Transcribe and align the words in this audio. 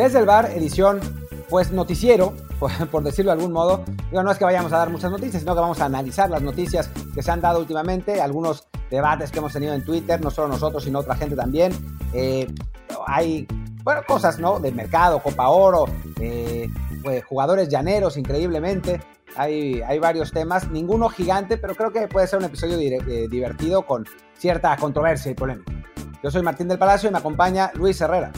Desde 0.00 0.18
el 0.18 0.24
bar, 0.24 0.50
edición, 0.52 0.98
pues 1.50 1.72
noticiero, 1.72 2.32
por, 2.58 3.02
decirlo 3.02 3.32
de 3.32 3.36
algún 3.36 3.52
modo. 3.52 3.84
Digo, 4.10 4.22
no 4.22 4.30
es 4.30 4.38
que 4.38 4.46
vayamos 4.46 4.72
a 4.72 4.78
dar 4.78 4.88
muchas 4.88 5.10
noticias, 5.10 5.42
sino 5.42 5.54
que 5.54 5.60
vamos 5.60 5.78
a 5.78 5.84
analizar 5.84 6.30
las 6.30 6.40
noticias 6.40 6.88
que 7.14 7.22
se 7.22 7.30
han 7.30 7.42
dado 7.42 7.58
últimamente, 7.58 8.18
algunos 8.22 8.66
debates 8.90 9.30
que 9.30 9.40
hemos 9.40 9.52
tenido 9.52 9.74
en 9.74 9.84
Twitter, 9.84 10.18
no 10.22 10.30
solo 10.30 10.48
nosotros, 10.48 10.84
sino 10.84 11.00
otra 11.00 11.16
gente 11.16 11.36
también. 11.36 11.74
Eh, 12.14 12.50
hay, 13.06 13.46
bueno, 13.82 14.00
cosas, 14.06 14.38
¿no? 14.38 14.58
Del 14.58 14.74
mercado, 14.74 15.22
Copa 15.22 15.50
Oro, 15.50 15.84
eh, 16.18 16.66
pues, 17.02 17.22
jugadores 17.26 17.68
llaneros, 17.68 18.16
increíblemente. 18.16 19.02
Hay, 19.36 19.82
hay 19.82 19.98
varios 19.98 20.32
temas, 20.32 20.70
ninguno 20.70 21.10
gigante, 21.10 21.58
pero 21.58 21.74
creo 21.74 21.92
que 21.92 22.08
puede 22.08 22.26
ser 22.26 22.38
un 22.38 22.46
episodio 22.46 22.78
eh, 22.78 23.28
divertido 23.28 23.82
con 23.82 24.06
cierta 24.38 24.74
controversia 24.78 25.30
y 25.30 25.34
polémica. 25.34 25.72
Yo 26.22 26.30
soy 26.30 26.40
Martín 26.40 26.68
del 26.68 26.78
Palacio 26.78 27.10
y 27.10 27.12
me 27.12 27.18
acompaña 27.18 27.70
Luis 27.74 28.00
Herrera. 28.00 28.32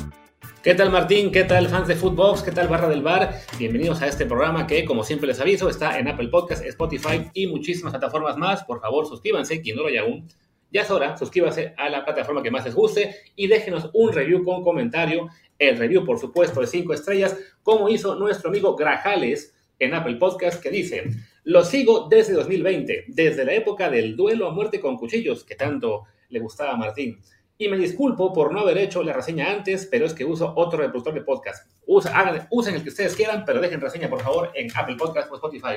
¿Qué 0.63 0.77
tal 0.77 0.93
Martín? 0.93 1.33
¿Qué 1.33 1.43
tal 1.43 1.67
fans 1.67 1.89
de 1.89 1.97
Footbox? 1.97 2.45
¿Qué 2.45 2.53
tal 2.53 2.69
Barra 2.69 2.89
del 2.89 3.03
Bar? 3.03 3.35
Bienvenidos 3.59 4.01
a 4.01 4.07
este 4.07 4.27
programa 4.27 4.65
que, 4.65 4.85
como 4.85 5.03
siempre 5.03 5.27
les 5.27 5.41
aviso, 5.41 5.69
está 5.69 5.99
en 5.99 6.07
Apple 6.07 6.29
Podcast, 6.29 6.65
Spotify 6.65 7.29
y 7.35 7.49
muchísimas 7.49 7.93
plataformas 7.93 8.37
más. 8.37 8.63
Por 8.63 8.81
favor, 8.81 9.05
suscríbanse, 9.05 9.61
quien 9.61 9.75
no 9.75 9.83
lo 9.83 9.89
haya 9.89 10.03
aún. 10.03 10.29
Ya 10.71 10.83
es 10.83 10.91
hora, 10.93 11.17
suscríbanse 11.17 11.75
a 11.77 11.89
la 11.89 12.05
plataforma 12.05 12.45
que 12.45 12.53
más 12.53 12.65
les 12.65 12.77
guste 12.77 13.17
y 13.35 13.49
déjenos 13.49 13.91
un 13.93 14.13
review 14.13 14.45
con 14.45 14.63
comentario. 14.63 15.31
El 15.59 15.79
review, 15.79 16.05
por 16.05 16.21
supuesto, 16.21 16.61
de 16.61 16.69
5 16.69 16.95
estrellas, 16.95 17.37
como 17.65 17.89
hizo 17.89 18.15
nuestro 18.15 18.51
amigo 18.51 18.77
Grajales 18.77 19.57
en 19.81 19.95
Apple 19.95 20.15
Podcast, 20.15 20.63
que 20.63 20.71
dice, 20.71 21.11
lo 21.43 21.65
sigo 21.65 22.07
desde 22.09 22.35
2020, 22.35 23.07
desde 23.09 23.45
la 23.45 23.55
época 23.55 23.91
del 23.91 24.15
duelo 24.15 24.47
a 24.47 24.53
muerte 24.53 24.79
con 24.79 24.97
cuchillos, 24.97 25.43
que 25.43 25.57
tanto 25.57 26.05
le 26.29 26.39
gustaba 26.39 26.75
a 26.75 26.77
Martín. 26.77 27.19
Y 27.63 27.69
me 27.69 27.77
disculpo 27.77 28.33
por 28.33 28.53
no 28.53 28.59
haber 28.59 28.77
hecho 28.77 29.05
la 29.05 29.13
reseña 29.13 29.53
antes, 29.53 29.87
pero 29.89 30.05
es 30.05 30.15
que 30.15 30.25
uso 30.25 30.53
otro 30.57 30.81
reproductor 30.81 31.15
de 31.15 31.21
podcast. 31.21 31.65
usen 31.87 32.75
el 32.75 32.83
que 32.83 32.89
ustedes 32.89 33.15
quieran, 33.15 33.45
pero 33.47 33.61
dejen 33.61 33.81
reseña, 33.81 34.11
por 34.11 34.21
favor, 34.21 34.51
en 34.57 34.69
Apple 34.75 34.97
Podcast 34.97 35.31
o 35.31 35.37
Spotify. 35.37 35.77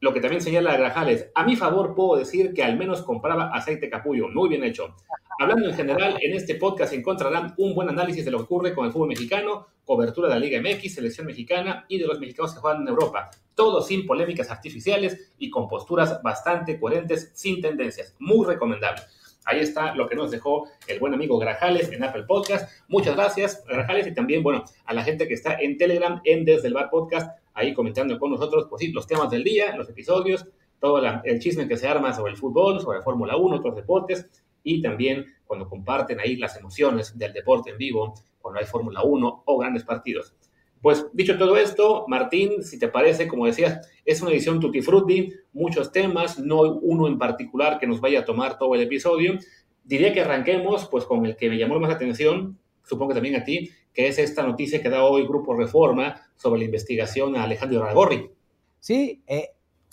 Lo 0.00 0.12
que 0.12 0.20
también 0.20 0.42
señala 0.42 0.76
Grajales, 0.76 1.30
a 1.36 1.44
mi 1.44 1.54
favor 1.54 1.94
puedo 1.94 2.18
decir 2.18 2.52
que 2.52 2.64
al 2.64 2.76
menos 2.76 3.02
compraba 3.02 3.54
aceite 3.54 3.88
capullo, 3.88 4.30
muy 4.30 4.48
bien 4.48 4.64
hecho. 4.64 4.96
Hablando 5.38 5.68
en 5.68 5.76
general, 5.76 6.18
en 6.20 6.34
este 6.34 6.56
podcast 6.56 6.92
encontrarán 6.92 7.54
un 7.56 7.72
buen 7.72 7.88
análisis 7.88 8.24
de 8.24 8.32
lo 8.32 8.38
que 8.38 8.44
ocurre 8.44 8.74
con 8.74 8.84
el 8.84 8.90
fútbol 8.90 9.10
mexicano, 9.10 9.68
cobertura 9.84 10.26
de 10.26 10.34
la 10.34 10.40
Liga 10.40 10.60
MX, 10.60 10.92
selección 10.92 11.28
mexicana 11.28 11.84
y 11.86 11.98
de 11.98 12.06
los 12.08 12.18
mexicanos 12.18 12.52
que 12.52 12.58
juegan 12.58 12.82
en 12.82 12.88
Europa. 12.88 13.30
Todo 13.54 13.80
sin 13.80 14.06
polémicas 14.06 14.50
artificiales 14.50 15.30
y 15.38 15.50
con 15.50 15.68
posturas 15.68 16.20
bastante 16.20 16.80
coherentes, 16.80 17.30
sin 17.34 17.60
tendencias. 17.60 18.16
Muy 18.18 18.44
recomendable. 18.44 19.02
Ahí 19.50 19.58
está 19.58 19.96
lo 19.96 20.08
que 20.08 20.14
nos 20.14 20.30
dejó 20.30 20.68
el 20.86 21.00
buen 21.00 21.12
amigo 21.12 21.36
Grajales 21.36 21.90
en 21.90 22.04
Apple 22.04 22.22
Podcast. 22.22 22.70
Muchas 22.86 23.16
gracias, 23.16 23.64
Grajales, 23.66 24.06
y 24.06 24.14
también, 24.14 24.44
bueno, 24.44 24.62
a 24.84 24.94
la 24.94 25.02
gente 25.02 25.26
que 25.26 25.34
está 25.34 25.54
en 25.54 25.76
Telegram, 25.76 26.20
en 26.22 26.44
Desde 26.44 26.68
el 26.68 26.74
Bar 26.74 26.88
Podcast, 26.88 27.36
ahí 27.54 27.74
comentando 27.74 28.16
con 28.20 28.30
nosotros, 28.30 28.68
pues 28.70 28.88
los 28.92 29.08
temas 29.08 29.28
del 29.28 29.42
día, 29.42 29.74
los 29.74 29.88
episodios, 29.88 30.46
todo 30.78 31.04
el 31.24 31.40
chisme 31.40 31.66
que 31.66 31.76
se 31.76 31.88
arma 31.88 32.12
sobre 32.12 32.30
el 32.30 32.38
fútbol, 32.38 32.80
sobre 32.80 33.02
Fórmula 33.02 33.36
1, 33.36 33.56
otros 33.56 33.74
deportes, 33.74 34.30
y 34.62 34.80
también 34.82 35.26
cuando 35.44 35.68
comparten 35.68 36.20
ahí 36.20 36.36
las 36.36 36.56
emociones 36.56 37.18
del 37.18 37.32
deporte 37.32 37.70
en 37.70 37.78
vivo, 37.78 38.14
cuando 38.40 38.60
hay 38.60 38.66
Fórmula 38.66 39.02
1 39.02 39.42
o 39.46 39.58
grandes 39.58 39.82
partidos. 39.82 40.32
Pues 40.80 41.06
dicho 41.12 41.36
todo 41.36 41.56
esto, 41.56 42.06
Martín, 42.08 42.62
si 42.62 42.78
te 42.78 42.88
parece, 42.88 43.28
como 43.28 43.46
decías, 43.46 43.86
es 44.04 44.22
una 44.22 44.30
edición 44.30 44.60
tutti 44.60 44.80
frutti, 44.80 45.32
muchos 45.52 45.92
temas, 45.92 46.38
no 46.38 46.62
uno 46.62 47.06
en 47.06 47.18
particular 47.18 47.78
que 47.78 47.86
nos 47.86 48.00
vaya 48.00 48.20
a 48.20 48.24
tomar 48.24 48.56
todo 48.56 48.74
el 48.74 48.80
episodio. 48.80 49.38
Diría 49.84 50.12
que 50.12 50.22
arranquemos 50.22 50.86
pues 50.86 51.04
con 51.04 51.26
el 51.26 51.36
que 51.36 51.50
me 51.50 51.58
llamó 51.58 51.78
más 51.78 51.90
la 51.90 51.96
atención, 51.96 52.58
supongo 52.82 53.10
que 53.10 53.14
también 53.16 53.36
a 53.36 53.44
ti, 53.44 53.70
que 53.92 54.08
es 54.08 54.18
esta 54.18 54.42
noticia 54.42 54.80
que 54.80 54.88
da 54.88 55.04
hoy 55.04 55.26
Grupo 55.26 55.54
Reforma 55.54 56.20
sobre 56.36 56.60
la 56.60 56.66
investigación 56.66 57.36
a 57.36 57.44
Alejandro 57.44 57.82
Aragorri. 57.82 58.30
Sí, 58.78 59.22
eh, 59.26 59.50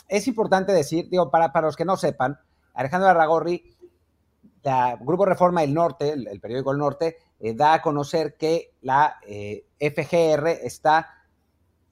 es 0.07 0.27
importante 0.27 0.71
decir, 0.71 1.09
digo, 1.09 1.29
para, 1.29 1.51
para 1.51 1.67
los 1.67 1.75
que 1.75 1.83
no 1.83 1.97
sepan, 1.97 2.39
Alejandro 2.73 3.09
Aragorri, 3.09 3.75
la 4.67 4.97
Grupo 4.99 5.25
Reforma 5.25 5.61
del 5.61 5.73
Norte, 5.73 6.11
el 6.11 6.39
periódico 6.41 6.73
El 6.73 6.77
Norte, 6.77 7.17
eh, 7.39 7.53
da 7.53 7.75
a 7.75 7.81
conocer 7.81 8.35
que 8.35 8.73
la 8.81 9.15
eh, 9.25 9.63
FGR 9.79 10.47
está 10.63 11.07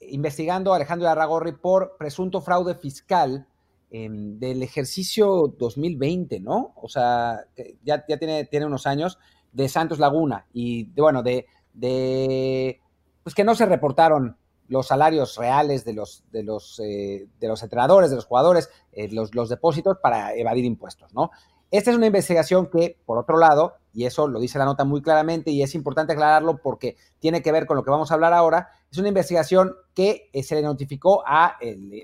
investigando 0.01 0.73
a 0.73 0.75
Alejandro 0.75 1.07
Arragorri 1.07 1.53
por 1.53 1.97
presunto 1.97 2.41
fraude 2.41 2.75
fiscal 2.75 3.47
em, 3.89 4.37
del 4.39 4.63
ejercicio 4.63 5.53
2020, 5.57 6.39
¿no? 6.39 6.73
O 6.75 6.89
sea, 6.89 7.45
ya, 7.83 8.05
ya 8.07 8.17
tiene, 8.17 8.65
unos 8.65 8.87
años 8.87 9.19
de 9.51 9.69
Santos 9.69 9.99
Laguna 9.99 10.47
y, 10.53 10.85
de, 10.91 11.01
bueno, 11.01 11.23
de, 11.23 11.45
de, 11.73 12.81
pues 13.23 13.33
que 13.35 13.43
no 13.43 13.55
se 13.55 13.65
reportaron 13.65 14.37
los 14.67 14.87
salarios 14.87 15.37
reales 15.37 15.85
de 15.85 15.93
los, 15.93 16.23
de 16.31 16.43
los, 16.43 16.79
eh, 16.83 17.27
de 17.39 17.47
los 17.47 17.61
entrenadores, 17.61 18.09
de 18.09 18.15
los 18.15 18.25
jugadores, 18.25 18.69
los, 19.11 19.35
los 19.35 19.49
depósitos 19.49 19.97
para 20.01 20.33
evadir 20.33 20.65
impuestos, 20.65 21.13
¿no? 21.13 21.31
Esta 21.77 21.91
es 21.91 21.97
una 21.97 22.07
investigación 22.07 22.67
que, 22.67 22.97
por 23.05 23.17
otro 23.17 23.37
lado, 23.37 23.75
y 23.93 24.05
eso 24.05 24.27
lo 24.27 24.39
dice 24.39 24.57
la 24.57 24.65
nota 24.65 24.85
muy 24.85 25.01
claramente 25.01 25.51
y 25.51 25.61
es 25.61 25.75
importante 25.75 26.13
aclararlo 26.13 26.57
porque 26.57 26.95
tiene 27.19 27.41
que 27.41 27.51
ver 27.51 27.65
con 27.65 27.75
lo 27.75 27.83
que 27.83 27.91
vamos 27.91 28.11
a 28.11 28.13
hablar 28.13 28.33
ahora, 28.33 28.69
es 28.89 28.97
una 28.97 29.09
investigación 29.09 29.75
que 29.93 30.29
eh, 30.31 30.41
se 30.41 30.55
le 30.55 30.61
notificó 30.61 31.23
a 31.27 31.57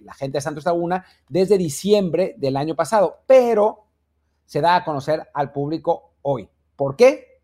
la 0.04 0.14
gente 0.14 0.38
de 0.38 0.42
Santos 0.42 0.66
Laguna 0.66 1.06
desde 1.30 1.58
diciembre 1.58 2.36
del 2.38 2.58
año 2.58 2.76
pasado, 2.76 3.20
pero 3.26 3.86
se 4.46 4.59
da 4.59 4.76
a 4.76 4.84
conocer 4.84 5.30
al 5.34 5.54
público 5.54 6.16
hoy. 6.22 6.50
¿Por 6.76 6.98
qué? 6.98 7.40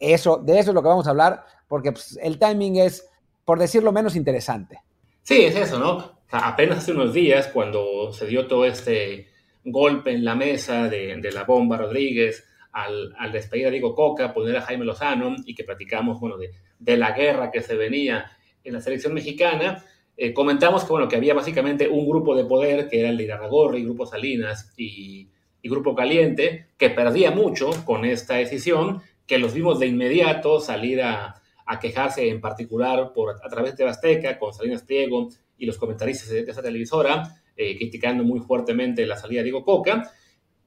Eso, 0.00 0.38
de 0.38 0.58
eso 0.58 0.70
es 0.70 0.74
lo 0.74 0.82
que 0.82 0.88
vamos 0.88 1.06
a 1.06 1.10
hablar, 1.10 1.44
porque 1.68 1.92
pues, 1.92 2.18
el 2.20 2.40
timing 2.40 2.76
es, 2.76 3.08
por 3.44 3.60
decirlo 3.60 3.92
menos, 3.92 4.16
interesante. 4.16 4.80
Sí, 5.22 5.42
es 5.44 5.54
eso, 5.54 5.78
¿no? 5.78 6.20
apenas 6.32 6.78
hace 6.78 6.92
unos 6.92 7.12
días, 7.12 7.48
cuando 7.48 8.12
se 8.12 8.26
dio 8.26 8.48
todo 8.48 8.64
este 8.64 9.31
golpe 9.64 10.12
en 10.12 10.24
la 10.24 10.34
mesa 10.34 10.88
de, 10.88 11.30
la 11.32 11.44
bomba 11.44 11.76
Rodríguez, 11.76 12.44
al, 12.72 13.14
despedir 13.32 13.66
a 13.66 13.70
Diego 13.70 13.94
Coca, 13.94 14.32
poner 14.32 14.56
a 14.56 14.62
Jaime 14.62 14.84
Lozano 14.84 15.36
y 15.44 15.54
que 15.54 15.64
platicamos, 15.64 16.18
bueno, 16.20 16.36
de, 16.36 16.96
la 16.96 17.12
guerra 17.12 17.50
que 17.50 17.62
se 17.62 17.76
venía 17.76 18.30
en 18.64 18.74
la 18.74 18.80
selección 18.80 19.14
mexicana, 19.14 19.84
eh, 20.16 20.32
comentamos 20.32 20.84
que, 20.84 20.90
bueno, 20.90 21.08
que 21.08 21.16
había 21.16 21.34
básicamente 21.34 21.88
un 21.88 22.08
grupo 22.08 22.34
de 22.34 22.44
poder, 22.44 22.88
que 22.88 23.00
era 23.00 23.10
el 23.10 23.16
de 23.16 23.24
Irarragorri, 23.24 23.84
Grupo 23.84 24.06
Salinas 24.06 24.72
y, 24.76 25.28
Grupo 25.64 25.94
Caliente, 25.94 26.66
que 26.76 26.90
perdía 26.90 27.30
mucho 27.30 27.70
con 27.84 28.04
esta 28.04 28.34
decisión, 28.34 29.00
que 29.26 29.38
los 29.38 29.54
vimos 29.54 29.78
de 29.78 29.86
inmediato 29.86 30.60
salir 30.60 31.02
a, 31.02 31.38
quejarse 31.80 32.28
en 32.28 32.38
particular 32.38 33.12
por, 33.14 33.36
a 33.42 33.48
través 33.48 33.74
de 33.78 33.88
Azteca, 33.88 34.38
con 34.38 34.52
Salinas 34.52 34.82
Pliego 34.82 35.30
y 35.56 35.64
los 35.64 35.78
comentaristas 35.78 36.28
de 36.28 36.40
esa 36.40 36.60
televisora, 36.60 37.41
eh, 37.56 37.76
criticando 37.76 38.24
muy 38.24 38.40
fuertemente 38.40 39.06
la 39.06 39.16
salida 39.16 39.40
de 39.40 39.44
Diego 39.44 39.64
Coca. 39.64 40.10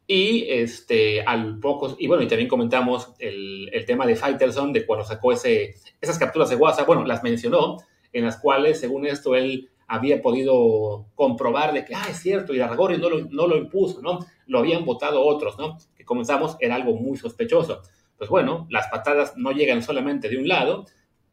Y 0.07 0.45
este, 0.49 1.23
al 1.23 1.59
poco, 1.59 1.95
y 1.97 2.07
bueno, 2.07 2.21
y 2.21 2.27
también 2.27 2.47
comentamos 2.47 3.13
el, 3.17 3.69
el 3.73 3.85
tema 3.85 4.05
de 4.05 4.15
Fighterson, 4.15 4.71
de 4.71 4.85
cuando 4.85 5.03
sacó 5.03 5.31
ese, 5.31 5.75
esas 5.99 6.19
capturas 6.19 6.49
de 6.49 6.55
WhatsApp, 6.55 6.85
bueno, 6.85 7.03
las 7.05 7.23
mencionó, 7.23 7.77
en 8.13 8.23
las 8.23 8.37
cuales, 8.37 8.79
según 8.79 9.07
esto, 9.07 9.35
él 9.35 9.69
había 9.87 10.21
podido 10.21 11.07
comprobar 11.15 11.73
de 11.73 11.85
que, 11.85 11.95
ah, 11.95 12.05
es 12.09 12.17
cierto, 12.17 12.53
y 12.53 12.59
Aragorri 12.59 12.97
no 12.97 13.09
lo, 13.09 13.25
no 13.25 13.47
lo 13.47 13.57
impuso, 13.57 14.01
¿no? 14.01 14.19
Lo 14.47 14.59
habían 14.59 14.85
votado 14.85 15.23
otros, 15.23 15.57
¿no? 15.57 15.77
Que 15.95 16.05
comenzamos, 16.05 16.55
era 16.59 16.75
algo 16.75 16.95
muy 16.95 17.17
sospechoso. 17.17 17.81
Pues 18.17 18.29
bueno, 18.29 18.67
las 18.69 18.87
patadas 18.87 19.33
no 19.37 19.51
llegan 19.51 19.83
solamente 19.83 20.29
de 20.29 20.37
un 20.37 20.47
lado. 20.47 20.85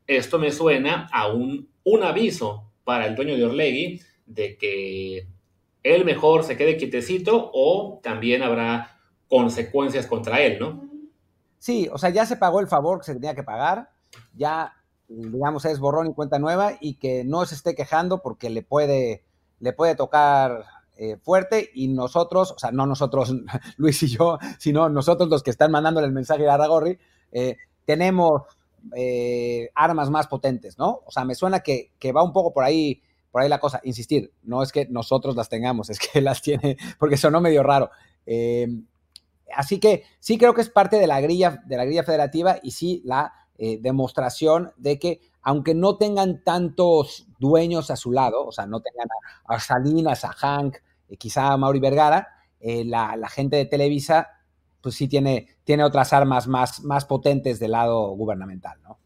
Esto 0.06 0.38
me 0.38 0.50
suena 0.50 1.08
a 1.12 1.28
un, 1.28 1.68
un 1.84 2.02
aviso 2.02 2.72
para 2.84 3.06
el 3.06 3.14
dueño 3.14 3.36
de 3.36 3.44
Orlegui 3.44 4.00
de 4.26 4.56
que 4.56 5.26
él 5.82 6.04
mejor 6.04 6.44
se 6.44 6.56
quede 6.56 6.76
quietecito 6.76 7.50
o 7.52 8.00
también 8.02 8.42
habrá 8.42 8.98
consecuencias 9.28 10.06
contra 10.06 10.40
él, 10.40 10.58
¿no? 10.60 10.88
Sí, 11.58 11.88
o 11.92 11.98
sea, 11.98 12.10
ya 12.10 12.26
se 12.26 12.36
pagó 12.36 12.60
el 12.60 12.66
favor 12.66 12.98
que 12.98 13.06
se 13.06 13.14
tenía 13.14 13.34
que 13.34 13.44
pagar, 13.44 13.90
ya, 14.34 14.74
digamos, 15.08 15.64
es 15.64 15.78
borrón 15.78 16.08
y 16.08 16.14
cuenta 16.14 16.38
nueva 16.38 16.72
y 16.80 16.94
que 16.94 17.24
no 17.24 17.44
se 17.46 17.54
esté 17.54 17.74
quejando 17.74 18.20
porque 18.20 18.50
le 18.50 18.62
puede, 18.62 19.24
le 19.60 19.72
puede 19.72 19.94
tocar 19.94 20.64
eh, 20.96 21.16
fuerte 21.22 21.70
y 21.72 21.88
nosotros, 21.88 22.52
o 22.52 22.58
sea, 22.58 22.72
no 22.72 22.86
nosotros, 22.86 23.34
Luis 23.76 24.02
y 24.02 24.08
yo, 24.08 24.38
sino 24.58 24.88
nosotros 24.88 25.28
los 25.28 25.42
que 25.42 25.50
están 25.50 25.70
mandándole 25.70 26.06
el 26.06 26.12
mensaje 26.12 26.48
a 26.48 26.54
Aragorri, 26.54 26.98
eh, 27.30 27.56
tenemos 27.84 28.42
eh, 28.94 29.70
armas 29.74 30.10
más 30.10 30.26
potentes, 30.26 30.78
¿no? 30.78 31.00
O 31.06 31.10
sea, 31.10 31.24
me 31.24 31.34
suena 31.34 31.60
que, 31.60 31.92
que 31.98 32.12
va 32.12 32.22
un 32.22 32.32
poco 32.32 32.52
por 32.52 32.64
ahí 32.64 33.02
por 33.32 33.40
ahí 33.40 33.48
la 33.48 33.58
cosa, 33.58 33.80
insistir, 33.82 34.30
no 34.42 34.62
es 34.62 34.70
que 34.70 34.86
nosotros 34.88 35.34
las 35.34 35.48
tengamos, 35.48 35.90
es 35.90 35.98
que 35.98 36.20
las 36.20 36.42
tiene, 36.42 36.76
porque 36.98 37.16
sonó 37.16 37.40
medio 37.40 37.64
raro. 37.64 37.90
Eh, 38.26 38.68
así 39.56 39.80
que 39.80 40.04
sí 40.20 40.38
creo 40.38 40.54
que 40.54 40.60
es 40.60 40.68
parte 40.68 40.98
de 40.98 41.06
la 41.08 41.20
grilla, 41.20 41.62
de 41.66 41.76
la 41.76 41.84
grilla 41.84 42.04
federativa 42.04 42.58
y 42.62 42.70
sí 42.70 43.02
la 43.04 43.32
eh, 43.58 43.78
demostración 43.80 44.72
de 44.76 44.98
que 44.98 45.20
aunque 45.40 45.74
no 45.74 45.96
tengan 45.96 46.44
tantos 46.44 47.26
dueños 47.40 47.90
a 47.90 47.96
su 47.96 48.12
lado, 48.12 48.46
o 48.46 48.52
sea, 48.52 48.66
no 48.66 48.80
tengan 48.80 49.08
a, 49.46 49.58
Salinas, 49.58 50.24
a 50.24 50.32
Hank, 50.32 50.76
eh, 51.08 51.16
quizá 51.16 51.52
a 51.52 51.56
Mauri 51.56 51.80
Vergara, 51.80 52.28
la, 52.60 53.28
gente 53.28 53.56
de 53.56 53.66
Televisa, 53.66 54.28
pues 54.80 54.94
sí 54.94 55.08
tiene, 55.08 55.48
tiene 55.64 55.82
otras 55.82 56.12
armas 56.12 56.46
más, 56.46 56.84
más 56.84 57.06
potentes 57.06 57.58
del 57.58 57.72
lado 57.72 58.10
gubernamental, 58.10 58.80
¿no? 58.84 59.00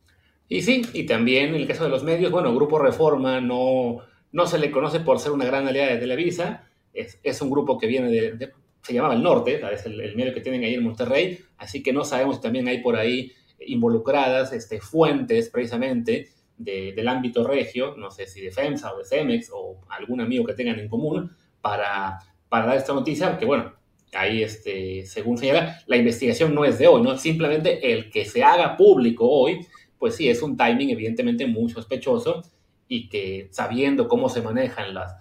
Y 0.47 0.61
sí, 0.61 0.83
y 0.93 1.07
también 1.07 1.55
el 1.55 1.67
caso 1.67 1.85
de 1.85 1.91
los 1.91 2.05
medios, 2.05 2.31
bueno, 2.31 2.55
Grupo 2.55 2.79
Reforma 2.79 3.41
no, 3.41 4.03
no 4.33 4.47
se 4.47 4.59
le 4.59 4.71
conoce 4.71 5.01
por 5.01 5.19
ser 5.19 5.33
una 5.33 5.45
gran 5.45 5.67
aliada 5.67 5.93
de 5.93 5.99
Televisa, 5.99 6.69
es, 6.93 7.19
es 7.23 7.41
un 7.41 7.51
grupo 7.51 7.79
que 7.79 7.87
viene 7.87 8.11
de, 8.11 8.53
se 8.83 8.95
llamaba 8.95 9.15
El 9.15 9.23
Norte, 9.23 9.61
es 9.73 9.85
el, 9.87 10.15
medio 10.17 10.33
que 10.33 10.41
tienen 10.41 10.63
ahí 10.63 10.75
en 10.75 10.85
Monterrey, 10.85 11.41
así 11.59 11.83
que 11.83 11.93
no 11.93 12.05
sabemos 12.05 12.37
si 12.37 12.43
también 12.43 12.69
hay 12.69 12.79
por 12.83 12.97
ahí 12.97 13.33
involucradas 13.67 14.53
este, 14.53 14.81
fuentes 14.81 15.51
precisamente 15.51 16.29
del 16.57 17.09
ámbito 17.09 17.47
regio, 17.47 17.97
no 17.97 18.11
sé 18.11 18.27
si 18.27 18.41
de 18.41 18.51
FEMSA 18.51 18.95
o 18.95 18.99
de 18.99 19.05
CEMEX 19.05 19.51
o 19.53 19.81
algún 19.91 20.23
amigo 20.23 20.45
que 20.47 20.55
tengan 20.55 20.79
en 20.79 20.89
común 20.89 21.31
para, 21.61 22.19
para 22.49 22.67
dar 22.67 22.77
esta 22.77 22.95
noticia, 22.95 23.37
que 23.37 23.45
bueno, 23.45 23.75
ahí 24.15 24.43
este, 24.43 25.05
según 25.05 25.37
señala, 25.37 25.81
la 25.87 25.97
investigación 25.97 26.55
no 26.55 26.65
es 26.65 26.79
de 26.79 26.87
hoy, 26.87 27.03
¿no? 27.03 27.19
Simplemente 27.19 27.93
el 27.93 28.11
que 28.11 28.25
se 28.25 28.43
haga 28.43 28.77
público 28.77 29.29
hoy, 29.29 29.67
pues 29.99 30.15
sí, 30.15 30.29
es 30.29 30.41
un 30.43 30.57
timing 30.57 30.91
evidentemente 30.91 31.47
muy 31.47 31.71
sospechoso 31.71 32.43
y 32.89 33.09
que 33.09 33.49
sabiendo 33.51 34.09
cómo 34.09 34.29
se 34.29 34.43
manejan 34.43 34.95
las, 34.95 35.17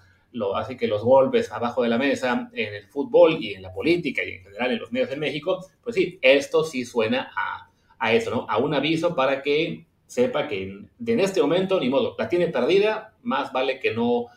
así 0.56 0.78
que 0.78 0.88
los 0.88 1.04
golpes 1.04 1.52
abajo 1.52 1.84
de 1.84 1.90
la 1.90 1.98
mesa 1.98 2.50
en 2.54 2.74
el 2.74 2.88
fútbol 2.88 3.38
y 3.42 3.54
en 3.54 3.62
la 3.62 3.74
política 3.74 4.24
y 4.24 4.32
en 4.32 4.44
general 4.44 4.72
en 4.72 4.80
los 4.80 4.92
medios 4.92 5.10
de 5.10 5.18
México, 5.18 5.66
pues 5.84 5.96
sí, 5.96 6.20
esto 6.22 6.64
sí 6.64 6.86
suena 6.86 7.32
a, 7.36 7.70
a 7.98 8.14
eso, 8.14 8.32
¿no? 8.32 8.46
A 8.50 8.58
un 8.58 8.74
aviso 8.74 9.16
para 9.16 9.42
que 9.42 9.86
sepa 10.08 10.48
que 10.48 10.64
en, 10.64 10.90
en 11.06 11.20
este 11.20 11.42
momento, 11.42 11.80
ni 11.80 11.90
modo, 11.90 12.16
la 12.18 12.30
tiene 12.30 12.48
perdida, 12.48 13.14
más 13.24 13.52
vale 13.52 13.80
que 13.80 13.94
no 13.94 14.28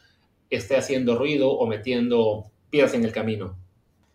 esté 0.51 0.77
haciendo 0.77 1.19
ruido 1.19 1.51
o 1.51 1.67
metiendo 1.67 2.51
piedras 2.71 2.95
en 2.95 3.05
el 3.05 3.13
camino. 3.13 3.57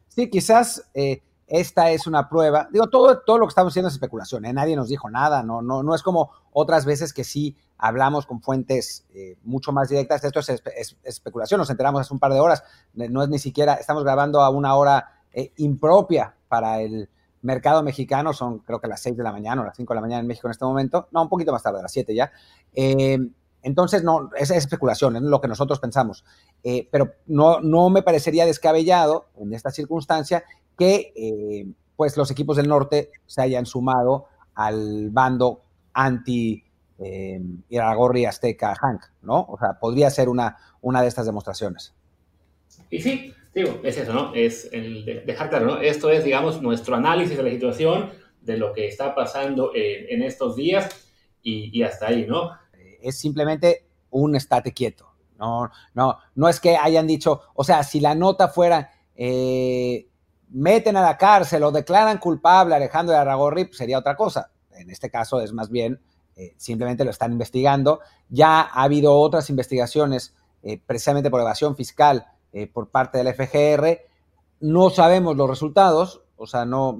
Sí, 0.07 0.29
quizás 0.29 0.89
eh, 0.93 1.21
esta 1.47 1.91
es 1.91 2.07
una 2.07 2.29
prueba. 2.29 2.67
Digo, 2.71 2.87
todo, 2.87 3.19
todo 3.19 3.37
lo 3.37 3.45
que 3.45 3.49
estamos 3.49 3.73
haciendo 3.73 3.89
es 3.89 3.93
especulación, 3.93 4.45
¿eh? 4.45 4.53
nadie 4.53 4.75
nos 4.75 4.89
dijo 4.89 5.09
nada, 5.09 5.43
no, 5.43 5.61
no, 5.61 5.83
no 5.83 5.95
es 5.95 6.03
como 6.03 6.31
otras 6.51 6.85
veces 6.85 7.13
que 7.13 7.23
sí 7.23 7.57
hablamos 7.77 8.25
con 8.25 8.41
fuentes 8.41 9.05
eh, 9.13 9.37
mucho 9.43 9.71
más 9.71 9.89
directas. 9.89 10.23
Esto 10.23 10.39
es, 10.39 10.63
especulación, 11.03 11.57
nos 11.57 11.69
enteramos 11.69 12.01
hace 12.01 12.13
un 12.13 12.19
par 12.19 12.33
de 12.33 12.39
horas, 12.39 12.63
no 12.93 13.23
es 13.23 13.29
ni 13.29 13.39
siquiera, 13.39 13.75
estamos 13.75 14.03
grabando 14.03 14.41
a 14.41 14.49
una 14.49 14.75
hora 14.75 15.09
impropia 15.57 16.35
para 16.47 16.81
el 16.81 17.09
mercado 17.41 17.83
mexicano, 17.83 18.33
son 18.33 18.59
creo 18.59 18.79
que 18.79 18.87
las 18.87 19.01
6 19.01 19.17
de 19.17 19.23
la 19.23 19.31
mañana 19.31 19.61
o 19.61 19.65
las 19.65 19.75
5 19.75 19.91
de 19.91 19.95
la 19.95 20.01
mañana 20.01 20.21
en 20.21 20.27
México 20.27 20.47
en 20.47 20.51
este 20.51 20.63
momento, 20.63 21.07
no, 21.11 21.23
un 21.23 21.29
poquito 21.29 21.51
más 21.51 21.63
tarde, 21.63 21.79
a 21.79 21.81
las 21.81 21.91
7 21.91 22.15
ya. 22.15 22.31
Entonces, 23.63 24.03
no, 24.03 24.29
esa 24.37 24.55
es 24.55 24.65
especulación, 24.65 25.15
es 25.15 25.21
lo 25.21 25.39
que 25.39 25.47
nosotros 25.47 25.79
pensamos. 25.79 26.25
Eh, 26.63 26.89
pero 26.91 27.15
no, 27.25 27.61
no 27.61 27.89
me 27.89 28.03
parecería 28.03 28.45
descabellado 28.45 29.27
en 29.37 29.53
esta 29.53 29.71
circunstancia 29.71 30.43
que 30.77 31.13
eh, 31.15 31.65
pues 31.95 32.17
los 32.17 32.31
equipos 32.31 32.57
del 32.57 32.67
norte 32.67 33.11
se 33.25 33.41
hayan 33.41 33.65
sumado 33.65 34.25
al 34.55 35.09
bando 35.11 35.61
anti 35.93 36.63
eh, 36.99 37.41
Iragorri 37.69 38.25
Azteca 38.25 38.75
Hank, 38.75 39.03
¿no? 39.21 39.45
O 39.49 39.57
sea, 39.57 39.79
podría 39.79 40.09
ser 40.09 40.29
una, 40.29 40.57
una 40.81 41.01
de 41.01 41.07
estas 41.07 41.25
demostraciones. 41.25 41.93
Y 42.89 43.01
sí, 43.01 43.33
digo, 43.53 43.79
es 43.83 43.97
eso, 43.97 44.13
¿no? 44.13 44.33
Es 44.33 44.69
el 44.71 45.23
dejar 45.25 45.49
claro, 45.49 45.65
¿no? 45.65 45.77
Esto 45.79 46.09
es, 46.09 46.23
digamos, 46.23 46.61
nuestro 46.61 46.95
análisis 46.95 47.37
de 47.37 47.43
la 47.43 47.49
situación, 47.49 48.11
de 48.41 48.57
lo 48.57 48.73
que 48.73 48.87
está 48.87 49.15
pasando 49.15 49.71
en, 49.73 50.21
estos 50.21 50.55
días 50.55 51.09
y, 51.41 51.77
y 51.77 51.83
hasta 51.83 52.07
ahí, 52.07 52.25
¿no? 52.27 52.51
es 53.03 53.17
simplemente 53.17 53.85
un 54.09 54.35
estate 54.35 54.71
quieto. 54.71 55.09
No, 55.37 55.69
no, 55.93 56.17
no 56.35 56.47
es 56.47 56.59
que 56.59 56.77
hayan 56.77 57.05
dicho, 57.05 57.41
o 57.53 57.63
sea, 57.63 57.83
si 57.83 57.99
la 57.99 58.15
nota 58.15 58.47
fuera, 58.47 58.91
eh, 59.15 60.07
meten 60.53 60.95
a 60.95 61.01
la 61.01 61.17
cárcel 61.17 61.63
o 61.63 61.71
declaran 61.71 62.17
culpable 62.17 62.73
a 62.73 62.77
Alejandro 62.77 63.13
de 63.13 63.19
Aragorri, 63.19 63.65
pues 63.65 63.77
sería 63.77 63.99
otra 63.99 64.15
cosa. 64.15 64.51
En 64.71 64.89
este 64.89 65.09
caso 65.09 65.41
es 65.41 65.51
más 65.51 65.69
bien, 65.69 66.01
eh, 66.35 66.53
simplemente 66.57 67.03
lo 67.03 67.11
están 67.11 67.33
investigando. 67.33 67.99
Ya 68.29 68.61
ha 68.61 68.83
habido 68.83 69.13
otras 69.19 69.49
investigaciones, 69.49 70.33
eh, 70.63 70.81
precisamente 70.85 71.29
por 71.29 71.41
evasión 71.41 71.75
fiscal 71.75 72.27
por 72.71 72.91
parte 72.91 73.17
del 73.17 73.33
FGR. 73.33 74.01
No 74.59 74.91
sabemos 74.91 75.35
los 75.35 75.49
resultados, 75.49 76.21
o 76.37 76.45
sea, 76.45 76.65
no, 76.65 76.95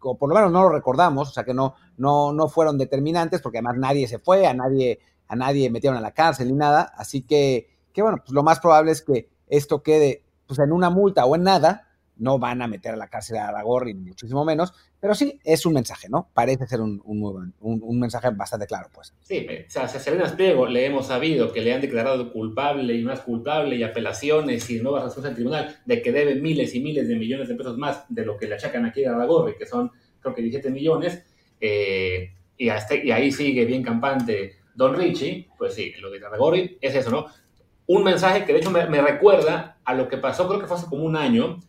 o 0.00 0.18
por 0.18 0.28
lo 0.28 0.34
menos 0.34 0.50
no 0.50 0.62
lo 0.62 0.68
recordamos, 0.68 1.28
o 1.28 1.32
sea, 1.32 1.44
que 1.44 1.54
no, 1.54 1.76
no, 1.96 2.32
no 2.32 2.48
fueron 2.48 2.76
determinantes, 2.76 3.40
porque 3.40 3.58
además 3.58 3.76
nadie 3.76 4.08
se 4.08 4.18
fue, 4.18 4.48
a 4.48 4.52
nadie 4.52 4.98
a 5.28 5.36
nadie 5.36 5.70
metieron 5.70 5.98
a 5.98 6.00
la 6.00 6.12
cárcel 6.12 6.48
ni 6.48 6.54
nada, 6.54 6.92
así 6.96 7.22
que, 7.22 7.68
que 7.92 8.02
bueno, 8.02 8.18
pues 8.18 8.30
lo 8.32 8.42
más 8.42 8.60
probable 8.60 8.92
es 8.92 9.02
que 9.02 9.28
esto 9.48 9.82
quede 9.82 10.24
pues 10.46 10.58
en 10.58 10.72
una 10.72 10.90
multa 10.90 11.24
o 11.24 11.34
en 11.34 11.42
nada, 11.42 11.88
no 12.16 12.38
van 12.38 12.62
a 12.62 12.66
meter 12.66 12.94
a 12.94 12.96
la 12.96 13.08
cárcel 13.08 13.36
a 13.36 13.48
Aragorri, 13.48 13.94
ni 13.94 14.08
muchísimo 14.08 14.44
menos, 14.44 14.72
pero 15.00 15.14
sí 15.14 15.38
es 15.44 15.66
un 15.66 15.74
mensaje, 15.74 16.08
¿no? 16.08 16.28
Parece 16.32 16.66
ser 16.66 16.80
un, 16.80 17.00
un, 17.04 17.54
un, 17.60 18.00
mensaje 18.00 18.30
bastante 18.30 18.66
claro, 18.66 18.88
pues. 18.92 19.14
Sí, 19.20 19.46
o 19.48 19.70
sea, 19.70 19.84
a 19.84 19.88
Selena 19.88 20.24
Espliego 20.24 20.66
le 20.66 20.86
hemos 20.86 21.06
sabido 21.06 21.52
que 21.52 21.60
le 21.60 21.74
han 21.74 21.80
declarado 21.80 22.32
culpable 22.32 22.94
y 22.94 23.04
más 23.04 23.20
culpable 23.20 23.76
y 23.76 23.82
apelaciones 23.82 24.68
y 24.70 24.80
nuevas 24.80 25.04
razones 25.04 25.30
al 25.30 25.34
tribunal 25.34 25.76
de 25.84 26.02
que 26.02 26.12
debe 26.12 26.34
miles 26.36 26.74
y 26.74 26.80
miles 26.80 27.08
de 27.08 27.16
millones 27.16 27.48
de 27.48 27.54
pesos 27.54 27.76
más 27.76 28.04
de 28.08 28.24
lo 28.24 28.36
que 28.36 28.46
le 28.46 28.54
achacan 28.54 28.86
aquí 28.86 29.04
a 29.04 29.14
Aragorri, 29.14 29.56
que 29.56 29.66
son 29.66 29.90
creo 30.20 30.34
que 30.34 30.42
17 30.42 30.70
millones, 30.70 31.22
eh, 31.60 32.32
y, 32.58 32.68
hasta, 32.68 32.94
y 32.96 33.10
ahí 33.10 33.30
sigue 33.30 33.64
bien 33.64 33.82
campante 33.82 34.56
Don 34.76 34.94
Richie, 34.94 35.48
pues 35.56 35.74
sí, 35.74 35.92
lo 36.00 36.10
de 36.10 36.20
Tarragorri 36.20 36.78
es 36.80 36.94
eso, 36.94 37.10
¿no? 37.10 37.26
Un 37.86 38.04
mensaje 38.04 38.44
que 38.44 38.52
de 38.52 38.58
hecho 38.58 38.70
me, 38.70 38.84
recuerda 39.00 39.78
a 39.84 39.94
lo 39.94 40.08
que 40.08 40.18
pasó, 40.18 40.46
creo 40.48 40.60
que 40.60 40.66
fue 40.66 40.76
hace 40.76 40.86
como 40.86 41.04
un 41.04 41.16
año, 41.16 41.60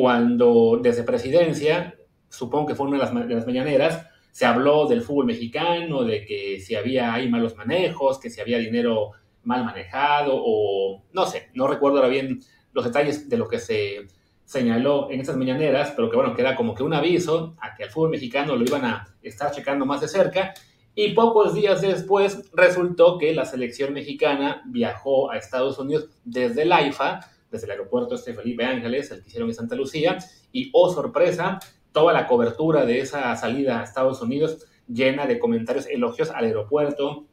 cuando 0.00 0.78
desde 0.80 1.02
presidencia, 1.02 1.96
supongo 2.28 2.66
que 2.66 2.74
fue 2.76 2.86
una 2.86 2.98
de 2.98 3.04
las, 3.04 3.28
de 3.28 3.34
las 3.34 3.46
mañaneras, 3.46 4.06
se 4.30 4.46
habló 4.46 4.86
del 4.86 5.02
fútbol 5.02 5.26
mexicano, 5.26 6.04
de 6.04 6.24
que 6.24 6.60
si 6.60 6.76
había 6.76 7.12
ahí 7.12 7.28
malos 7.28 7.56
manejos, 7.56 8.20
que 8.20 8.30
si 8.30 8.40
había 8.40 8.58
dinero 8.58 9.10
mal 9.42 9.64
manejado, 9.64 10.34
o 10.34 11.02
no 11.12 11.26
sé, 11.26 11.48
no 11.54 11.66
recuerdo 11.66 11.96
ahora 11.96 12.08
bien 12.08 12.38
los 12.72 12.84
detalles 12.84 13.28
de 13.28 13.36
lo 13.38 13.48
que 13.48 13.58
se 13.58 14.06
señaló 14.44 15.10
en 15.10 15.20
esas 15.20 15.36
mañaneras, 15.36 15.92
pero 15.96 16.08
que 16.08 16.14
bueno, 16.14 16.32
que 16.32 16.42
era 16.42 16.54
como 16.54 16.76
que 16.76 16.84
un 16.84 16.94
aviso 16.94 17.56
a 17.60 17.74
que 17.74 17.82
al 17.82 17.90
fútbol 17.90 18.10
mexicano 18.10 18.54
lo 18.54 18.64
iban 18.64 18.84
a 18.84 19.16
estar 19.20 19.50
checando 19.50 19.84
más 19.84 20.00
de 20.00 20.06
cerca 20.06 20.54
y 20.94 21.10
pocos 21.10 21.54
días 21.54 21.80
después 21.80 22.48
resultó 22.52 23.18
que 23.18 23.34
la 23.34 23.46
selección 23.46 23.92
mexicana 23.94 24.62
viajó 24.66 25.32
a 25.32 25.38
Estados 25.38 25.76
Unidos 25.80 26.08
desde 26.24 26.62
el 26.62 26.72
AIFA, 26.72 27.20
desde 27.50 27.66
el 27.66 27.72
aeropuerto 27.72 28.14
este 28.14 28.34
Felipe 28.34 28.64
Ángeles, 28.64 29.10
el 29.10 29.22
que 29.22 29.28
hicieron 29.28 29.48
en 29.48 29.54
Santa 29.54 29.74
Lucía, 29.74 30.18
y 30.52 30.70
oh 30.72 30.92
sorpresa, 30.92 31.58
toda 31.92 32.12
la 32.12 32.26
cobertura 32.26 32.84
de 32.84 33.00
esa 33.00 33.34
salida 33.36 33.80
a 33.80 33.84
Estados 33.84 34.20
Unidos 34.20 34.66
llena 34.86 35.26
de 35.26 35.38
comentarios 35.38 35.86
elogios 35.86 36.30
al 36.30 36.44
aeropuerto, 36.44 37.26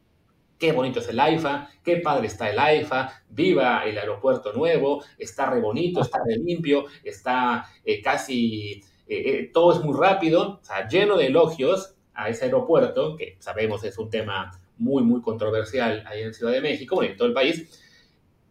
qué 0.57 0.71
bonito 0.71 0.99
es 0.99 1.09
el 1.09 1.19
AIFA, 1.19 1.69
qué 1.83 1.97
padre 1.97 2.27
está 2.27 2.49
el 2.49 2.59
AIFA, 2.59 3.23
viva 3.29 3.83
el 3.85 3.97
aeropuerto 3.97 4.53
nuevo, 4.53 5.03
está 5.17 5.49
re 5.49 5.59
bonito, 5.59 6.01
está 6.01 6.19
re 6.25 6.37
limpio, 6.37 6.85
está 7.03 7.65
eh, 7.83 8.01
casi, 8.01 8.73
eh, 8.73 8.81
eh, 9.07 9.51
todo 9.53 9.73
es 9.73 9.83
muy 9.83 9.97
rápido, 9.97 10.59
o 10.61 10.63
sea, 10.63 10.87
lleno 10.87 11.17
de 11.17 11.27
elogios 11.27 11.95
a 12.13 12.29
ese 12.29 12.45
aeropuerto, 12.45 13.17
que 13.17 13.35
sabemos 13.39 13.83
es 13.83 13.97
un 13.97 14.09
tema 14.09 14.51
muy, 14.77 15.03
muy 15.03 15.21
controversial 15.21 16.03
ahí 16.07 16.21
en 16.21 16.33
Ciudad 16.33 16.53
de 16.53 16.61
México, 16.61 17.03
en 17.03 17.15
todo 17.17 17.27
el 17.27 17.33
país, 17.33 17.81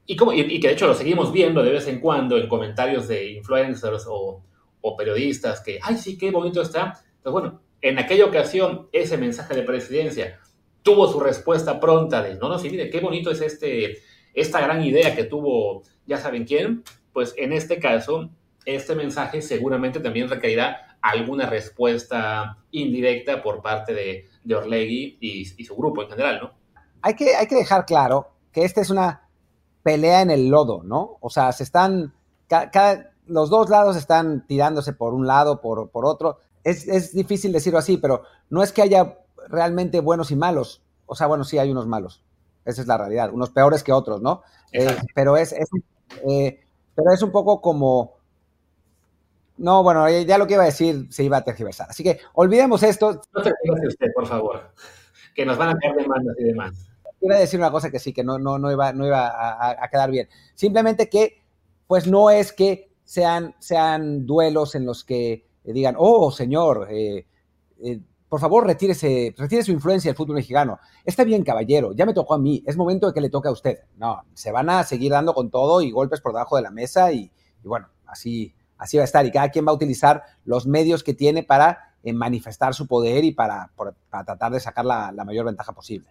y, 0.07 0.17
como, 0.17 0.33
y, 0.33 0.61
que 0.61 0.69
de 0.69 0.75
hecho 0.75 0.87
lo 0.87 0.95
seguimos 0.95 1.33
viendo 1.33 1.63
de 1.63 1.71
vez 1.71 1.89
en 1.89 2.01
cuando 2.01 2.37
en 2.37 2.49
comentarios 2.49 3.09
de 3.09 3.33
influencers 3.33 4.07
o, 4.09 4.43
periodistas 4.99 5.63
que, 5.63 5.79
ay, 5.83 5.97
sí, 5.97 6.19
qué 6.19 6.31
bonito 6.31 6.61
está. 6.61 7.01
Entonces, 7.17 7.33
bueno, 7.33 7.63
en 7.81 7.99
aquella 7.99 8.27
ocasión 8.27 8.89
ese 8.93 9.17
mensaje 9.17 9.55
de 9.55 9.63
presidencia 9.63 10.39
tuvo 10.83 11.11
su 11.11 11.19
respuesta 11.21 11.81
pronta 11.81 12.23
de, 12.23 12.35
no, 12.35 12.51
no, 12.51 12.59
sí, 12.59 12.69
mire, 12.69 12.91
qué 12.91 13.01
bonito 13.01 13.31
es 13.31 13.41
este, 13.41 14.03
esta 14.35 14.61
gran 14.61 14.85
idea 14.85 15.17
que 15.17 15.25
tuvo, 15.25 15.83
ya 16.05 16.19
saben 16.19 16.45
quién, 16.45 16.85
pues 17.15 17.35
en 17.39 17.55
este 17.55 17.79
caso, 17.79 18.29
este 18.67 18.95
mensaje 18.95 19.41
seguramente 19.41 20.01
también 20.01 20.29
requerirá 20.29 20.99
alguna 21.01 21.47
respuesta 21.47 22.59
indirecta 22.71 23.43
por 23.43 23.63
parte 23.63 23.95
de, 23.95 24.29
de 24.45 24.55
Orlegui 24.55 25.17
y, 25.21 25.65
su 25.65 25.75
grupo 25.75 26.03
en 26.03 26.11
general, 26.11 26.41
¿no? 26.43 26.53
Hay 27.01 27.15
que, 27.15 27.35
hay 27.35 27.47
que 27.47 27.57
dejar 27.57 27.87
claro 27.87 28.33
que 28.53 28.65
esta 28.65 28.83
es 28.83 28.91
una 28.91 29.24
pelea 29.85 30.23
en 30.23 30.33
el 30.33 30.49
lodo, 30.49 30.83
¿no? 30.83 31.19
O 31.21 31.31
sea, 31.31 31.53
se 31.53 31.63
están, 31.63 32.13
cada, 32.49 33.13
los 33.27 33.51
dos 33.51 33.71
lados 33.71 33.97
están 33.97 34.45
tirándose 34.49 34.93
por 34.93 35.15
un 35.15 35.29
lado, 35.29 35.61
por, 35.61 35.91
por 35.91 36.05
otro. 36.07 36.39
Es, 36.65 36.89
es, 36.89 37.13
difícil 37.13 37.53
decirlo 37.53 37.79
así, 37.79 37.99
pero 37.99 38.25
no 38.51 38.65
es 38.65 38.73
que 38.73 38.83
haya 38.83 39.19
realmente 39.49 40.01
buenos 40.01 40.33
y 40.33 40.37
malos. 40.37 40.83
O 41.07 41.15
sea, 41.15 41.29
bueno, 41.29 41.45
sí 41.45 41.59
hay 41.59 41.71
unos 41.71 41.87
malos. 41.87 42.25
Esa 42.65 42.81
es 42.81 42.89
la 42.89 42.99
realidad. 42.99 43.31
Unos 43.33 43.51
peores 43.51 43.85
que 43.85 43.93
otros, 43.93 44.23
¿no? 44.23 44.43
Eh, 44.73 44.97
pero, 45.15 45.37
es, 45.37 45.53
es 45.53 45.69
eh, 46.27 46.61
pero 46.95 47.13
es 47.13 47.23
un 47.23 47.31
poco 47.31 47.61
como 47.61 48.15
no, 49.57 49.85
bueno, 49.85 50.09
ya 50.09 50.37
lo 50.37 50.47
que 50.47 50.55
iba 50.55 50.65
a 50.65 50.67
decir 50.67 51.07
se 51.11 51.23
iba 51.23 51.37
a 51.37 51.45
tergiversar. 51.45 51.89
Así 51.91 52.03
que 52.03 52.19
olvidemos 52.33 52.83
esto. 52.83 53.21
No 53.33 53.43
tergiverse 53.43 53.87
usted, 53.87 54.07
por 54.15 54.27
favor, 54.27 54.73
que 55.35 55.47
nos 55.47 55.57
van 55.57 55.71
a 55.71 55.79
caer 55.79 55.95
demandas 55.95 56.35
y 56.39 56.45
demás. 56.45 56.91
Iba 57.25 57.37
a 57.37 57.41
decir 57.41 57.59
una 57.59 57.71
cosa 57.71 57.91
que 57.91 57.99
sí, 57.99 58.13
que 58.13 58.23
no, 58.23 58.39
no, 58.39 58.59
no 58.59 58.71
iba, 58.71 58.93
no 58.93 59.07
iba 59.07 59.33
a, 59.71 59.89
quedar 59.89 60.11
bien. 60.11 60.29
Simplemente 60.55 61.09
que, 61.09 61.43
pues 61.87 62.07
no 62.07 62.31
es 62.31 62.53
que 62.53 62.93
sean, 63.03 63.55
sean 63.59 64.27
duelos 64.27 64.75
en 64.75 64.85
los 64.85 65.05
que 65.05 65.47
digan, 65.65 65.97
oh, 65.99 66.31
señor, 66.31 66.89
eh, 66.91 67.27
eh, 67.83 68.01
por 68.29 68.41
favor, 68.41 68.67
retírese, 68.67 69.33
retire 69.39 69.63
su 69.63 69.71
influencia 69.71 70.09
del 70.09 70.17
fútbol 70.17 70.35
mexicano. 70.35 70.81
Está 71.05 71.23
bien, 71.23 71.45
caballero, 71.45 71.93
ya 71.93 72.05
me 72.05 72.13
tocó 72.13 72.35
a 72.35 72.39
mí, 72.39 72.65
es 72.67 72.77
momento 72.77 73.07
de 73.07 73.15
que 73.15 73.21
le 73.21 73.31
toque 73.31 73.47
a 73.47 73.53
usted. 73.53 73.79
No, 73.97 74.23
se 74.35 74.51
van 74.51 74.69
a 74.71 74.83
seguir 74.83 75.13
dando 75.13 75.35
con 75.35 75.51
todo 75.51 75.81
y 75.81 75.93
golpes 75.93 76.21
por 76.21 76.33
debajo 76.33 76.57
de 76.57 76.63
la 76.63 76.73
mesa 76.73 77.13
y, 77.13 77.31
bueno, 77.63 77.89
así, 78.07 78.53
así 78.77 78.97
va 78.97 79.03
a 79.03 79.05
estar. 79.05 79.25
Y 79.25 79.31
cada 79.31 79.51
quien 79.51 79.65
va 79.65 79.71
a 79.71 79.75
utilizar 79.75 80.25
los 80.45 80.67
medios 80.67 81.05
que 81.05 81.15
tiene 81.15 81.45
para 81.45 81.95
eh, 82.03 82.13
manifestar 82.13 82.75
su 82.75 82.89
poder 82.89 83.23
y 83.23 83.33
para, 83.33 83.71
tratar 84.11 84.51
de 84.51 84.59
sacar 84.59 84.85
la, 84.85 85.13
mayor 85.25 85.47
ventaja 85.47 85.73
posible. 85.73 86.11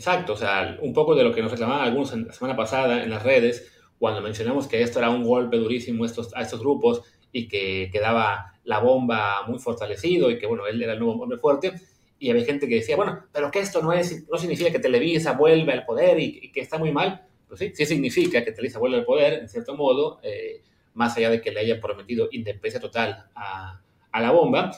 Exacto, 0.00 0.32
o 0.32 0.36
sea, 0.36 0.78
un 0.80 0.94
poco 0.94 1.14
de 1.14 1.22
lo 1.22 1.30
que 1.30 1.42
nos 1.42 1.50
reclamaban 1.52 1.86
algunos 1.86 2.16
la 2.16 2.32
semana 2.32 2.56
pasada 2.56 3.02
en 3.02 3.10
las 3.10 3.22
redes, 3.22 3.70
cuando 3.98 4.22
mencionamos 4.22 4.66
que 4.66 4.80
esto 4.80 4.98
era 4.98 5.10
un 5.10 5.22
golpe 5.22 5.58
durísimo 5.58 6.06
estos, 6.06 6.34
a 6.34 6.40
estos 6.40 6.58
grupos 6.58 7.02
y 7.32 7.48
que 7.48 7.90
quedaba 7.92 8.54
la 8.64 8.78
bomba 8.78 9.42
muy 9.46 9.58
fortalecido 9.58 10.30
y 10.30 10.38
que, 10.38 10.46
bueno, 10.46 10.66
él 10.66 10.82
era 10.82 10.94
el 10.94 11.00
nuevo 11.00 11.22
hombre 11.22 11.36
fuerte. 11.36 11.74
Y 12.18 12.30
había 12.30 12.46
gente 12.46 12.66
que 12.66 12.76
decía, 12.76 12.96
bueno, 12.96 13.26
pero 13.30 13.50
que 13.50 13.58
esto 13.58 13.82
no, 13.82 13.92
es, 13.92 14.26
no 14.26 14.38
significa 14.38 14.70
que 14.70 14.78
Televisa 14.78 15.32
vuelve 15.32 15.70
al 15.70 15.84
poder 15.84 16.18
y, 16.18 16.50
que 16.50 16.60
está 16.60 16.78
muy 16.78 16.92
mal. 16.92 17.26
Pues 17.46 17.60
sí, 17.60 17.70
sí 17.74 17.84
significa 17.84 18.42
que 18.42 18.52
Televisa 18.52 18.78
vuelve 18.78 18.96
al 18.96 19.04
poder, 19.04 19.34
en 19.34 19.50
cierto 19.50 19.76
modo, 19.76 20.18
eh, 20.22 20.62
más 20.94 21.14
allá 21.18 21.28
de 21.28 21.42
que 21.42 21.50
le 21.50 21.60
haya 21.60 21.78
prometido 21.78 22.30
independencia 22.32 22.80
total 22.80 23.26
a, 23.34 23.82
a 24.12 24.20
la 24.22 24.30
bomba. 24.30 24.70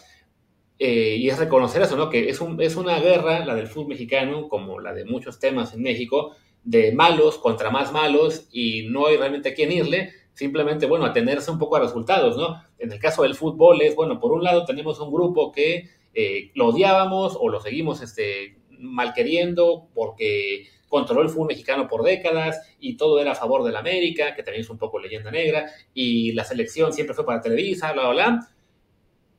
Eh, 0.84 1.14
y 1.16 1.28
es 1.28 1.38
reconocer 1.38 1.80
eso, 1.80 1.96
¿no? 1.96 2.10
Que 2.10 2.28
es, 2.28 2.40
un, 2.40 2.60
es 2.60 2.74
una 2.74 2.98
guerra, 2.98 3.46
la 3.46 3.54
del 3.54 3.68
fútbol 3.68 3.90
mexicano, 3.90 4.48
como 4.48 4.80
la 4.80 4.92
de 4.92 5.04
muchos 5.04 5.38
temas 5.38 5.72
en 5.74 5.82
México, 5.82 6.34
de 6.64 6.90
malos 6.90 7.38
contra 7.38 7.70
más 7.70 7.92
malos 7.92 8.48
y 8.50 8.88
no 8.88 9.06
hay 9.06 9.16
realmente 9.16 9.50
a 9.50 9.54
quién 9.54 9.70
irle 9.70 10.12
simplemente, 10.32 10.86
bueno, 10.86 11.04
atenerse 11.04 11.52
un 11.52 11.60
poco 11.60 11.76
a 11.76 11.80
resultados, 11.80 12.36
¿no? 12.36 12.64
En 12.80 12.90
el 12.90 12.98
caso 12.98 13.22
del 13.22 13.36
fútbol 13.36 13.80
es, 13.80 13.94
bueno, 13.94 14.18
por 14.18 14.32
un 14.32 14.42
lado 14.42 14.64
tenemos 14.64 14.98
un 14.98 15.12
grupo 15.12 15.52
que 15.52 15.88
eh, 16.14 16.50
lo 16.54 16.70
odiábamos 16.70 17.38
o 17.40 17.48
lo 17.48 17.60
seguimos 17.60 18.02
este, 18.02 18.58
mal 18.80 19.12
queriendo 19.14 19.86
porque 19.94 20.66
controló 20.88 21.22
el 21.22 21.28
fútbol 21.28 21.46
mexicano 21.46 21.86
por 21.86 22.02
décadas 22.02 22.60
y 22.80 22.96
todo 22.96 23.20
era 23.20 23.32
a 23.32 23.36
favor 23.36 23.62
de 23.62 23.70
la 23.70 23.78
América, 23.78 24.34
que 24.34 24.42
también 24.42 24.62
es 24.62 24.70
un 24.70 24.78
poco 24.78 24.98
leyenda 24.98 25.30
negra, 25.30 25.70
y 25.94 26.32
la 26.32 26.42
selección 26.42 26.92
siempre 26.92 27.14
fue 27.14 27.24
para 27.24 27.40
Televisa, 27.40 27.92
bla, 27.92 28.10
bla, 28.10 28.12
bla. 28.12 28.48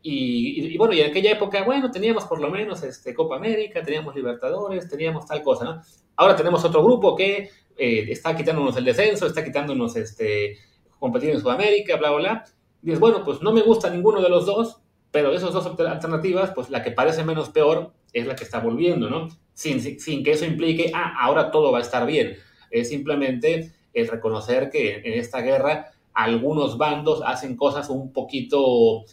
Y, 0.05 0.77
bueno, 0.77 0.93
y 0.93 0.99
en 0.99 1.11
aquella 1.11 1.31
época, 1.31 1.63
bueno, 1.63 1.89
teníamos 1.89 2.25
por 2.25 2.41
lo 2.41 2.49
menos 2.49 2.83
este, 2.83 3.13
Copa 3.13 3.37
América, 3.37 3.81
teníamos 3.81 4.13
Libertadores, 4.13 4.89
teníamos 4.89 5.25
tal 5.25 5.41
cosa, 5.41 5.63
¿no? 5.63 5.81
Ahora 6.17 6.35
tenemos 6.35 6.63
otro 6.65 6.83
grupo 6.83 7.15
que 7.15 7.49
eh, 7.77 8.05
está 8.09 8.35
quitándonos 8.35 8.75
el 8.75 8.83
descenso, 8.83 9.25
está 9.25 9.45
quitándonos 9.45 9.95
este, 9.95 10.57
competir 10.99 11.29
en 11.29 11.39
Sudamérica, 11.39 11.95
bla, 11.95 12.09
bla, 12.09 12.19
bla. 12.19 12.45
Y 12.81 12.87
dices, 12.87 12.99
bueno, 12.99 13.23
pues 13.23 13.41
no 13.41 13.53
me 13.53 13.61
gusta 13.61 13.89
ninguno 13.89 14.21
de 14.21 14.27
los 14.27 14.45
dos, 14.45 14.81
pero 15.09 15.29
de 15.31 15.37
esas 15.37 15.53
dos 15.53 15.65
alternativas, 15.65 16.51
pues 16.53 16.69
la 16.69 16.83
que 16.83 16.91
parece 16.91 17.23
menos 17.23 17.47
peor 17.49 17.93
es 18.11 18.27
la 18.27 18.35
que 18.35 18.43
está 18.43 18.59
volviendo, 18.59 19.09
¿no? 19.09 19.29
Sin, 19.53 19.79
sin 20.01 20.21
que 20.21 20.31
eso 20.31 20.43
implique, 20.43 20.91
ah, 20.93 21.15
ahora 21.21 21.49
todo 21.49 21.71
va 21.71 21.77
a 21.77 21.81
estar 21.81 22.05
bien. 22.05 22.35
Es 22.71 22.89
simplemente 22.89 23.71
el 23.93 24.09
reconocer 24.09 24.69
que 24.69 24.95
en 24.97 25.13
esta 25.13 25.39
guerra 25.39 25.93
algunos 26.13 26.77
bandos 26.77 27.21
hacen 27.25 27.55
cosas 27.55 27.89
un 27.89 28.11
poquito 28.11 29.05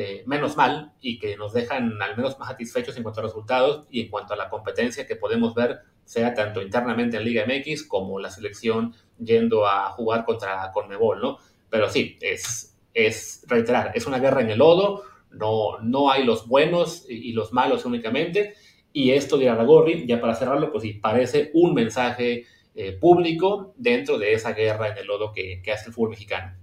eh, 0.00 0.22
menos 0.26 0.56
mal 0.56 0.92
y 1.00 1.18
que 1.18 1.36
nos 1.36 1.52
dejan 1.52 2.00
al 2.00 2.16
menos 2.16 2.38
más 2.38 2.50
satisfechos 2.50 2.96
en 2.96 3.02
cuanto 3.02 3.18
a 3.18 3.24
resultados 3.24 3.88
y 3.90 4.02
en 4.02 4.08
cuanto 4.10 4.32
a 4.32 4.36
la 4.36 4.48
competencia 4.48 5.08
que 5.08 5.16
podemos 5.16 5.56
ver, 5.56 5.80
sea 6.04 6.34
tanto 6.34 6.62
internamente 6.62 7.16
en 7.16 7.24
Liga 7.24 7.44
MX 7.44 7.82
como 7.82 8.20
la 8.20 8.30
selección 8.30 8.94
yendo 9.18 9.66
a 9.66 9.90
jugar 9.90 10.24
contra 10.24 10.70
Conmebol, 10.70 11.20
¿no? 11.20 11.38
Pero 11.68 11.90
sí, 11.90 12.16
es, 12.20 12.78
es 12.94 13.44
reiterar, 13.48 13.90
es 13.92 14.06
una 14.06 14.20
guerra 14.20 14.40
en 14.40 14.50
el 14.50 14.58
lodo, 14.58 15.02
no, 15.32 15.80
no 15.80 16.12
hay 16.12 16.22
los 16.22 16.46
buenos 16.46 17.04
y 17.08 17.32
los 17.32 17.52
malos 17.52 17.84
únicamente, 17.84 18.54
y 18.92 19.10
esto 19.10 19.36
de 19.36 19.48
Aragorri, 19.48 20.06
ya 20.06 20.20
para 20.20 20.36
cerrarlo, 20.36 20.70
pues 20.70 20.82
sí, 20.82 20.92
parece 20.92 21.50
un 21.54 21.74
mensaje 21.74 22.44
eh, 22.76 22.92
público 22.92 23.74
dentro 23.76 24.16
de 24.16 24.32
esa 24.32 24.52
guerra 24.52 24.90
en 24.90 24.98
el 24.98 25.08
lodo 25.08 25.32
que, 25.32 25.60
que, 25.60 25.72
hace 25.72 25.88
el 25.88 25.92
fútbol 25.92 26.10
mexicano. 26.10 26.56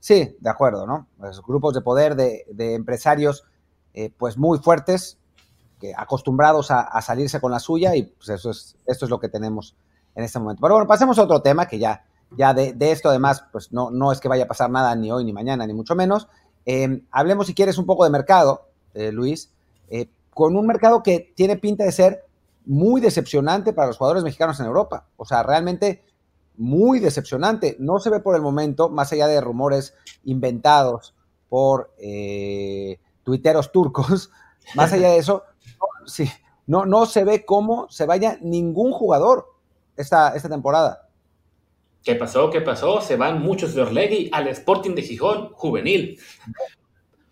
Sí, 0.00 0.34
de 0.40 0.50
acuerdo, 0.50 0.86
¿no? 0.86 1.06
Grupos 1.46 1.74
de 1.74 1.82
poder 1.82 2.16
de, 2.16 2.74
empresarios, 2.74 3.44
eh, 3.92 4.10
pues 4.16 4.38
muy 4.38 4.58
fuertes, 4.58 5.18
acostumbrados 5.96 6.70
a, 6.70 7.00
salirse 7.02 7.40
con 7.40 7.52
la 7.52 7.60
suya, 7.60 7.94
y 7.94 8.04
pues 8.04 8.30
eso 8.30 8.50
es, 8.50 8.76
esto 8.86 9.04
es 9.04 9.10
lo 9.10 9.20
que 9.20 9.28
tenemos 9.28 9.76
en 10.14 10.24
este 10.24 10.38
momento. 10.38 10.60
Pero 10.62 10.74
bueno, 10.74 10.88
pasemos 10.88 11.18
a 11.18 11.22
otro 11.22 11.42
tema 11.42 11.66
que 11.66 11.78
ya, 11.78 12.04
ya 12.36 12.54
de, 12.54 12.74
esto 12.90 13.10
además, 13.10 13.44
pues 13.52 13.72
no, 13.72 13.90
no 13.90 14.10
es 14.10 14.20
que 14.20 14.28
vaya 14.28 14.44
a 14.44 14.48
pasar 14.48 14.70
nada 14.70 14.94
ni 14.96 15.12
hoy 15.12 15.24
ni 15.24 15.32
mañana, 15.32 15.66
ni 15.66 15.74
mucho 15.74 15.94
menos. 15.94 16.28
Eh, 16.64 17.02
hablemos 17.10 17.46
si 17.46 17.54
quieres 17.54 17.76
un 17.76 17.86
poco 17.86 18.04
de 18.04 18.10
mercado, 18.10 18.68
eh, 18.94 19.12
Luis, 19.12 19.52
con 20.32 20.56
un 20.56 20.66
mercado 20.66 21.02
que 21.02 21.32
tiene 21.34 21.56
pinta 21.56 21.84
de 21.84 21.92
ser 21.92 22.24
muy 22.64 23.00
decepcionante 23.00 23.72
para 23.72 23.88
los 23.88 23.98
jugadores 23.98 24.22
mexicanos 24.22 24.58
en 24.60 24.66
Europa. 24.66 25.06
O 25.16 25.26
sea, 25.26 25.42
realmente 25.42 26.02
muy 26.56 27.00
decepcionante. 27.00 27.76
No 27.78 27.98
se 27.98 28.10
ve 28.10 28.20
por 28.20 28.36
el 28.36 28.42
momento, 28.42 28.88
más 28.88 29.12
allá 29.12 29.26
de 29.26 29.40
rumores 29.40 29.94
inventados 30.24 31.14
por 31.48 31.92
tuiteros 33.22 33.72
turcos, 33.72 34.30
más 34.74 34.92
allá 34.92 35.08
de 35.10 35.18
eso, 35.18 35.44
sí, 36.06 36.28
no, 36.66 36.86
no 36.86 37.06
se 37.06 37.24
ve 37.24 37.44
cómo 37.44 37.88
se 37.90 38.06
vaya 38.06 38.38
ningún 38.40 38.92
jugador 38.92 39.46
esta, 39.96 40.34
esta 40.34 40.48
temporada. 40.48 41.08
¿Qué 42.02 42.14
pasó? 42.14 42.50
¿Qué 42.50 42.60
pasó? 42.60 43.00
Se 43.00 43.16
van 43.16 43.42
muchos 43.42 43.74
de 43.74 43.82
Orlegui 43.82 44.30
al 44.32 44.48
Sporting 44.48 44.94
de 44.94 45.02
Gijón 45.02 45.50
juvenil. 45.52 46.18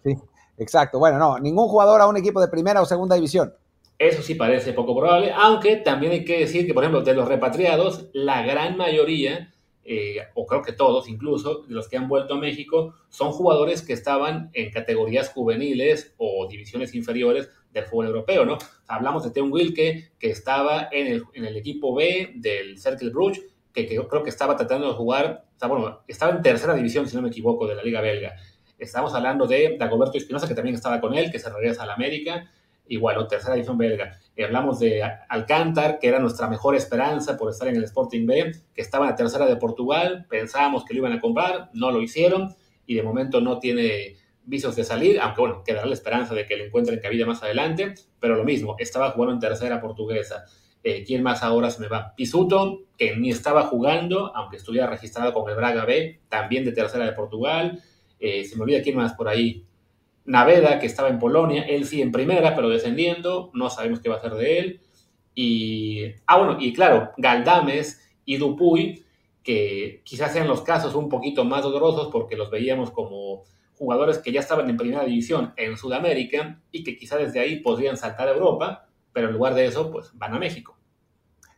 Sí, 0.05 0.15
exacto. 0.59 0.99
Bueno, 0.99 1.19
no, 1.19 1.39
ningún 1.39 1.69
jugador 1.69 2.01
a 2.01 2.07
un 2.07 2.17
equipo 2.17 2.41
de 2.41 2.49
primera 2.49 2.83
o 2.83 2.85
segunda 2.85 3.15
división. 3.15 3.55
Eso 3.99 4.23
sí 4.23 4.37
parece 4.37 4.73
poco 4.73 4.97
probable, 4.97 5.33
aunque 5.35 5.75
también 5.77 6.13
hay 6.13 6.25
que 6.25 6.39
decir 6.39 6.67
que, 6.67 6.73
por 6.73 6.85
ejemplo, 6.85 7.03
de 7.03 7.15
los 7.15 7.27
repatriados, 7.27 8.09
la 8.13 8.43
gran 8.43 8.77
mayoría, 8.77 9.53
eh, 9.85 10.19
o 10.35 10.47
creo 10.47 10.63
que 10.63 10.73
todos 10.73 11.09
incluso, 11.09 11.65
de 11.67 11.75
los 11.75 11.89
que 11.89 11.97
han 11.97 12.07
vuelto 12.07 12.35
a 12.35 12.39
México, 12.39 12.95
son 13.09 13.33
jugadores 13.33 13.83
que 13.83 13.95
estaban 13.95 14.51
en 14.53 14.71
categorías 14.71 15.31
juveniles 15.31 16.15
o 16.17 16.47
divisiones 16.49 16.95
inferiores 16.95 17.49
del 17.73 17.87
fútbol 17.87 18.07
europeo, 18.07 18.45
¿no? 18.45 18.59
Hablamos 18.87 19.25
de 19.25 19.31
Teun 19.33 19.51
Wilke, 19.51 20.13
que 20.17 20.31
estaba 20.31 20.89
en 20.93 21.25
el, 21.35 21.57
equipo 21.57 21.93
B 21.93 22.35
del 22.37 22.79
Cercle 22.79 23.11
Bruges, 23.11 23.45
que, 23.73 23.87
creo 23.87 24.23
que 24.23 24.31
estaba 24.31 24.55
tratando 24.55 24.87
de 24.87 24.95
jugar, 24.95 25.45
bueno, 25.69 26.03
estaba 26.07 26.37
en 26.37 26.43
tercera 26.43 26.75
división, 26.75 27.09
si 27.09 27.17
no 27.17 27.23
me 27.23 27.31
equivoco, 27.31 27.67
de 27.67 27.75
la 27.75 27.83
Liga 27.83 28.01
Belga. 28.01 28.37
Estamos 28.79 29.13
hablando 29.13 29.49
de 29.49 29.77
Dagoberto 29.77 30.19
Espinosa, 30.19 30.47
que 30.47 30.55
también 30.55 30.77
estaba 30.77 31.01
con 31.01 31.15
él, 31.15 31.33
que 31.33 31.41
se 31.41 31.51
regresa 31.51 31.83
a 31.83 31.87
la 31.87 31.95
América, 31.95 32.49
igual, 32.89 33.19
o 33.19 33.27
tercera 33.27 33.55
división 33.55 33.79
belga. 33.79 34.19
Hablamos 34.43 34.79
de 34.79 35.03
Alcántar, 35.29 35.99
que 35.99 36.09
era 36.09 36.19
nuestra 36.19 36.49
mejor 36.49 36.77
esperanza 36.77 37.37
por 37.37 37.51
estar 37.51 37.69
en 37.69 37.77
el 37.77 37.85
Sporting 37.85 38.27
B, 38.27 38.53
que 38.75 38.83
estaba 38.83 39.07
en 39.07 39.11
la 39.11 39.17
tercera 39.17 39.47
de 39.47 39.57
Portugal, 39.57 40.27
pensábamos 40.29 40.85
que 40.85 40.95
lo 40.95 41.01
iban 41.01 41.13
a 41.13 41.21
comprar, 41.21 41.71
no 41.73 41.91
lo 41.91 42.01
hicieron, 42.01 42.55
y 42.87 42.95
de 42.95 43.03
momento 43.03 43.41
no 43.41 43.59
tiene 43.59 44.17
vicios 44.45 44.77
de 44.77 44.85
salir, 44.85 45.21
aunque 45.21 45.41
bueno, 45.41 45.63
quedará 45.65 45.87
la 45.87 45.95
esperanza 45.95 46.35
de 46.35 46.47
que 46.47 46.57
le 46.57 46.67
encuentren 46.67 47.01
cabida 47.01 47.27
más 47.27 47.43
adelante, 47.43 47.95
pero 48.19 48.35
lo 48.35 48.45
mismo, 48.45 48.77
estaba 48.79 49.11
jugando 49.11 49.35
en 49.35 49.41
tercera 49.41 49.81
portuguesa. 49.81 50.45
Eh, 50.83 51.05
¿Quién 51.05 51.23
más 51.23 51.43
ahora 51.43 51.71
se 51.71 51.81
me 51.81 51.89
va? 51.89 52.15
Pisuto, 52.15 52.85
que 52.97 53.15
ni 53.17 53.31
estaba 53.31 53.65
jugando, 53.65 54.35
aunque 54.35 54.57
estuviera 54.57 54.87
registrado 54.87 55.35
con 55.35 55.51
el 55.51 55.57
Braga 55.57 55.85
B, 55.85 56.21
también 56.29 56.65
de 56.65 56.73
tercera 56.73 57.05
de 57.05 57.13
Portugal. 57.13 57.83
Eh, 58.19 58.45
se 58.45 58.57
me 58.57 58.63
olvida 58.63 58.81
quién 58.83 58.97
más 58.97 59.13
por 59.13 59.29
ahí. 59.29 59.67
Naveda, 60.29 60.79
que 60.79 60.87
estaba 60.87 61.09
en 61.09 61.19
Polonia, 61.19 61.63
él 61.63 61.87
sí 61.87 62.03
en 62.03 62.13
primera, 62.13 62.55
pero 62.55 62.69
descendiendo, 62.69 63.51
no 63.55 63.71
sabemos 63.71 64.01
qué 64.01 64.11
va 64.11 64.17
a 64.17 64.19
hacer 64.19 64.35
de 64.35 64.59
él. 64.59 64.81
Y, 65.35 66.03
ah, 66.27 66.37
bueno, 66.37 66.59
y 66.61 66.75
claro, 66.75 67.13
Galdames 67.17 68.07
y 68.27 68.37
Dupuy, 68.37 69.05
que 69.43 70.03
quizás 70.05 70.33
sean 70.35 70.47
los 70.47 70.61
casos 70.61 70.95
un 70.95 71.09
poquito 71.09 71.45
más 71.45 71.63
dolorosos 71.63 72.09
porque 72.13 72.37
los 72.37 72.51
veíamos 72.51 72.91
como 72.91 73.45
jugadores 73.79 74.19
que 74.19 74.31
ya 74.31 74.41
estaban 74.41 74.69
en 74.69 74.77
primera 74.77 75.05
división 75.05 75.55
en 75.57 75.79
Sudamérica 75.79 76.61
y 76.71 76.85
que 76.85 76.99
quizá 76.99 77.17
desde 77.17 77.41
ahí 77.41 77.61
podrían 77.61 77.97
saltar 77.97 78.29
a 78.29 78.33
Europa, 78.33 78.87
pero 79.15 79.29
en 79.29 79.35
lugar 79.35 79.55
de 79.55 79.65
eso, 79.65 79.91
pues 79.91 80.11
van 80.13 80.35
a 80.35 80.39
México. 80.39 80.77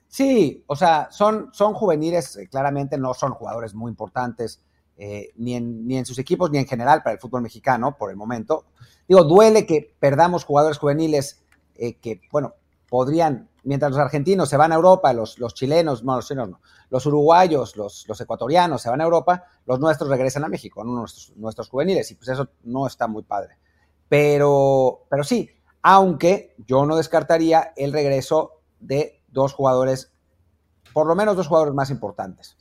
Sí, 0.07 0.63
o 0.69 0.77
sea, 0.77 1.09
son, 1.11 1.51
son 1.53 1.75
juveniles, 1.75 2.37
eh, 2.37 2.49
claramente 2.49 2.99
no 2.99 3.15
son 3.15 3.33
jugadores 3.33 3.75
muy 3.75 3.91
importantes, 3.91 4.63
eh, 5.03 5.31
ni, 5.37 5.55
en, 5.55 5.87
ni 5.87 5.97
en 5.97 6.05
sus 6.05 6.19
equipos, 6.19 6.51
ni 6.51 6.59
en 6.59 6.67
general 6.67 7.03
para 7.03 7.15
el 7.15 7.19
fútbol 7.19 7.41
mexicano 7.41 7.97
por 7.97 8.11
el 8.11 8.19
momento. 8.19 8.67
Digo, 9.09 9.25
duele 9.25 9.65
que 9.65 9.97
perdamos 9.99 10.45
jugadores 10.45 10.77
juveniles 10.77 11.43
eh, 11.77 11.95
que, 11.95 12.21
bueno, 12.31 12.53
podrían 12.87 13.49
mientras 13.65 13.93
los 13.93 14.01
argentinos 14.01 14.51
se 14.51 14.59
van 14.59 14.73
a 14.73 14.75
Europa, 14.75 15.15
los, 15.15 15.39
los 15.39 15.55
chilenos, 15.55 16.05
no, 16.05 16.17
los 16.17 16.29
chilenos 16.29 16.51
no, 16.51 16.61
los 16.91 17.07
uruguayos, 17.07 17.77
los, 17.77 18.07
los, 18.09 18.21
ecuatorianos 18.21 18.83
se 18.83 18.91
van 18.91 19.01
a 19.01 19.05
Europa, 19.05 19.45
los 19.65 19.81
nuestros 19.81 20.11
regresan 20.11 20.45
a 20.45 20.49
México, 20.49 20.85
nuestros, 20.85 21.33
nuestros 21.37 21.71
juveniles, 21.71 22.11
y 22.11 22.17
pues 22.17 22.29
eso 22.29 22.49
no 22.65 22.87
está 22.87 23.07
muy 23.07 23.23
padre. 23.23 23.57
Pero, 24.07 25.07
pero 25.09 25.25
sí, 25.25 25.49
aunque 25.81 26.55
yo 26.67 26.85
no 26.85 26.97
descartaría 26.97 27.73
el 27.75 27.95
regreso 27.95 28.61
de 28.81 29.23
dos 29.29 29.55
jugadores, 29.55 30.13
por 30.93 31.07
lo 31.07 31.15
menos 31.15 31.37
dos 31.37 31.49
jugadores 31.49 31.73
más 31.73 31.89
importantes. 31.89 32.59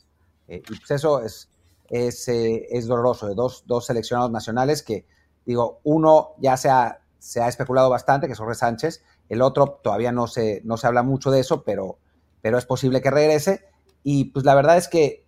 Eh, 0.48 0.62
y 0.70 0.76
pues 0.78 0.90
eso 0.90 1.20
es, 1.20 1.50
es, 1.90 2.26
eh, 2.28 2.66
es 2.70 2.86
doloroso, 2.86 3.26
de 3.26 3.34
dos, 3.34 3.64
dos 3.66 3.86
seleccionados 3.86 4.30
nacionales 4.30 4.82
que, 4.82 5.04
digo, 5.44 5.80
uno 5.84 6.30
ya 6.38 6.56
se 6.56 6.70
ha 6.70 7.00
se 7.20 7.40
ha 7.40 7.48
especulado 7.48 7.88
bastante, 7.88 8.26
que 8.26 8.32
es 8.32 8.38
Jorge 8.38 8.56
Sánchez. 8.56 9.04
El 9.28 9.42
otro 9.42 9.78
todavía 9.82 10.10
no 10.10 10.26
se, 10.26 10.62
no 10.64 10.76
se 10.76 10.86
habla 10.88 11.04
mucho 11.04 11.30
de 11.30 11.40
eso, 11.40 11.62
pero, 11.62 11.98
pero 12.40 12.58
es 12.58 12.66
posible 12.66 13.00
que 13.00 13.10
regrese. 13.10 13.64
Y 14.02 14.24
pues 14.26 14.44
la 14.44 14.54
verdad 14.54 14.78
es 14.78 14.88
que 14.88 15.24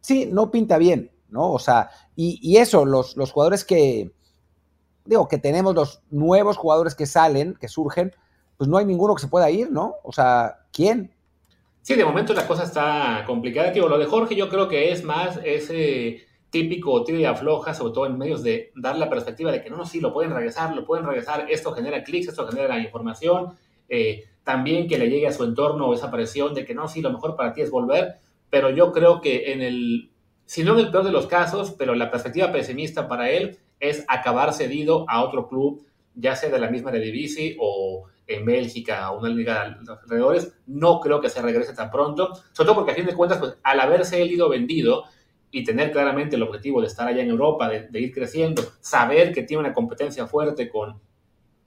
sí, 0.00 0.28
no 0.30 0.50
pinta 0.50 0.76
bien, 0.76 1.10
¿no? 1.30 1.52
O 1.52 1.58
sea, 1.58 1.90
y, 2.16 2.56
eso, 2.56 2.84
los, 2.84 3.16
los 3.16 3.30
jugadores 3.32 3.64
que, 3.64 4.12
digo, 5.04 5.28
que 5.28 5.38
tenemos, 5.38 5.74
los 5.74 6.02
nuevos 6.10 6.56
jugadores 6.56 6.94
que 6.96 7.06
salen, 7.06 7.54
que 7.54 7.68
surgen, 7.68 8.12
pues 8.56 8.68
no 8.68 8.76
hay 8.76 8.84
ninguno 8.84 9.14
que 9.14 9.22
se 9.22 9.28
pueda 9.28 9.48
ir, 9.48 9.70
¿no? 9.70 9.94
O 10.02 10.12
sea, 10.12 10.66
¿quién? 10.72 11.14
Sí, 11.88 11.94
de 11.94 12.04
momento 12.04 12.34
la 12.34 12.46
cosa 12.46 12.64
está 12.64 13.24
complicada. 13.26 13.72
Tío, 13.72 13.88
lo 13.88 13.96
de 13.96 14.04
Jorge 14.04 14.36
yo 14.36 14.50
creo 14.50 14.68
que 14.68 14.92
es 14.92 15.04
más 15.04 15.40
ese 15.42 16.26
típico 16.50 17.02
tiro 17.02 17.18
y 17.18 17.24
afloja, 17.24 17.72
sobre 17.72 17.94
todo 17.94 18.04
en 18.04 18.18
medios 18.18 18.42
de 18.42 18.72
dar 18.76 18.98
la 18.98 19.08
perspectiva 19.08 19.50
de 19.50 19.62
que 19.62 19.70
no, 19.70 19.78
no, 19.78 19.86
sí, 19.86 19.98
lo 19.98 20.12
pueden 20.12 20.34
regresar, 20.34 20.76
lo 20.76 20.84
pueden 20.84 21.06
regresar, 21.06 21.46
esto 21.48 21.72
genera 21.72 22.04
clics, 22.04 22.28
esto 22.28 22.46
genera 22.46 22.78
información, 22.78 23.56
eh, 23.88 24.24
también 24.44 24.86
que 24.86 24.98
le 24.98 25.08
llegue 25.08 25.28
a 25.28 25.32
su 25.32 25.44
entorno 25.44 25.94
esa 25.94 26.10
presión 26.10 26.52
de 26.52 26.66
que 26.66 26.74
no, 26.74 26.88
sí, 26.88 27.00
lo 27.00 27.10
mejor 27.10 27.36
para 27.36 27.54
ti 27.54 27.62
es 27.62 27.70
volver, 27.70 28.18
pero 28.50 28.68
yo 28.68 28.92
creo 28.92 29.22
que 29.22 29.50
en 29.54 29.62
el, 29.62 30.10
si 30.44 30.64
no 30.64 30.74
en 30.74 30.80
el 30.80 30.90
peor 30.90 31.04
de 31.04 31.12
los 31.12 31.26
casos, 31.26 31.74
pero 31.78 31.94
la 31.94 32.10
perspectiva 32.10 32.52
pesimista 32.52 33.08
para 33.08 33.30
él 33.30 33.56
es 33.80 34.04
acabar 34.08 34.52
cedido 34.52 35.06
a 35.08 35.24
otro 35.24 35.48
club, 35.48 35.86
ya 36.18 36.36
sea 36.36 36.50
de 36.50 36.58
la 36.58 36.70
misma 36.70 36.90
Eredivisie 36.90 37.56
o 37.60 38.04
en 38.26 38.44
Bélgica 38.44 39.10
o 39.10 39.20
una 39.20 39.30
liga 39.30 39.78
de 39.80 39.92
alrededores, 39.92 40.52
no 40.66 41.00
creo 41.00 41.20
que 41.20 41.30
se 41.30 41.40
regrese 41.40 41.72
tan 41.72 41.90
pronto, 41.90 42.34
sobre 42.52 42.66
todo 42.66 42.74
porque 42.74 42.92
a 42.92 42.94
fin 42.94 43.06
de 43.06 43.14
cuentas, 43.14 43.38
pues, 43.38 43.56
al 43.62 43.80
haberse 43.80 44.20
él 44.20 44.32
ido 44.32 44.48
vendido, 44.48 45.04
y 45.50 45.64
tener 45.64 45.92
claramente 45.92 46.36
el 46.36 46.42
objetivo 46.42 46.80
de 46.80 46.88
estar 46.88 47.08
allá 47.08 47.22
en 47.22 47.30
Europa, 47.30 47.68
de, 47.68 48.00
ir 48.00 48.12
creciendo, 48.12 48.62
saber 48.80 49.32
que 49.32 49.42
tiene 49.42 49.62
una 49.62 49.72
competencia 49.72 50.26
fuerte 50.26 50.68
con, 50.68 51.00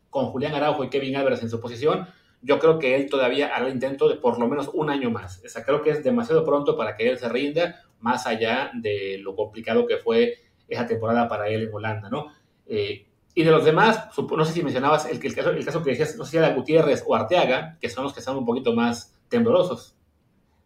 con 0.10 0.28
Julián 0.28 0.54
Araujo 0.54 0.84
y 0.84 0.90
Kevin 0.90 1.16
Álvarez 1.16 1.42
en 1.42 1.50
su 1.50 1.60
posición, 1.60 2.08
yo 2.44 2.60
creo 2.60 2.80
que 2.80 2.96
él 2.96 3.10
todavía 3.10 3.56
hará 3.56 3.68
el 3.68 3.74
intento 3.74 4.08
de 4.08 4.16
por 4.16 4.40
lo 4.40 4.48
menos 4.48 4.70
un 4.74 4.90
año 4.90 5.12
más. 5.12 5.42
Creo 5.66 5.82
que 5.82 5.92
es 5.92 6.04
demasiado 6.04 6.44
pronto 6.44 6.76
para 6.76 6.96
que 6.96 7.10
él 7.10 7.20
se 7.20 7.30
rinda, 7.30 7.84
más 8.00 8.26
allá 8.26 8.72
de 8.74 9.20
lo 9.20 9.36
complicado 9.36 9.86
que 9.86 9.98
fue 9.98 10.38
esa 10.68 10.88
temporada 10.88 11.28
para 11.28 11.50
él 11.50 11.64
en 11.64 11.74
Holanda, 11.74 12.10
¿no? 12.10 12.34
Eh, 12.66 13.06
y 13.34 13.44
de 13.44 13.52
los 13.52 13.64
demás, 13.64 14.10
no 14.18 14.46
sé 14.46 14.54
si 14.54 14.64
mencionabas 14.64 15.06
el, 15.06 15.24
el, 15.24 15.36
caso, 15.36 15.52
el 15.52 15.66
caso 15.66 15.84
que 15.84 15.92
decías, 15.92 16.18
no 16.18 16.26
sé 16.26 16.32
si 16.32 16.38
era 16.38 16.54
Gutiérrez 16.54 17.04
o 17.08 17.16
Arteaga, 17.16 17.78
que 17.80 17.90
son 17.90 18.04
los 18.04 18.14
que 18.14 18.20
están 18.20 18.36
un 18.36 18.46
poquito 18.46 18.74
más 18.74 19.14
temblorosos. 19.30 19.96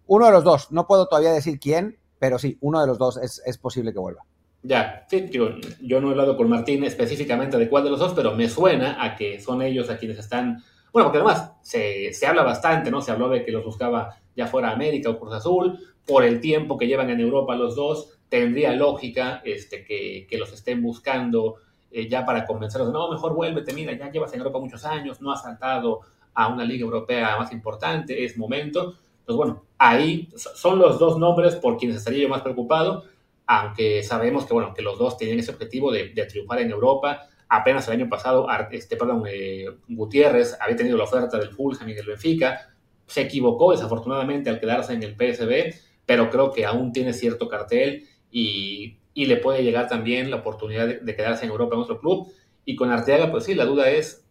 Uno 0.07 0.25
de 0.25 0.31
los 0.31 0.43
dos, 0.43 0.71
no 0.71 0.87
puedo 0.87 1.07
todavía 1.07 1.31
decir 1.31 1.59
quién, 1.59 1.97
pero 2.19 2.39
sí, 2.39 2.57
uno 2.61 2.81
de 2.81 2.87
los 2.87 2.97
dos 2.97 3.17
es, 3.17 3.57
posible 3.57 3.93
que 3.93 3.99
vuelva. 3.99 4.23
Ya, 4.63 5.05
sí, 5.09 5.29
yo 5.29 6.01
no 6.01 6.07
he 6.07 6.11
hablado 6.11 6.35
con 6.37 6.49
Martín 6.49 6.83
específicamente 6.83 7.57
de 7.57 7.69
cuál 7.69 7.83
de 7.83 7.91
los 7.91 7.99
dos, 7.99 8.13
pero 8.13 8.33
me 8.33 8.49
suena 8.49 9.03
a 9.03 9.15
que 9.15 9.39
son 9.39 9.61
ellos 9.61 9.89
a 9.89 9.97
quienes 9.97 10.17
están. 10.17 10.63
Bueno, 10.91 11.07
porque 11.07 11.19
además 11.19 11.51
se, 11.61 12.11
habla 12.25 12.43
bastante, 12.43 12.89
¿no? 12.89 13.01
Se 13.01 13.11
habló 13.11 13.29
de 13.29 13.45
que 13.45 13.51
los 13.51 13.63
buscaba 13.63 14.17
ya 14.35 14.47
fuera 14.47 14.71
América 14.71 15.09
o 15.09 15.19
Cruz 15.19 15.33
Azul, 15.33 15.79
por 16.05 16.23
el 16.23 16.39
tiempo 16.39 16.77
que 16.77 16.87
llevan 16.87 17.09
en 17.09 17.19
Europa 17.19 17.55
los 17.55 17.75
dos, 17.75 18.17
tendría 18.29 18.73
lógica 18.73 19.41
este, 19.45 19.85
que, 19.85 20.37
los 20.37 20.51
estén 20.51 20.81
buscando 20.81 21.55
eh, 21.95 22.09
ya 22.09 22.25
para 22.25 22.45
convencerlos 22.45 22.89
de 22.89 22.93
no, 22.93 23.09
mejor 23.09 23.33
vuélvete, 23.33 23.71
mira, 23.71 23.93
ya 23.93 24.11
llevas 24.11 24.33
en 24.33 24.39
Europa 24.39 24.59
muchos 24.59 24.83
años, 24.83 25.21
no 25.21 25.31
has 25.31 25.43
saltado 25.43 26.01
a 26.33 26.49
una 26.49 26.65
liga 26.65 26.83
europea 26.83 27.37
más 27.37 27.53
importante, 27.53 28.25
es 28.25 28.37
momento. 28.37 28.95
Pues 29.25 29.37
bueno, 29.37 29.63
ahí 29.77 30.27
son 30.35 30.77
los 30.77 30.99
dos 30.99 31.17
nombres 31.17 31.55
por 31.55 31.77
quienes 31.77 31.95
estaría 31.95 32.23
yo 32.23 32.27
más 32.27 32.41
preocupado, 32.41 33.05
aunque 33.47 34.03
sabemos 34.03 34.45
que, 34.45 34.53
bueno, 34.53 34.73
que 34.73 34.81
los 34.81 34.99
dos 34.99 35.17
tienen 35.17 35.39
ese 35.39 35.51
objetivo 35.51 35.89
de, 35.89 36.09
triunfar 36.29 36.59
en 36.59 36.71
Europa. 36.71 37.29
Apenas 37.47 37.87
el 37.87 37.93
año 37.93 38.09
pasado, 38.09 38.45
este, 38.71 38.97
perdón, 38.97 39.23
eh, 39.29 39.67
Gutiérrez 39.87 40.57
había 40.59 40.75
tenido 40.75 40.97
la 40.97 41.05
oferta 41.05 41.37
del 41.37 41.51
Fulham 41.51 41.87
y 41.87 41.93
del 41.93 42.07
Benfica. 42.07 42.75
Se 43.07 43.21
equivocó 43.21 43.71
desafortunadamente 43.71 44.49
al 44.49 44.59
quedarse 44.59 44.91
en 44.91 45.01
el 45.01 45.15
PSB, 45.15 45.73
pero 46.05 46.29
creo 46.29 46.51
que 46.51 46.65
aún 46.65 46.91
tiene 46.91 47.13
cierto 47.13 47.47
cartel 47.47 48.03
y, 48.29 48.97
le 49.23 49.37
puede 49.37 49.63
llegar 49.63 49.87
también 49.87 50.29
la 50.29 50.37
oportunidad 50.37 50.87
de, 50.87 51.15
quedarse 51.15 51.45
en 51.45 51.51
Europa 51.51 51.75
en 51.75 51.81
otro 51.81 52.01
club. 52.01 52.27
Y 52.65 52.75
con 52.75 52.91
Arteaga, 52.91 53.31
pues 53.31 53.45
sí, 53.45 53.55
la 53.55 53.63
duda 53.63 53.89
es, 53.89 54.25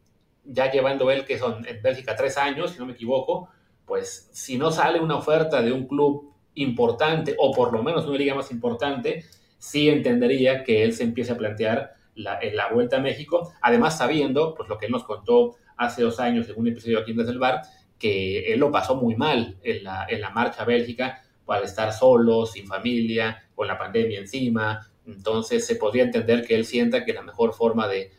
ya 0.45 0.71
llevando 0.71 1.11
él, 1.11 1.25
que 1.25 1.39
son 1.39 1.67
en 1.67 1.81
Bélgica 1.81 2.15
tres 2.15 2.37
años, 2.37 2.73
si 2.73 2.79
no 2.79 2.85
me 2.85 2.93
equivoco, 2.93 3.49
pues 3.87 4.29
si 4.33 4.59
no 4.59 4.71
sale 4.71 5.01
una 5.01 5.17
oferta 5.17 5.63
de 5.63 5.73
un 5.73 5.87
club 5.87 6.35
importante 6.55 7.35
o 7.39 7.53
por 7.53 7.73
lo 7.73 7.83
menos 7.83 8.07
una 8.07 8.19
liga 8.19 8.35
más 8.35 8.51
importante, 8.51 9.25
sí 9.59 9.89
entendería 9.89 10.63
que 10.63 10.85
él 10.85 10.93
se 10.93 11.05
empiece 11.05 11.33
a 11.33 11.39
plantear 11.39 11.95
la, 12.15 12.39
la 12.53 12.71
vuelta 12.71 12.99
a 12.99 13.01
México, 13.01 13.55
además 13.63 13.97
sabiendo, 13.97 14.55
pues 14.55 14.69
lo 14.69 14.77
que 14.77 14.87
él 14.87 14.93
nos 14.93 15.05
contó 15.05 15.57
hace 15.77 16.03
dos 16.03 16.21
años 16.21 16.49
en 16.49 16.59
un 16.59 16.69
episodio 16.69 16.99
aquí 16.99 17.13
en 17.13 17.17
Desde 17.17 17.33
el 17.33 17.39
Bar, 17.39 17.63
que 17.99 18.53
él 18.53 18.61
lo 18.61 18.71
pasó 18.71 18.97
muy 18.97 19.17
mal 19.17 19.57
en 19.63 19.85
la, 19.85 20.07
en 20.09 20.21
la 20.21 20.31
marcha 20.31 20.63
a 20.63 20.67
Bélgica 20.67 21.23
para 21.45 21.65
estar 21.65 21.93
solo, 21.93 22.47
sin 22.47 22.67
familia, 22.67 23.44
con 23.55 23.67
la 23.67 23.79
pandemia 23.79 24.21
encima, 24.21 24.91
entonces 25.07 25.67
se 25.67 25.77
podría 25.77 26.05
entender 26.05 26.47
que 26.47 26.55
él 26.55 26.65
sienta 26.65 27.05
que 27.05 27.13
la 27.13 27.23
mejor 27.23 27.55
forma 27.55 27.89
de, 27.89 28.11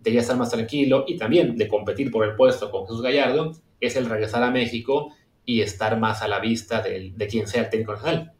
de 0.00 0.18
estar 0.18 0.36
más 0.36 0.50
tranquilo 0.50 1.04
y 1.06 1.16
también 1.16 1.56
de 1.56 1.68
competir 1.68 2.10
por 2.10 2.24
el 2.24 2.36
puesto 2.36 2.70
con 2.70 2.82
Jesús 2.86 3.02
Gallardo 3.02 3.52
es 3.80 3.96
el 3.96 4.06
regresar 4.06 4.42
a 4.42 4.50
México 4.50 5.12
y 5.44 5.62
estar 5.62 5.98
más 5.98 6.22
a 6.22 6.28
la 6.28 6.40
vista 6.40 6.82
de, 6.82 7.12
de 7.16 7.26
quien 7.26 7.46
sea 7.46 7.62
el 7.62 7.70
técnico 7.70 7.94
nacional. 7.94 8.32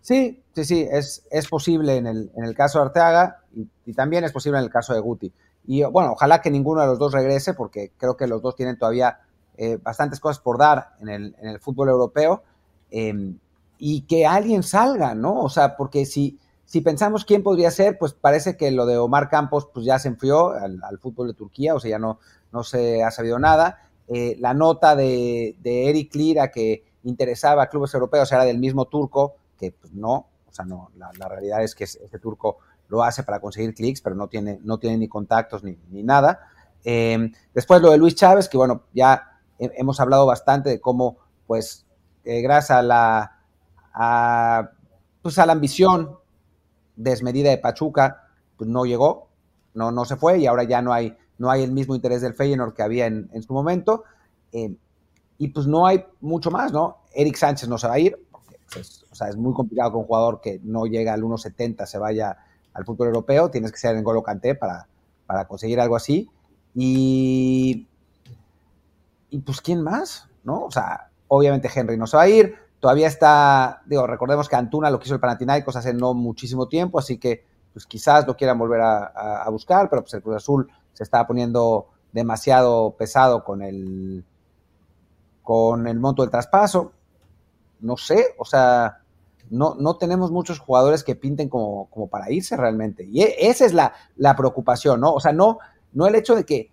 Sí, 0.00 0.42
sí, 0.54 0.64
sí, 0.64 0.88
es, 0.90 1.26
es 1.30 1.48
posible 1.48 1.96
en 1.96 2.06
el, 2.06 2.30
en 2.34 2.44
el, 2.44 2.54
caso 2.54 2.78
de 2.78 2.86
Arteaga 2.86 3.42
y, 3.84 3.92
también 3.92 4.24
es 4.24 4.32
posible 4.32 4.58
en 4.58 4.64
el 4.64 4.70
caso 4.70 4.94
de 4.94 5.00
Guti. 5.00 5.32
Y 5.66 5.82
bueno, 5.84 6.12
ojalá 6.12 6.40
que 6.40 6.50
ninguno 6.50 6.80
de 6.80 6.86
los 6.86 6.98
dos 6.98 7.12
regrese 7.12 7.54
porque 7.54 7.92
creo 7.96 8.16
que 8.16 8.26
los 8.26 8.40
dos 8.40 8.56
tienen 8.56 8.78
todavía 8.78 9.20
eh, 9.56 9.76
bastantes 9.76 10.18
cosas 10.18 10.40
por 10.40 10.58
dar 10.58 10.92
en 11.00 11.08
el, 11.08 11.36
en 11.40 11.48
el 11.48 11.60
fútbol 11.60 11.90
europeo 11.90 12.42
em, 12.90 13.38
y 13.78 14.02
que 14.02 14.26
alguien 14.26 14.62
salga, 14.62 15.14
¿no? 15.14 15.40
O 15.40 15.48
sea, 15.48 15.76
porque 15.76 16.04
si, 16.04 16.38
si 16.64 16.80
pensamos 16.80 17.24
quién 17.24 17.42
podría 17.42 17.70
ser, 17.70 17.96
pues 17.96 18.12
parece 18.12 18.56
que 18.56 18.70
lo 18.70 18.84
de 18.84 18.98
Omar 18.98 19.28
Campos 19.28 19.68
pues 19.72 19.86
ya 19.86 19.98
se 19.98 20.08
enfrió 20.08 20.50
al, 20.50 20.98
fútbol 21.00 21.28
de 21.28 21.34
Turquía, 21.34 21.74
o 21.74 21.80
sea, 21.80 21.92
ya 21.92 21.98
no, 21.98 22.18
no 22.52 22.64
se 22.64 23.02
ha 23.02 23.10
sabido 23.10 23.38
nada. 23.38 23.82
Eh, 24.08 24.36
la 24.40 24.52
nota 24.52 24.96
de, 24.96 25.56
Eric 25.62 26.14
Lira 26.14 26.50
que 26.50 26.84
interesaba 27.04 27.62
a 27.62 27.68
clubes 27.68 27.94
europeos 27.94 28.30
era 28.32 28.44
del 28.44 28.58
mismo 28.58 28.86
turco, 28.86 29.36
que 29.58 29.72
pues, 29.72 29.92
no, 29.92 30.26
o 30.46 30.52
sea, 30.52 30.64
no, 30.64 30.90
la, 30.96 31.28
realidad 31.28 31.62
es 31.62 31.74
que 31.74 31.84
este 31.84 32.18
turco 32.18 32.58
lo 32.88 33.02
hace 33.02 33.22
para 33.22 33.40
conseguir 33.40 33.74
clics, 33.74 34.00
pero 34.00 34.16
no 34.16 34.28
tiene, 34.28 34.58
no 34.62 34.78
tiene 34.78 34.98
ni 34.98 35.08
contactos 35.08 35.62
ni, 35.62 35.78
nada. 36.02 36.40
Em, 36.84 37.32
después 37.54 37.80
lo 37.80 37.90
de 37.90 37.98
Luis 37.98 38.14
Chávez, 38.14 38.48
que 38.48 38.56
bueno, 38.56 38.82
ya 38.92 39.40
hemos 39.58 40.00
hablado 40.00 40.26
bastante 40.26 40.70
de 40.70 40.80
cómo, 40.80 41.18
pues, 41.46 41.86
eh, 42.24 42.40
gracias 42.40 42.78
a 42.78 42.82
la, 42.82 43.37
a, 43.94 44.70
pues, 45.22 45.38
a 45.38 45.46
la 45.46 45.52
ambición 45.52 46.16
desmedida 46.96 47.50
de 47.50 47.58
Pachuca, 47.58 48.28
pues 48.56 48.68
no 48.68 48.84
llegó, 48.84 49.28
no, 49.74 49.92
no 49.92 50.04
se 50.04 50.16
fue 50.16 50.38
y 50.38 50.46
ahora 50.46 50.64
ya 50.64 50.82
no 50.82 50.92
hay 50.92 51.16
no 51.38 51.50
hay 51.50 51.62
el 51.62 51.72
mismo 51.72 51.94
interés 51.94 52.20
del 52.20 52.34
Feyenoord 52.34 52.74
que 52.74 52.82
había 52.82 53.06
en, 53.06 53.42
su 53.42 53.52
momento. 53.52 54.04
Eh, 54.52 54.74
y 55.38 55.48
pues 55.48 55.66
no 55.66 55.86
hay 55.86 56.04
mucho 56.20 56.50
más, 56.50 56.72
¿no? 56.72 56.98
Eric 57.14 57.36
Sánchez 57.36 57.68
no 57.68 57.78
se 57.78 57.86
va 57.86 57.94
a 57.94 57.98
ir, 58.00 58.18
porque 58.30 58.58
pues, 58.72 59.06
o 59.10 59.14
sea, 59.14 59.28
es 59.28 59.36
muy 59.36 59.54
complicado 59.54 59.92
que 59.92 59.96
un 59.98 60.04
jugador 60.04 60.40
que 60.40 60.60
no 60.64 60.86
llega 60.86 61.14
al 61.14 61.22
1.70 61.22 61.86
se 61.86 61.98
vaya 61.98 62.38
al 62.74 62.84
fútbol 62.84 63.08
europeo, 63.08 63.50
tienes 63.50 63.70
que 63.70 63.78
ser 63.78 63.96
en 63.96 64.02
Golo 64.02 64.22
Canté 64.22 64.56
para, 64.56 64.88
para 65.26 65.46
conseguir 65.46 65.80
algo 65.80 65.94
así. 65.94 66.28
Y, 66.74 67.86
y 69.30 69.38
pues, 69.38 69.60
¿quién 69.60 69.82
más? 69.82 70.28
¿No? 70.42 70.64
O 70.64 70.70
sea, 70.72 71.10
obviamente 71.28 71.70
Henry 71.72 71.96
no 71.96 72.08
se 72.08 72.16
va 72.16 72.24
a 72.24 72.28
ir, 72.28 72.56
todavía 72.80 73.06
está, 73.06 73.82
digo, 73.86 74.06
recordemos 74.06 74.48
que 74.48 74.56
Antuna 74.56 74.90
lo 74.90 75.00
quiso 75.00 75.14
el 75.14 75.20
Panathinaikos 75.20 75.76
hace 75.76 75.94
no 75.94 76.14
muchísimo 76.14 76.68
tiempo, 76.68 76.98
así 76.98 77.18
que 77.18 77.44
pues 77.72 77.86
quizás 77.86 78.26
lo 78.26 78.36
quieran 78.36 78.58
volver 78.58 78.80
a, 78.80 79.46
buscar, 79.50 79.88
pero 79.88 80.02
pues 80.02 80.14
el 80.14 80.22
Cruz 80.22 80.36
Azul 80.36 80.70
se 80.92 81.04
estaba 81.04 81.26
poniendo 81.26 81.88
demasiado 82.12 82.96
pesado 82.96 83.44
con 83.44 83.62
el, 83.62 84.24
con 85.42 85.86
el 85.86 86.00
monto 86.00 86.22
del 86.22 86.30
traspaso. 86.30 86.92
No 87.80 87.96
sé, 87.96 88.34
o 88.38 88.44
sea, 88.44 89.02
no, 89.50 89.76
no 89.78 89.96
tenemos 89.96 90.32
muchos 90.32 90.58
jugadores 90.58 91.04
que 91.04 91.14
pinten 91.14 91.48
como, 91.48 91.88
como 91.90 92.08
para 92.08 92.30
irse 92.32 92.56
realmente. 92.56 93.04
Y 93.04 93.22
e, 93.22 93.48
esa 93.48 93.64
es 93.64 93.72
la, 93.72 93.92
la, 94.16 94.34
preocupación, 94.34 95.00
¿no? 95.00 95.12
O 95.12 95.20
sea, 95.20 95.32
no, 95.32 95.58
no 95.92 96.06
el 96.06 96.16
hecho 96.16 96.34
de 96.34 96.44
que 96.44 96.72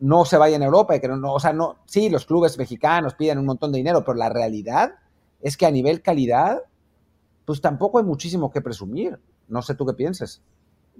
no 0.00 0.24
se 0.24 0.38
vaya 0.38 0.56
en 0.56 0.62
Europa 0.62 0.96
y 0.96 1.00
que 1.00 1.08
no, 1.08 1.34
o 1.34 1.40
sea, 1.40 1.52
no, 1.52 1.76
sí, 1.84 2.08
los 2.08 2.24
clubes 2.24 2.56
mexicanos 2.56 3.14
piden 3.14 3.38
un 3.38 3.46
montón 3.46 3.72
de 3.72 3.78
dinero, 3.78 4.04
pero 4.04 4.16
la 4.16 4.28
realidad 4.28 4.94
es 5.40 5.56
que 5.56 5.66
a 5.66 5.70
nivel 5.70 6.02
calidad, 6.02 6.62
pues 7.44 7.60
tampoco 7.60 7.98
hay 7.98 8.04
muchísimo 8.04 8.50
que 8.50 8.60
presumir. 8.60 9.18
No 9.48 9.62
sé 9.62 9.74
tú 9.74 9.86
qué 9.86 9.94
pienses. 9.94 10.42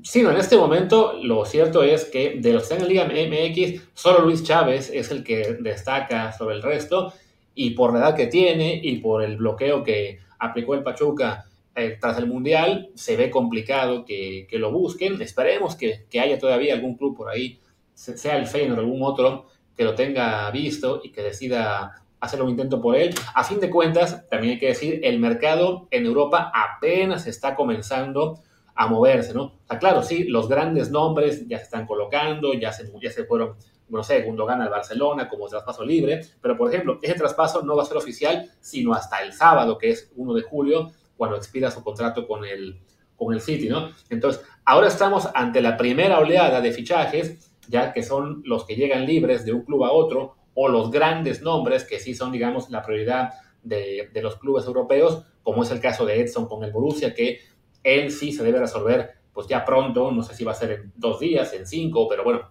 Sí, 0.03 0.21
en 0.21 0.37
este 0.37 0.57
momento 0.57 1.15
lo 1.23 1.45
cierto 1.47 1.83
es 1.83 2.05
que 2.05 2.39
de 2.39 2.53
los 2.53 2.69
que 2.69 2.75
están 2.75 2.83
en 2.83 2.89
Liga 2.89 3.07
MX, 3.07 3.89
solo 3.95 4.21
Luis 4.21 4.43
Chávez 4.43 4.91
es 4.93 5.11
el 5.11 5.25
que 5.25 5.57
destaca 5.61 6.33
sobre 6.33 6.57
el 6.57 6.63
resto 6.63 7.15
y 7.55 7.71
por 7.71 7.93
la 7.93 8.01
edad 8.01 8.17
que 8.17 8.27
tiene 8.27 8.79
y 8.83 8.99
por 8.99 9.23
el 9.23 9.39
bloqueo 9.39 9.83
que 9.83 10.19
aplicó 10.39 10.75
el 10.75 10.83
Pachuca 10.83 11.47
eh, 11.75 11.97
tras 11.99 12.19
el 12.19 12.27
Mundial, 12.27 12.91
se 12.95 13.17
ve 13.17 13.31
complicado 13.31 14.05
que, 14.05 14.47
lo 14.53 14.71
busquen. 14.71 15.21
Esperemos 15.23 15.77
que, 15.77 16.07
haya 16.21 16.39
todavía 16.39 16.75
algún 16.75 16.97
club 16.97 17.17
por 17.17 17.31
ahí 17.31 17.59
sea 17.95 18.37
el 18.37 18.47
Feyenoord 18.47 18.81
o 18.81 18.83
algún 18.83 19.03
otro 19.03 19.47
que 19.75 19.85
lo 19.85 19.95
tenga 19.95 20.51
visto 20.51 21.01
y 21.03 21.11
que 21.11 21.23
decida 21.23 22.03
hacer 22.21 22.43
un 22.43 22.51
intento 22.51 22.81
por 22.81 22.97
él. 22.97 23.15
A 23.35 23.45
fin 23.45 23.61
de 23.61 23.71
cuentas, 23.71 24.29
también 24.29 24.55
hay 24.55 24.59
que 24.59 24.69
decir, 24.69 25.01
el 25.03 25.19
mercado 25.19 25.89
en 25.91 26.07
Europa 26.07 26.51
apenas 26.55 27.27
está 27.27 27.55
comenzando 27.55 28.41
a 28.75 28.87
moverse, 28.87 29.33
¿no? 29.35 29.55
Claro, 29.81 30.03
sí, 30.03 30.25
los 30.25 30.49
grandes 30.49 30.91
nombres 30.91 31.49
ya 31.49 31.59
se 31.59 31.65
están 31.65 31.87
colocando, 31.87 32.53
ya 32.53 32.73
se, 32.73 32.93
ya 33.03 33.11
se 33.11 33.25
fueron, 33.25 33.57
no 33.89 34.03
sé, 34.03 34.23
Gundogan 34.23 34.61
al 34.61 34.69
Barcelona 34.69 35.29
como 35.29 35.49
traspaso 35.49 35.85
libre, 35.85 36.21
pero 36.43 36.57
por 36.57 36.69
ejemplo, 36.69 36.99
ese 37.01 37.15
traspaso 37.15 37.63
no 37.63 37.75
va 37.75 37.83
a 37.83 37.87
ser 37.87 37.97
oficial 37.97 38.51
sino 38.61 38.93
hasta 38.93 39.23
el 39.23 39.33
sábado, 39.33 39.79
que 39.79 39.91
es 39.91 40.13
1 40.15 40.35
de 40.35 40.43
julio, 40.43 40.93
cuando 41.17 41.37
expira 41.37 41.71
su 41.71 41.83
contrato 41.83 42.27
con 42.27 42.45
el, 42.45 42.79
con 43.17 43.33
el 43.33 43.41
City, 43.41 43.69
¿no? 43.69 43.91
Entonces, 44.11 44.45
ahora 44.67 44.89
estamos 44.89 45.29
ante 45.35 45.63
la 45.63 45.79
primera 45.79 46.19
oleada 46.19 46.61
de 46.61 46.73
fichajes, 46.73 47.51
ya 47.69 47.95
que 47.95 48.03
son 48.03 48.43
los 48.45 48.65
que 48.65 48.77
llegan 48.77 49.07
libres 49.07 49.47
de 49.47 49.55
un 49.55 49.63
club 49.63 49.85
a 49.85 49.93
otro, 49.93 50.37
o 50.57 50.69
los 50.69 50.91
grandes 50.91 51.43
nombres 51.43 51.85
que 51.85 52.01
sí 52.01 52.15
son, 52.15 52.33
digamos, 52.33 52.69
la 52.71 52.83
prioridad 52.83 53.35
de, 53.63 54.11
de 54.13 54.23
los 54.23 54.37
clubes 54.37 54.67
europeos, 54.67 55.23
como 55.45 55.63
es 55.63 55.71
el 55.71 55.79
caso 55.79 56.05
de 56.05 56.21
Edson 56.21 56.49
con 56.49 56.65
el 56.65 56.73
Borussia, 56.73 57.15
que 57.15 57.39
él 57.85 58.11
sí 58.11 58.33
se 58.33 58.43
debe 58.43 58.59
resolver 58.59 59.17
pues 59.37 59.47
ya 59.49 59.67
pronto, 59.67 60.11
no 60.11 60.23
sé 60.23 60.35
si 60.35 60.45
va 60.45 60.53
a 60.53 60.55
ser 60.55 60.71
en 60.71 60.93
dos 60.97 61.21
días, 61.21 61.53
en 61.53 61.67
cinco, 61.67 62.09
pero 62.09 62.25
bueno, 62.25 62.49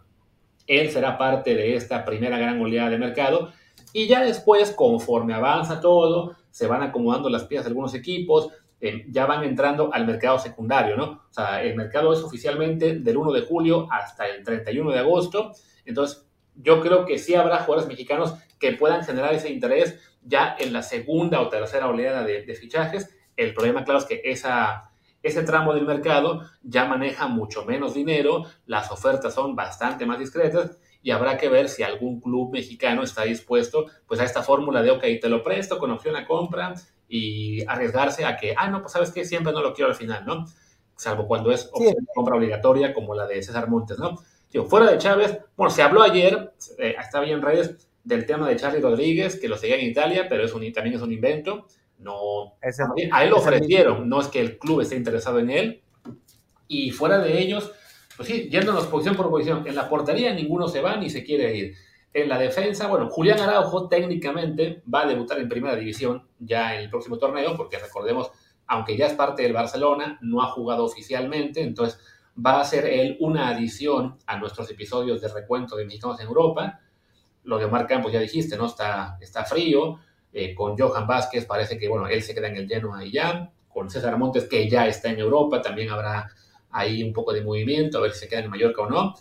él 0.67 0.91
será 0.91 1.17
parte 1.17 1.55
de 1.55 1.75
esta 1.75 2.05
primera 2.05 2.37
gran 2.37 2.61
oleada 2.61 2.91
de 2.91 2.99
mercado 2.99 3.49
y 3.91 4.07
ya 4.07 4.23
después, 4.23 4.69
conforme 4.69 5.33
avanza 5.33 5.81
todo, 5.81 6.35
se 6.51 6.67
van 6.67 6.83
acomodando 6.83 7.27
las 7.29 7.45
piezas 7.45 7.65
de 7.65 7.69
algunos 7.69 7.95
equipos, 7.95 8.49
eh, 8.79 9.05
ya 9.09 9.25
van 9.25 9.43
entrando 9.43 9.89
al 9.91 10.05
mercado 10.05 10.37
secundario, 10.37 10.95
¿no? 10.95 11.23
O 11.27 11.33
sea, 11.33 11.63
el 11.63 11.75
mercado 11.75 12.13
es 12.13 12.19
oficialmente 12.19 12.99
del 12.99 13.17
1 13.17 13.31
de 13.31 13.41
julio 13.41 13.87
hasta 13.91 14.27
el 14.27 14.43
31 14.43 14.91
de 14.91 14.99
agosto, 14.99 15.53
entonces 15.85 16.24
yo 16.55 16.81
creo 16.81 17.05
que 17.05 17.19
sí 17.19 17.35
habrá 17.35 17.59
jugadores 17.59 17.87
mexicanos 17.87 18.35
que 18.59 18.73
puedan 18.73 19.03
generar 19.03 19.33
ese 19.33 19.51
interés 19.51 19.99
ya 20.21 20.55
en 20.59 20.73
la 20.73 20.81
segunda 20.81 21.41
o 21.41 21.49
tercera 21.49 21.87
oleada 21.87 22.23
de, 22.23 22.43
de 22.43 22.55
fichajes. 22.55 23.15
El 23.35 23.53
problema, 23.53 23.83
claro, 23.83 23.99
es 23.99 24.05
que 24.05 24.21
esa 24.23 24.89
ese 25.25 25.41
tramo 25.41 25.73
del 25.73 25.87
mercado 25.87 26.41
ya 26.61 26.85
maneja 26.85 27.27
mucho 27.27 27.65
menos 27.65 27.95
dinero, 27.95 28.43
las 28.67 28.91
ofertas 28.91 29.33
son 29.33 29.55
bastante 29.55 30.05
más 30.05 30.19
discretas 30.19 30.77
y 31.01 31.09
habrá 31.09 31.35
que 31.35 31.49
ver 31.49 31.67
si 31.67 31.81
algún 31.81 32.21
club 32.21 32.51
mexicano 32.51 33.01
está 33.01 33.23
dispuesto 33.23 33.87
pues 34.05 34.19
a 34.19 34.23
esta 34.23 34.43
fórmula 34.43 34.83
de, 34.83 34.91
ok, 34.91 35.03
te 35.19 35.27
lo 35.27 35.43
presto 35.43 35.79
con 35.79 35.89
opción 35.89 36.15
a 36.15 36.27
compra 36.27 36.75
y 37.09 37.65
arriesgarse 37.65 38.23
a 38.23 38.37
que, 38.37 38.53
ah, 38.55 38.69
no, 38.69 38.81
pues 38.81 38.93
sabes 38.93 39.11
que 39.11 39.25
siempre 39.25 39.51
no 39.51 39.61
lo 39.61 39.73
quiero 39.73 39.89
al 39.89 39.95
final, 39.95 40.25
¿no? 40.27 40.45
Salvo 40.95 41.27
cuando 41.27 41.51
es 41.51 41.69
opción 41.73 41.95
de 41.95 42.13
compra 42.13 42.35
obligatoria 42.35 42.93
como 42.93 43.15
la 43.15 43.25
de 43.25 43.41
César 43.41 43.67
Montes, 43.67 43.97
¿no? 43.97 44.19
Fuera 44.63 44.89
de 44.89 44.97
Chávez, 44.97 45.37
bueno, 45.57 45.69
se 45.69 45.81
habló 45.81 46.01
ayer, 46.01 46.53
eh, 46.77 46.95
estaba 46.97 47.25
en 47.25 47.41
redes, 47.41 47.89
del 48.05 48.25
tema 48.25 48.47
de 48.47 48.55
Charlie 48.55 48.79
Rodríguez, 48.79 49.37
que 49.39 49.49
lo 49.49 49.57
seguía 49.57 49.75
en 49.77 49.87
Italia, 49.87 50.27
pero 50.29 50.45
es 50.45 50.53
un, 50.53 50.71
también 50.71 50.95
es 50.95 51.01
un 51.01 51.11
invento. 51.11 51.65
No, 51.97 52.57
a 53.11 53.23
él 53.23 53.29
lo 53.29 53.37
ofrecieron, 53.37 54.07
no 54.07 54.21
es 54.21 54.27
que 54.27 54.39
el 54.39 54.57
club 54.57 54.81
esté 54.81 54.95
interesado 54.95 55.39
en 55.39 55.49
él. 55.49 55.81
Y 56.67 56.91
fuera 56.91 57.19
de 57.19 57.39
ellos, 57.39 57.71
pues 58.15 58.29
sí, 58.29 58.47
yéndonos 58.49 58.85
posición 58.87 59.15
por 59.15 59.29
posición, 59.29 59.65
en 59.65 59.75
la 59.75 59.89
portería 59.89 60.33
ninguno 60.33 60.67
se 60.67 60.81
va 60.81 60.95
ni 60.97 61.09
se 61.09 61.23
quiere 61.23 61.55
ir. 61.55 61.75
En 62.13 62.29
la 62.29 62.37
defensa, 62.37 62.87
bueno, 62.87 63.09
Julián 63.09 63.39
Araujo 63.39 63.89
técnicamente 63.89 64.83
va 64.91 65.01
a 65.01 65.07
debutar 65.07 65.39
en 65.39 65.49
primera 65.49 65.75
división 65.75 66.27
ya 66.39 66.75
en 66.75 66.81
el 66.81 66.89
próximo 66.89 67.17
torneo, 67.17 67.57
porque 67.57 67.77
recordemos, 67.77 68.31
aunque 68.67 68.95
ya 68.95 69.07
es 69.07 69.13
parte 69.13 69.43
del 69.43 69.53
Barcelona, 69.53 70.19
no 70.21 70.41
ha 70.41 70.47
jugado 70.47 70.85
oficialmente, 70.85 71.61
entonces 71.61 71.99
va 72.43 72.59
a 72.59 72.65
ser 72.65 72.85
él 72.85 73.17
una 73.19 73.49
adición 73.49 74.17
a 74.25 74.37
nuestros 74.37 74.69
episodios 74.69 75.21
de 75.21 75.29
recuento 75.29 75.75
de 75.75 75.85
mexicanos 75.85 76.19
en 76.19 76.27
Europa. 76.27 76.79
Lo 77.43 77.57
de 77.57 77.65
Omar 77.65 77.87
Campos 77.87 78.11
ya 78.11 78.19
dijiste, 78.19 78.57
¿no? 78.57 78.65
Está, 78.65 79.17
está 79.21 79.45
frío. 79.45 79.99
Eh, 80.33 80.53
con 80.53 80.77
Johan 80.77 81.07
Vázquez 81.07 81.45
parece 81.45 81.77
que, 81.77 81.87
bueno, 81.87 82.07
él 82.07 82.21
se 82.21 82.33
queda 82.33 82.47
en 82.47 82.57
el 82.57 82.67
lleno 82.67 82.93
ahí 82.93 83.11
ya. 83.11 83.51
Con 83.69 83.89
César 83.89 84.17
Montes, 84.17 84.45
que 84.45 84.69
ya 84.69 84.87
está 84.87 85.09
en 85.09 85.19
Europa, 85.19 85.61
también 85.61 85.89
habrá 85.89 86.29
ahí 86.71 87.03
un 87.03 87.13
poco 87.13 87.33
de 87.33 87.41
movimiento, 87.41 87.97
a 87.97 88.01
ver 88.01 88.11
si 88.11 88.19
se 88.19 88.27
queda 88.27 88.41
en 88.41 88.49
Mallorca 88.49 88.81
o 88.81 88.89
no. 88.89 89.15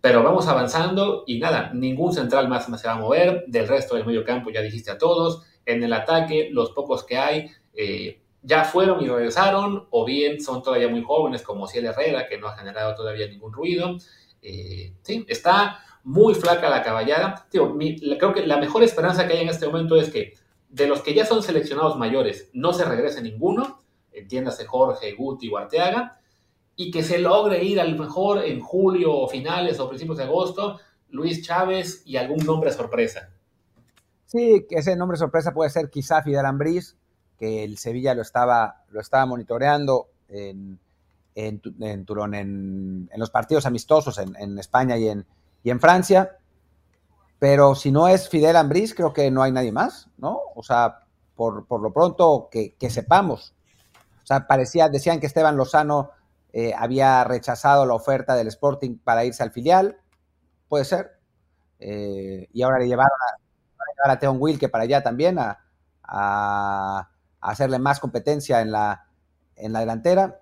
Pero 0.00 0.22
vamos 0.22 0.46
avanzando 0.48 1.24
y 1.26 1.38
nada, 1.38 1.70
ningún 1.72 2.12
central 2.12 2.48
más, 2.48 2.66
se 2.66 2.86
va 2.86 2.94
a 2.94 2.98
mover. 2.98 3.44
Del 3.46 3.68
resto 3.68 3.94
del 3.94 4.06
medio 4.06 4.24
campo 4.24 4.50
ya 4.50 4.60
dijiste 4.60 4.90
a 4.90 4.98
todos. 4.98 5.42
En 5.66 5.82
el 5.82 5.92
ataque, 5.92 6.48
los 6.50 6.70
pocos 6.72 7.04
que 7.04 7.16
hay 7.16 7.50
eh, 7.74 8.20
ya 8.44 8.64
fueron 8.64 9.02
y 9.02 9.08
regresaron, 9.08 9.86
o 9.90 10.04
bien 10.04 10.40
son 10.40 10.62
todavía 10.62 10.88
muy 10.88 11.02
jóvenes, 11.02 11.42
como 11.42 11.66
Ciel 11.66 11.86
Herrera, 11.86 12.28
que 12.28 12.38
no 12.38 12.46
ha 12.48 12.56
generado 12.56 12.94
todavía 12.94 13.26
ningún 13.26 13.52
ruido. 13.52 13.96
Eh, 14.42 14.92
sí, 15.02 15.24
está 15.28 15.80
muy 16.02 16.34
flaca 16.34 16.68
la 16.68 16.82
caballada. 16.82 17.46
creo 17.50 18.34
que 18.34 18.46
la 18.46 18.58
mejor 18.58 18.82
esperanza 18.82 19.26
que 19.26 19.32
hay 19.32 19.42
en 19.42 19.48
este 19.48 19.66
momento 19.66 19.96
es 19.96 20.10
que 20.10 20.34
de 20.68 20.86
los 20.86 21.00
que 21.00 21.14
ya 21.14 21.24
son 21.24 21.42
seleccionados 21.42 21.96
mayores, 21.96 22.50
no 22.52 22.74
se 22.74 22.84
regrese 22.84 23.22
ninguno, 23.22 23.80
entiéndase 24.12 24.66
Jorge, 24.66 25.14
Guti 25.14 25.48
o 25.48 25.56
Arteaga, 25.56 26.20
y 26.76 26.90
que 26.90 27.02
se 27.02 27.18
logre 27.18 27.64
ir 27.64 27.80
a 27.80 27.84
lo 27.84 27.96
mejor 27.96 28.44
en 28.44 28.60
julio, 28.60 29.26
finales 29.28 29.80
o 29.80 29.88
principios 29.88 30.18
de 30.18 30.24
agosto, 30.24 30.80
Luis 31.08 31.42
Chávez 31.42 32.02
y 32.04 32.16
algún 32.16 32.44
nombre 32.44 32.72
sorpresa. 32.72 33.30
Sí, 34.26 34.66
ese 34.68 34.96
nombre 34.96 35.16
sorpresa 35.16 35.54
puede 35.54 35.70
ser 35.70 35.88
quizá 35.88 36.22
Fidel 36.22 36.44
Ambriz, 36.44 36.96
que 37.38 37.64
el 37.64 37.78
Sevilla 37.78 38.14
lo 38.14 38.22
estaba, 38.22 38.84
lo 38.90 39.00
estaba 39.00 39.26
monitoreando 39.26 40.08
en, 40.28 40.78
en, 41.34 41.60
en, 41.80 42.04
en, 42.34 43.08
los 43.16 43.30
partidos 43.30 43.66
amistosos 43.66 44.18
en, 44.18 44.58
España 44.58 44.96
y 44.96 45.08
en, 45.08 45.26
y 45.62 45.70
en 45.70 45.80
Francia. 45.80 46.38
Pero 47.38 47.74
si 47.74 47.90
no 47.90 48.08
es 48.08 48.28
Fidel 48.28 48.56
Ambriz, 48.56 48.94
creo 48.94 49.12
que 49.12 49.30
no 49.30 49.42
hay 49.42 49.52
nadie 49.52 49.72
más, 49.72 50.08
¿no? 50.16 50.38
O 50.54 50.62
sea, 50.62 51.00
por, 51.34 51.66
lo 51.68 51.92
pronto 51.92 52.48
que, 52.50 52.74
sepamos. 52.90 53.54
O 54.22 54.26
sea, 54.26 54.46
parecía, 54.46 54.88
decían 54.88 55.20
que 55.20 55.26
Esteban 55.26 55.56
Lozano 55.56 56.10
eh, 56.52 56.72
había 56.76 57.24
rechazado 57.24 57.84
la 57.84 57.94
oferta 57.94 58.34
del 58.36 58.46
Sporting 58.48 58.98
para 58.98 59.24
irse 59.24 59.42
al 59.42 59.50
filial. 59.50 59.98
Puede 60.68 60.84
ser. 60.84 61.18
Eh, 61.80 62.48
y 62.52 62.62
ahora 62.62 62.78
le 62.78 62.86
llevaron 62.86 63.18
a, 64.06 64.12
a 64.12 64.18
Teon 64.18 64.36
Will, 64.40 64.58
que 64.58 64.68
para 64.68 64.84
allá 64.84 65.02
también, 65.02 65.38
a, 65.38 67.10
hacerle 67.44 67.78
más 67.78 68.00
competencia 68.00 68.60
en 68.60 68.72
la, 68.72 69.06
en 69.56 69.72
la 69.72 69.80
delantera. 69.80 70.40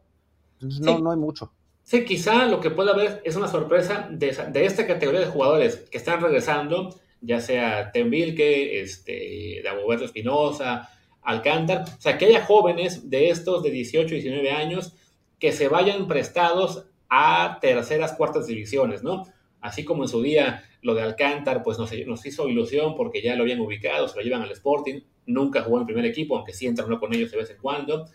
Entonces, 0.55 0.81
no, 0.81 0.99
no 0.99 1.11
hay 1.11 1.19
mucho. 1.19 1.53
Sí, 1.83 2.05
quizá 2.05 2.47
lo 2.47 2.61
que 2.61 2.71
pueda 2.71 2.93
haber 2.93 3.21
es 3.25 3.35
una 3.37 3.49
sorpresa 3.49 4.09
de, 4.11 4.33
de 4.53 4.65
esta 4.65 4.87
categoría 4.87 5.21
de 5.21 5.27
jugadores 5.27 5.77
que 5.91 5.99
están 5.99 6.21
regresando, 6.21 6.95
ya 7.21 7.41
sea 7.41 7.91
Tem 7.91 8.09
Vilke, 8.09 8.81
este, 8.81 9.61
Dagoberto 9.65 10.05
Espinosa, 10.05 10.89
Alcántar, 11.23 11.83
o 11.83 12.01
sea, 12.01 12.19
que 12.19 12.27
haya 12.27 12.45
jóvenes 12.45 13.11
de 13.11 13.31
estos 13.31 13.63
de 13.63 13.71
18, 13.71 14.15
19 14.15 14.51
años 14.51 14.95
que 15.39 15.53
se 15.53 15.69
vayan 15.69 16.09
prestados 16.09 16.87
a 17.09 17.59
terceras, 17.61 18.15
cuartas 18.15 18.47
divisiones, 18.47 19.03
¿no? 19.03 19.25
Así 19.61 19.85
como 19.85 20.05
en 20.05 20.09
su 20.09 20.23
día 20.23 20.65
lo 20.83 20.95
de 20.95 21.03
Alcántar, 21.03 21.63
pues 21.63 21.79
nos, 21.79 21.93
nos 22.07 22.27
hizo 22.27 22.49
ilusión 22.49 22.95
porque 22.97 23.23
ya 23.23 23.37
lo 23.37 23.43
habían 23.43 23.61
ubicado, 23.61 24.09
se 24.09 24.17
lo 24.17 24.23
llevan 24.23 24.43
al 24.43 24.51
Sporting, 24.51 25.01
nunca 25.27 25.63
jugó 25.63 25.81
en 25.81 25.87
primer 25.87 26.05
equipo, 26.05 26.37
aunque 26.37 26.53
sí 26.53 26.67
entran 26.67 26.97
con 26.99 27.15
ellos 27.15 27.31
de 27.31 27.37
vez 27.37 27.51
en 27.51 27.59
cuando. 27.59 28.07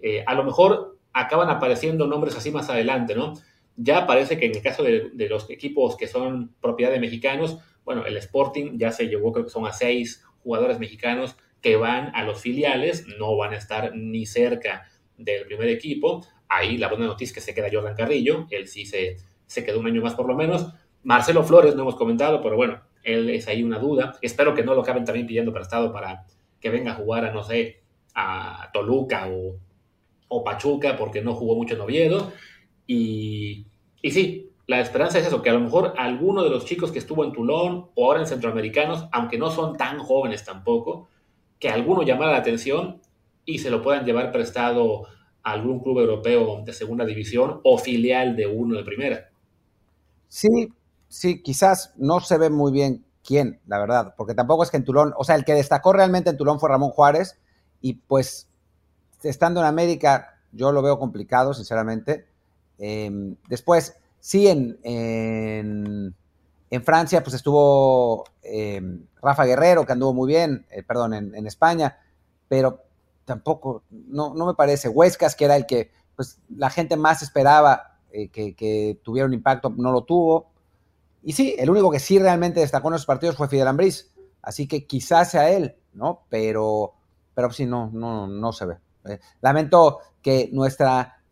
Eh, 0.00 0.24
a 0.26 0.34
lo 0.34 0.44
mejor 0.44 0.98
acaban 1.12 1.48
apareciendo 1.48 2.06
nombres 2.06 2.36
así 2.36 2.50
más 2.50 2.68
adelante, 2.68 3.14
¿no? 3.14 3.34
Ya 3.76 4.06
parece 4.06 4.38
que 4.38 4.46
en 4.46 4.54
el 4.54 4.62
caso 4.62 4.82
de, 4.82 5.10
los 5.28 5.48
equipos 5.50 5.96
que 5.96 6.06
son 6.06 6.54
propiedad 6.60 6.92
de 6.92 7.00
mexicanos, 7.00 7.58
bueno, 7.84 8.04
el 8.06 8.16
Sporting 8.16 8.78
ya 8.78 8.92
se 8.92 9.08
llevó, 9.08 9.32
creo 9.32 9.44
que 9.44 9.50
son 9.50 9.66
a 9.66 9.72
seis 9.72 10.24
jugadores 10.42 10.78
mexicanos 10.78 11.36
que 11.60 11.76
van 11.76 12.14
a 12.14 12.24
los 12.24 12.40
filiales, 12.40 13.06
no 13.18 13.36
van 13.36 13.54
a 13.54 13.56
estar 13.56 13.94
ni 13.96 14.26
cerca 14.26 14.88
del 15.16 15.46
primer 15.46 15.68
equipo. 15.68 16.24
Ahí 16.48 16.76
la 16.76 16.88
buena 16.88 17.06
noticia 17.06 17.30
es 17.30 17.34
que 17.34 17.40
se 17.40 17.54
queda 17.54 17.68
Jordan 17.72 17.94
Carrillo, 17.96 18.46
él 18.50 18.68
sí 18.68 18.84
se, 18.86 19.16
se 19.46 19.64
quedó 19.64 19.80
un 19.80 19.86
año 19.86 20.02
más 20.02 20.14
por 20.14 20.28
lo 20.28 20.34
menos. 20.34 20.72
Marcelo 21.02 21.42
Flores 21.42 21.74
no 21.74 21.82
hemos 21.82 21.96
comentado, 21.96 22.42
pero 22.42 22.56
bueno, 22.56 22.82
él 23.02 23.30
es 23.30 23.46
ahí 23.48 23.62
una 23.62 23.78
duda. 23.78 24.18
Espero 24.22 24.54
que 24.54 24.62
no 24.62 24.74
lo 24.74 24.82
acaben 24.82 25.04
también 25.04 25.26
pidiendo 25.26 25.52
prestado 25.52 25.92
para 25.92 26.26
que 26.64 26.70
venga 26.70 26.92
a 26.92 26.94
jugar 26.94 27.26
a, 27.26 27.30
no 27.30 27.44
sé, 27.44 27.82
a 28.14 28.70
Toluca 28.72 29.28
o, 29.28 29.58
o 30.28 30.42
Pachuca 30.42 30.96
porque 30.96 31.20
no 31.20 31.34
jugó 31.34 31.56
mucho 31.56 31.74
en 31.74 31.82
Oviedo. 31.82 32.32
Y, 32.86 33.66
y 34.00 34.10
sí, 34.10 34.48
la 34.66 34.80
esperanza 34.80 35.18
es 35.18 35.26
eso, 35.26 35.42
que 35.42 35.50
a 35.50 35.52
lo 35.52 35.60
mejor 35.60 35.92
alguno 35.98 36.42
de 36.42 36.48
los 36.48 36.64
chicos 36.64 36.90
que 36.90 36.98
estuvo 36.98 37.22
en 37.22 37.32
Tulón 37.32 37.90
o 37.94 38.06
ahora 38.06 38.20
en 38.20 38.26
Centroamericanos, 38.26 39.08
aunque 39.12 39.36
no 39.36 39.50
son 39.50 39.76
tan 39.76 39.98
jóvenes 39.98 40.42
tampoco, 40.42 41.10
que 41.58 41.68
alguno 41.68 42.02
llamara 42.02 42.32
la 42.32 42.38
atención 42.38 43.02
y 43.44 43.58
se 43.58 43.68
lo 43.68 43.82
puedan 43.82 44.06
llevar 44.06 44.32
prestado 44.32 45.04
a 45.42 45.52
algún 45.52 45.80
club 45.80 45.98
europeo 45.98 46.62
de 46.64 46.72
segunda 46.72 47.04
división 47.04 47.60
o 47.62 47.76
filial 47.76 48.36
de 48.36 48.46
uno 48.46 48.78
de 48.78 48.84
primera. 48.84 49.28
Sí, 50.28 50.72
sí, 51.08 51.42
quizás 51.42 51.92
no 51.98 52.20
se 52.20 52.38
ve 52.38 52.48
muy 52.48 52.72
bien 52.72 53.03
quién, 53.24 53.60
la 53.66 53.78
verdad, 53.78 54.14
porque 54.16 54.34
tampoco 54.34 54.62
es 54.62 54.70
que 54.70 54.76
en 54.76 54.84
Tulón, 54.84 55.14
o 55.16 55.24
sea, 55.24 55.34
el 55.34 55.44
que 55.44 55.54
destacó 55.54 55.92
realmente 55.92 56.30
en 56.30 56.36
Tulón 56.36 56.60
fue 56.60 56.68
Ramón 56.68 56.90
Juárez 56.90 57.38
y 57.80 57.94
pues 57.94 58.48
estando 59.22 59.60
en 59.60 59.66
América, 59.66 60.38
yo 60.52 60.72
lo 60.72 60.82
veo 60.82 60.98
complicado, 60.98 61.54
sinceramente. 61.54 62.26
Em, 62.78 63.36
después, 63.48 63.96
sí, 64.20 64.46
en, 64.48 64.78
en, 64.82 66.14
Francia, 66.84 67.22
pues 67.22 67.34
estuvo 67.34 68.24
eh, 68.42 68.82
Rafa 69.22 69.44
Guerrero, 69.44 69.86
que 69.86 69.92
anduvo 69.92 70.12
muy 70.12 70.28
bien, 70.28 70.66
eh, 70.70 70.82
perdón, 70.82 71.14
en, 71.14 71.46
España, 71.46 71.98
pero 72.48 72.80
tampoco, 73.24 73.84
no, 73.90 74.34
no 74.34 74.46
me 74.46 74.54
parece. 74.54 74.88
Huescas, 74.88 75.36
que 75.36 75.44
era 75.44 75.56
el 75.56 75.66
que 75.66 75.92
pues, 76.16 76.40
la 76.48 76.70
gente 76.70 76.96
más 76.96 77.22
esperaba 77.22 77.98
eh, 78.10 78.28
que, 78.28 78.98
tuviera 79.02 79.26
un 79.26 79.34
impacto, 79.34 79.72
no 79.76 79.92
lo 79.92 80.02
tuvo. 80.02 80.46
Y 81.24 81.32
sí, 81.32 81.56
el 81.58 81.70
único 81.70 81.90
que 81.90 81.98
sí 81.98 82.18
realmente 82.18 82.60
destacó 82.60 82.88
en 82.88 82.94
esos 82.94 83.06
partidos 83.06 83.36
fue 83.36 83.48
Fidel 83.48 83.68
Ambriz, 83.68 84.12
así 84.42 84.68
que 84.68 84.86
quizás 84.86 85.30
sea 85.30 85.50
él, 85.50 85.74
¿no? 85.94 86.26
Pero, 86.28 86.92
pero 87.34 87.50
sí, 87.50 87.64
no, 87.64 87.90
no, 87.92 88.26
no 88.26 88.52
se 88.52 88.66
ve. 88.66 88.76
lamento 89.40 90.00
que 90.20 90.50
nuestra 90.52 91.22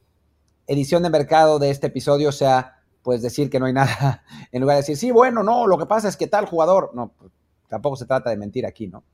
edición 0.67 1.03
de 1.03 1.11
mercado 1.11 1.59
de 1.59 1.71
este 1.71 1.89
episodio 1.89 2.33
sea 2.33 2.79
pues 3.03 3.21
decir 3.21 3.51
que 3.51 3.61
no 3.61 3.67
hay 3.67 3.73
nada, 3.75 4.25
en 4.51 4.63
lugar 4.63 4.77
de 4.77 4.83
decir, 4.83 4.97
sí, 4.97 5.11
bueno, 5.11 5.43
no, 5.43 5.67
lo 5.67 5.77
que 5.77 5.87
pasa 5.87 6.09
es 6.09 6.17
que 6.17 6.27
tal 6.27 6.47
jugador, 6.47 6.93
no, 6.95 7.13
pues, 7.19 7.31
tampoco 7.69 7.97
se 7.97 8.07
trata 8.07 8.31
de 8.31 8.39
mentir 8.39 8.65
aquí, 8.65 8.87
¿no? 8.87 9.05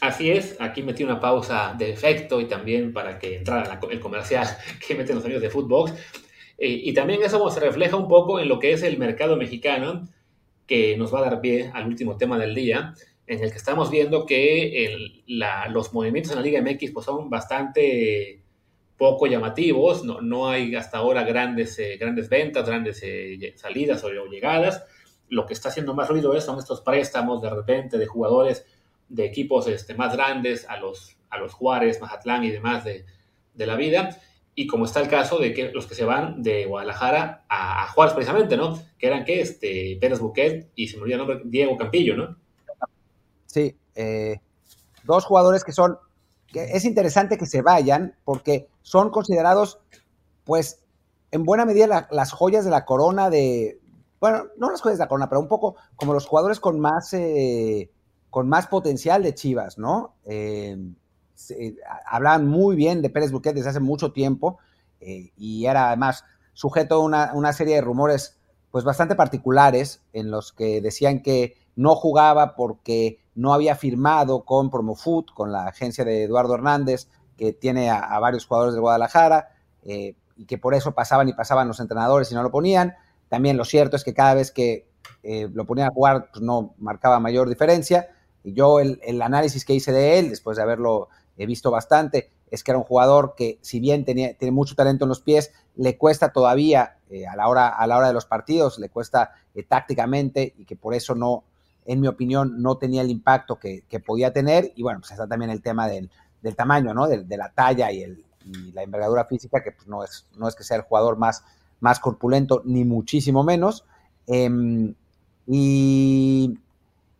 Así 0.00 0.30
es, 0.30 0.56
aquí 0.58 0.82
metí 0.82 1.04
una 1.04 1.20
pausa 1.20 1.74
de 1.76 1.90
efecto 1.90 2.40
y 2.40 2.46
también 2.46 2.94
para 2.94 3.18
que 3.18 3.36
entrara 3.36 3.78
el 3.90 4.00
comercial 4.00 4.48
que 4.86 4.94
meten 4.94 5.16
los 5.16 5.24
amigos 5.24 5.42
de 5.42 5.50
Footbox. 5.50 5.92
Eh, 6.60 6.82
y 6.84 6.92
también 6.92 7.22
eso 7.22 7.50
se 7.50 7.58
refleja 7.58 7.96
un 7.96 8.06
poco 8.06 8.38
en 8.38 8.46
lo 8.48 8.58
que 8.58 8.72
es 8.72 8.82
el 8.82 8.98
mercado 8.98 9.36
mexicano, 9.36 10.06
que 10.66 10.94
nos 10.98 11.12
va 11.12 11.20
a 11.20 11.22
dar 11.22 11.40
pie 11.40 11.70
al 11.72 11.86
último 11.88 12.18
tema 12.18 12.38
del 12.38 12.54
día, 12.54 12.94
en 13.26 13.42
el 13.42 13.50
que 13.50 13.56
estamos 13.56 13.90
viendo 13.90 14.26
que 14.26 15.22
los 15.70 15.94
movimientos 15.94 16.32
en 16.32 16.38
la 16.38 16.44
Liga 16.44 16.60
MX 16.60 16.90
pues, 16.92 17.06
son 17.06 17.30
bastante 17.30 18.42
poco 18.98 19.26
llamativos, 19.26 20.04
no, 20.04 20.20
no 20.20 20.50
hay 20.50 20.74
hasta 20.74 20.98
ahora 20.98 21.22
grandes, 21.22 21.78
eh, 21.78 21.96
grandes 21.96 22.28
ventas, 22.28 22.66
grandes 22.66 23.00
eh, 23.02 23.54
salidas 23.56 24.04
o, 24.04 24.10
llegadas. 24.10 24.84
Lo 25.30 25.46
que 25.46 25.54
está 25.54 25.70
haciendo 25.70 25.94
más 25.94 26.10
ruido 26.10 26.36
es, 26.36 26.44
son 26.44 26.58
estos 26.58 26.82
préstamos 26.82 27.40
de 27.40 27.48
repente 27.48 27.96
de 27.96 28.06
jugadores 28.06 28.66
de 29.08 29.24
equipos 29.24 29.66
este, 29.68 29.94
más 29.94 30.14
grandes 30.14 30.68
a 30.68 30.76
los, 30.76 31.16
a 31.30 31.38
los 31.38 31.54
Juárez, 31.54 31.98
Mazatlán 32.02 32.44
y 32.44 32.50
demás 32.50 32.84
de, 32.84 33.06
de 33.54 33.66
la 33.66 33.76
vida. 33.76 34.20
Y 34.60 34.66
como 34.66 34.84
está 34.84 35.00
el 35.00 35.08
caso 35.08 35.38
de 35.38 35.54
que 35.54 35.72
los 35.72 35.86
que 35.86 35.94
se 35.94 36.04
van 36.04 36.42
de 36.42 36.66
Guadalajara 36.66 37.46
a, 37.48 37.90
Juárez 37.92 38.12
precisamente, 38.12 38.58
¿no? 38.58 38.78
Que 38.98 39.06
eran 39.06 39.24
que 39.24 39.40
este 39.40 39.96
Pérez 39.98 40.18
Buquet 40.18 40.70
y 40.74 40.86
se 40.86 40.98
me 40.98 41.04
olvidó 41.04 41.22
el 41.22 41.26
nombre, 41.26 41.42
Diego 41.46 41.78
Campillo, 41.78 42.14
¿no? 42.14 42.36
Sí, 43.46 43.74
eh, 43.94 44.36
dos 45.04 45.24
jugadores 45.24 45.64
que 45.64 45.72
son 45.72 45.96
es 46.52 46.84
interesante 46.84 47.38
que 47.38 47.46
se 47.46 47.62
vayan 47.62 48.14
porque 48.22 48.68
son 48.82 49.08
considerados, 49.08 49.78
pues, 50.44 50.82
en 51.30 51.44
buena 51.46 51.64
medida 51.64 52.06
las 52.10 52.30
joyas 52.30 52.66
de 52.66 52.70
la 52.70 52.84
corona 52.84 53.30
de, 53.30 53.80
bueno, 54.20 54.44
no 54.58 54.70
las 54.70 54.82
joyas 54.82 54.98
de 54.98 55.04
la 55.04 55.08
corona, 55.08 55.30
pero 55.30 55.40
un 55.40 55.48
poco 55.48 55.76
como 55.96 56.12
los 56.12 56.26
jugadores 56.26 56.60
con 56.60 56.78
más, 56.78 57.14
eh, 57.14 57.90
con 58.28 58.46
más 58.46 58.66
potencial 58.66 59.22
de 59.22 59.34
Chivas, 59.34 59.78
¿no? 59.78 60.16
Eh, 60.26 60.76
hablaban 62.06 62.46
muy 62.46 62.76
bien 62.76 63.02
de 63.02 63.10
Pérez 63.10 63.32
Buquet 63.32 63.54
desde 63.54 63.70
hace 63.70 63.80
mucho 63.80 64.12
tiempo 64.12 64.58
eh, 65.00 65.32
y 65.36 65.66
era 65.66 65.88
además 65.88 66.24
sujeto 66.52 66.96
a 66.96 66.98
una, 66.98 67.32
una 67.34 67.52
serie 67.52 67.76
de 67.76 67.80
rumores 67.80 68.38
pues 68.70 68.84
bastante 68.84 69.14
particulares 69.14 70.02
en 70.12 70.30
los 70.30 70.52
que 70.52 70.80
decían 70.80 71.22
que 71.22 71.56
no 71.76 71.94
jugaba 71.94 72.54
porque 72.54 73.20
no 73.34 73.54
había 73.54 73.74
firmado 73.74 74.44
con 74.44 74.70
Promofoot, 74.70 75.32
con 75.32 75.50
la 75.50 75.66
agencia 75.66 76.04
de 76.04 76.24
Eduardo 76.24 76.54
Hernández, 76.54 77.08
que 77.36 77.52
tiene 77.52 77.90
a, 77.90 78.18
varios 78.18 78.46
jugadores 78.46 78.74
de 78.74 78.80
Guadalajara, 78.80 79.48
eh, 79.82 80.14
y 80.36 80.44
que 80.44 80.58
por 80.58 80.74
eso 80.74 80.92
pasaban 80.92 81.28
y 81.28 81.32
pasaban 81.32 81.68
los 81.68 81.80
entrenadores 81.80 82.30
y 82.30 82.34
no 82.34 82.42
lo 82.42 82.50
ponían. 82.50 82.96
También 83.28 83.56
lo 83.56 83.64
cierto 83.64 83.96
es 83.96 84.04
que 84.04 84.14
cada 84.14 84.34
vez 84.34 84.50
que 84.50 84.86
eh, 85.22 85.48
lo 85.52 85.64
ponían 85.64 85.88
a 85.88 85.92
jugar, 85.94 86.28
pues 86.30 86.42
no 86.42 86.74
marcaba 86.78 87.18
mayor 87.18 87.48
diferencia. 87.48 88.08
Y 88.42 88.52
yo 88.52 88.80
el, 88.80 89.22
análisis 89.22 89.64
que 89.64 89.74
hice 89.74 89.92
de 89.92 90.18
él, 90.18 90.30
después 90.30 90.56
de 90.56 90.62
haberlo 90.62 91.08
he 91.42 91.46
visto 91.46 91.70
bastante, 91.70 92.30
es 92.50 92.64
que 92.64 92.70
era 92.70 92.78
un 92.78 92.84
jugador 92.84 93.34
que, 93.36 93.58
si 93.62 93.80
bien 93.80 94.04
tenía, 94.04 94.34
tiene 94.34 94.52
mucho 94.52 94.74
talento 94.74 95.04
en 95.04 95.08
los 95.08 95.20
pies, 95.20 95.52
le 95.76 95.96
cuesta 95.96 96.32
todavía 96.32 96.98
eh, 97.10 97.26
a, 97.26 97.36
la 97.36 97.48
hora, 97.48 97.68
a 97.68 97.86
la 97.86 97.96
hora 97.96 98.08
de 98.08 98.14
los 98.14 98.26
partidos, 98.26 98.78
le 98.78 98.88
cuesta 98.88 99.32
tácticamente 99.68 100.54
y 100.56 100.64
que 100.64 100.76
por 100.76 100.94
eso 100.94 101.14
no, 101.14 101.44
en 101.86 102.00
mi 102.00 102.08
opinión, 102.08 102.62
no 102.62 102.76
tenía 102.76 103.02
el 103.02 103.10
impacto 103.10 103.58
que, 103.58 103.84
podía 104.04 104.32
tener. 104.32 104.72
Y 104.76 104.82
bueno, 104.82 105.00
pues 105.00 105.12
está 105.12 105.26
también 105.26 105.50
el 105.50 105.62
tema 105.62 105.88
del, 105.88 106.10
tamaño, 106.56 106.94
¿no? 106.94 107.06
De, 107.08 107.36
la 107.36 107.50
talla 107.50 107.90
y, 107.90 108.02
el, 108.02 108.24
la 108.72 108.82
envergadura 108.82 109.24
física, 109.24 109.62
que 109.62 109.72
pues 109.72 109.88
no, 109.88 110.04
es, 110.04 110.26
no 110.36 110.48
es 110.48 110.54
que 110.54 110.64
sea 110.64 110.76
el 110.76 110.82
jugador 110.82 111.16
más, 111.16 111.44
más 111.80 112.00
corpulento, 112.00 112.62
ni 112.64 112.84
muchísimo 112.84 113.42
menos. 113.42 113.84
Em, 114.26 114.94
y, 115.46 116.58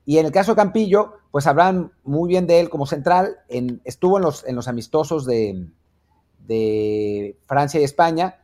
en 0.07 0.27
el 0.27 0.33
caso 0.33 0.53
de 0.53 0.57
Campillo, 0.57 1.15
pues 1.31 1.47
hablan 1.47 1.93
muy 2.05 2.29
bien 2.29 2.47
de 2.47 2.61
él 2.61 2.71
como 2.71 2.87
central. 2.87 3.39
En, 3.49 3.81
estuvo 3.85 4.19
en 4.19 4.25
los, 4.25 4.45
en 4.47 4.57
los 4.57 4.69
amistosos 4.69 5.25
de, 5.27 5.69
de 6.47 7.39
Francia 7.47 7.81
y 7.81 7.85
España. 7.85 8.41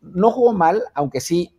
No 0.00 0.30
jugó 0.30 0.52
mal, 0.52 0.82
aunque 0.94 1.20
sí 1.20 1.56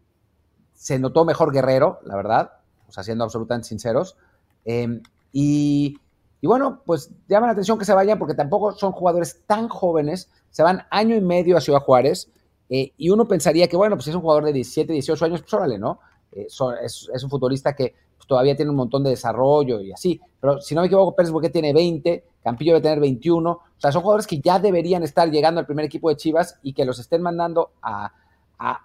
se 0.74 1.00
notó 1.00 1.26
mejor 1.26 1.52
Guerrero, 1.52 2.00
la 2.04 2.16
verdad 2.16 2.58
o 2.88 2.92
sea, 2.92 3.04
siendo 3.04 3.24
absolutamente 3.24 3.68
sinceros. 3.68 4.18
Em, 4.66 5.02
y, 5.32 5.98
bueno, 6.42 6.82
pues 6.86 7.12
llama 7.28 7.48
la 7.48 7.52
atención 7.52 7.78
que 7.78 7.86
se 7.86 7.94
vayan 7.94 8.18
porque 8.18 8.34
tampoco 8.34 8.72
son 8.72 8.92
jugadores 8.92 9.42
tan 9.46 9.68
jóvenes, 9.68 10.30
se 10.50 10.64
van 10.64 10.84
año 10.90 11.16
y 11.16 11.22
medio 11.22 11.58
a 11.58 11.62
Ciudad 11.62 11.82
Juárez 11.82 12.30
eh, 12.70 12.94
y 12.98 13.10
uno 13.10 13.28
pensaría 13.28 13.68
que, 13.68 13.78
bueno, 13.78 13.96
pues 13.96 14.06
si 14.06 14.12
es 14.12 14.16
un 14.16 14.22
jugador 14.22 14.46
de 14.46 14.54
17, 14.54 14.94
18 14.94 15.26
años, 15.26 15.42
pues 15.42 15.54
órale, 15.54 15.78
¿no? 15.78 16.00
Eh, 16.32 16.48
es, 16.48 17.24
un 17.24 17.30
futbolista 17.30 17.76
que 17.76 17.96
pues, 18.18 18.28
todavía 18.28 18.56
tiene 18.56 18.72
un 18.72 18.78
montón 18.78 19.04
de 19.04 19.12
desarrollo 19.12 19.80
y 19.80 19.92
así, 19.92 20.20
pero 20.40 20.60
si 20.62 20.76
no 20.76 20.82
me 20.82 20.88
equivoco, 20.88 21.16
Pérez 21.16 21.32
Boquet 21.32 21.52
tiene 21.52 21.74
20, 21.74 22.24
Campillo 22.44 22.74
debe 22.74 22.84
tener 22.84 23.00
21, 23.00 23.50
o 23.50 23.62
sea, 23.78 23.92
son 23.92 24.02
jugadores 24.02 24.28
que 24.28 24.40
ya 24.40 24.60
deberían 24.60 25.04
estar 25.04 25.30
llegando 25.30 25.60
al 25.60 25.66
primer 25.66 25.86
equipo 25.86 26.10
de 26.10 26.16
Chivas 26.16 26.60
y 26.64 26.74
que 26.74 26.86
los 26.86 27.00
estén 27.00 27.22
mandando 27.22 27.72
a, 27.82 28.12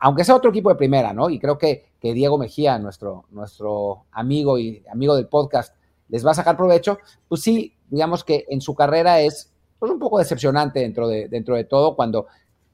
aunque 0.01 0.25
sea 0.25 0.37
otro 0.37 0.51
equipo 0.51 0.69
de 0.69 0.77
primera, 0.77 1.13
¿no? 1.13 1.31
Y 1.31 1.39
creo 1.39 1.57
que, 1.57 1.93
que, 2.01 2.13
Diego 2.13 2.37
Mejía, 2.39 2.79
nuestro, 2.79 3.25
nuestro 3.31 4.05
amigo 4.13 4.59
y 4.59 4.85
amigo 4.91 5.15
del 5.15 5.29
podcast, 5.29 5.75
les 6.09 6.27
va 6.27 6.33
a 6.33 6.35
sacar 6.35 6.57
provecho, 6.57 6.99
pues 7.27 7.41
sí, 7.41 7.75
digamos 7.89 8.23
que 8.23 8.45
en 8.49 8.61
su 8.61 8.75
carrera 8.75 9.21
es 9.21 9.51
pues, 9.79 9.91
un 9.91 9.99
poco 9.99 10.19
decepcionante 10.19 10.81
dentro 10.81 11.09
de, 11.09 11.29
dentro 11.29 11.57
de 11.57 11.65
todo 11.65 11.97
cuando 11.97 12.27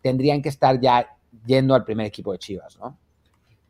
tendrían 0.03 0.43
que 0.43 0.49
estar 0.49 0.81
ya 0.81 1.07
yendo 1.47 1.75
al 1.75 1.85
primer 1.85 2.07
equipo 2.07 2.33
de 2.33 2.39
Chivas, 2.39 2.79
¿no? 2.79 2.97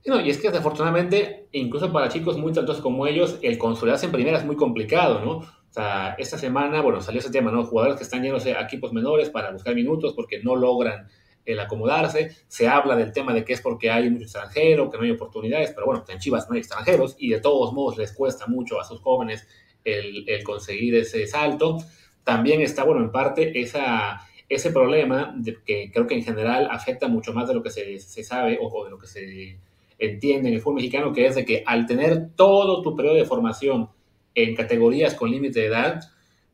No, 0.06 0.20
y 0.20 0.30
es 0.30 0.38
que 0.38 0.48
desafortunadamente, 0.48 1.48
incluso 1.52 1.92
para 1.92 2.08
chicos 2.08 2.38
muy 2.38 2.52
talentosos 2.52 2.82
como 2.82 3.06
ellos, 3.06 3.38
el 3.42 3.58
consolidarse 3.58 4.06
en 4.06 4.12
primera 4.12 4.38
es 4.38 4.44
muy 4.44 4.56
complicado, 4.56 5.20
¿no? 5.20 5.38
O 5.38 5.72
sea, 5.72 6.14
esta 6.18 6.38
semana, 6.38 6.80
bueno, 6.80 7.00
salió 7.00 7.20
ese 7.20 7.30
tema, 7.30 7.50
¿no? 7.50 7.64
Jugadores 7.64 7.98
que 7.98 8.04
están 8.04 8.22
yéndose 8.22 8.54
a 8.54 8.62
equipos 8.62 8.92
menores 8.92 9.28
para 9.28 9.50
buscar 9.50 9.74
minutos 9.74 10.14
porque 10.14 10.42
no 10.42 10.56
logran 10.56 11.08
el 11.44 11.61
acomodarse. 11.61 12.30
Se 12.46 12.68
habla 12.68 12.96
del 12.96 13.12
tema 13.12 13.32
de 13.32 13.44
que 13.44 13.54
es 13.54 13.61
porque 13.61 13.90
hay 13.90 14.08
mucho 14.11 14.24
extranjero, 14.24 14.90
que 14.90 14.98
no 14.98 15.04
hay 15.04 15.11
oportunidades, 15.11 15.72
pero 15.72 15.87
bueno, 15.87 16.04
en 16.08 16.18
Chivas 16.18 16.48
no 16.48 16.54
hay 16.54 16.61
extranjeros 16.61 17.16
y 17.18 17.30
de 17.30 17.40
todos 17.40 17.72
modos 17.72 17.96
les 17.98 18.12
cuesta 18.12 18.46
mucho 18.46 18.80
a 18.80 18.84
sus 18.84 19.00
jóvenes 19.00 19.46
el, 19.84 20.24
conseguir 20.44 20.94
ese 20.94 21.26
salto. 21.26 21.78
También 22.24 22.61
está, 22.61 22.84
bueno, 22.84 23.02
en 23.02 23.11
parte 23.11 23.58
esa, 23.61 24.20
ese 24.48 24.70
problema 24.70 25.34
que 25.64 25.90
creo 25.92 26.06
que 26.06 26.14
en 26.14 26.24
general 26.24 26.68
afecta 26.70 27.08
mucho 27.08 27.32
más 27.32 27.48
de 27.48 27.54
lo 27.54 27.62
que 27.62 27.70
se, 27.70 27.98
sabe 28.24 28.58
o, 28.61 28.84
de 28.84 28.90
lo 28.90 28.98
que 28.98 29.06
se 29.06 29.58
entiende 29.98 30.48
en 30.48 30.54
el 30.54 30.61
fútbol 30.61 30.76
mexicano, 30.76 31.12
que 31.12 31.26
es 31.26 31.34
de 31.34 31.44
que 31.44 31.62
al 31.66 31.87
tener 31.87 32.30
todo 32.37 32.82
tu 32.82 32.94
periodo 32.94 33.16
de 33.16 33.24
formación 33.24 33.90
en 34.34 34.54
categorías 34.54 35.14
con 35.14 35.30
límite 35.30 35.61
de 35.61 35.66
edad, 35.66 36.00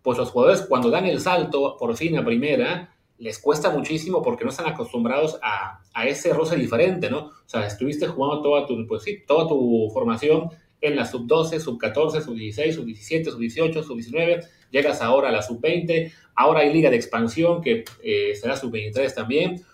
pues 0.02 0.18
los 0.18 0.30
jugadores 0.30 0.62
cuando 0.62 0.90
dan 0.90 1.06
el 1.06 1.20
salto 1.20 1.76
por 1.78 1.96
fin 1.96 2.16
a 2.18 2.24
primera, 2.24 2.94
les 3.18 3.38
cuesta 3.38 3.70
muchísimo 3.70 4.22
porque 4.22 4.44
no 4.44 4.50
están 4.50 4.66
acostumbrados 4.66 5.38
a, 5.42 5.80
ese 6.06 6.32
roce 6.32 6.56
diferente, 6.56 7.08
¿no? 7.08 7.26
O 7.26 7.32
sea, 7.46 7.66
estuviste 7.66 8.06
jugando 8.06 8.42
toda 8.42 8.66
tu, 8.66 8.86
pues 8.86 9.02
sí, 9.02 9.22
toda 9.26 9.48
tu 9.48 9.88
formación 9.92 10.50
en 10.80 10.96
la 10.96 11.06
sub-12, 11.06 11.60
sub-14, 11.60 12.22
sub-16, 12.22 12.72
sub-17, 12.72 13.30
sub-18, 13.30 13.82
sub-19, 13.82 14.44
llegas 14.70 15.00
ahora 15.00 15.28
a 15.28 15.32
la 15.32 15.40
sub-20, 15.40 16.12
ahora 16.34 16.60
hay 16.60 16.72
liga 16.72 16.90
de 16.90 16.96
expansión 16.96 17.62
que 17.62 17.84
eh, 18.02 18.34
será 18.34 18.56
sub-23 18.56 19.14
también, 19.14 19.64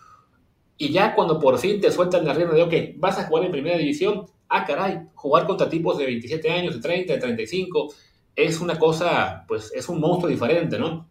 y 0.80 0.90
ya 0.90 1.14
cuando 1.14 1.38
por 1.38 1.58
fin 1.58 1.78
te 1.78 1.92
sueltan 1.92 2.24
la 2.24 2.32
rienda 2.32 2.54
de, 2.54 2.62
ok, 2.62 2.74
vas 2.96 3.18
a 3.18 3.24
jugar 3.24 3.44
en 3.44 3.52
primera 3.52 3.76
división, 3.76 4.24
ah, 4.48 4.64
caray, 4.64 5.00
jugar 5.14 5.46
contra 5.46 5.68
tipos 5.68 5.98
de 5.98 6.06
27 6.06 6.50
años, 6.50 6.74
de 6.74 6.80
30, 6.80 7.12
de 7.12 7.18
35, 7.18 7.92
es 8.34 8.62
una 8.62 8.78
cosa, 8.78 9.44
pues 9.46 9.70
es 9.74 9.90
un 9.90 10.00
monstruo 10.00 10.30
diferente, 10.30 10.78
¿no? 10.78 11.06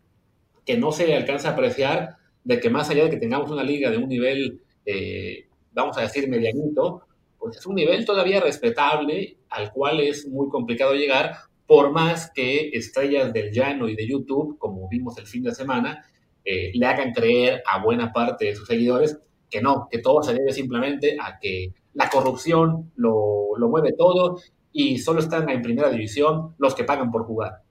Que 0.66 0.76
no 0.76 0.92
se 0.92 1.16
alcanza 1.16 1.50
a 1.50 1.52
apreciar 1.52 2.18
de 2.44 2.60
que 2.60 2.72
más 2.72 2.90
allá 2.90 3.04
de 3.04 3.12
que 3.12 3.18
tengamos 3.18 3.52
una 3.52 3.62
liga 3.62 3.92
de 3.92 3.98
un 3.98 4.10
nivel, 4.10 4.64
eh, 4.88 5.46
vamos 5.72 5.96
a 6.00 6.02
decir, 6.02 6.28
medianito, 6.28 7.04
pues 7.38 7.58
es 7.58 7.66
un 7.68 7.76
nivel 7.76 8.06
todavía 8.06 8.42
respetable 8.42 9.38
al 9.52 9.72
cual 9.72 10.00
es 10.00 10.28
muy 10.28 10.50
complicado 10.50 10.96
llegar, 10.96 11.36
por 11.68 11.92
más 11.92 12.32
que 12.34 12.70
estrellas 12.70 13.32
del 13.34 13.52
llano 13.52 13.88
y 13.88 13.96
de 13.96 14.08
YouTube, 14.08 14.58
como 14.58 14.90
vimos 14.90 15.16
el 15.20 15.28
fin 15.28 15.44
de 15.44 15.54
semana, 15.54 16.04
eh, 16.44 16.72
le 16.74 16.86
hagan 16.88 17.14
creer 17.14 17.62
a 17.68 17.84
buena 17.84 18.12
parte 18.12 18.46
de 18.46 18.56
sus 18.56 18.68
seguidores 18.68 19.20
que 19.50 19.62
no, 19.62 19.88
que 19.90 20.00
todo 20.00 20.24
se 20.24 20.34
debe 20.34 20.54
simplemente 20.54 21.18
a 21.20 21.40
que 21.40 21.74
la 21.94 22.10
corrupción 22.10 22.92
lo, 22.96 23.58
lo 23.58 23.70
mueve 23.70 23.94
todo 23.94 24.40
y 24.72 25.00
solo 25.00 25.20
están 25.20 25.50
en 25.50 25.62
primera 25.62 25.90
división 25.90 26.56
los 26.58 26.76
que 26.76 26.84
pagan 26.84 27.12
por 27.12 27.26
jugar. 27.26 27.64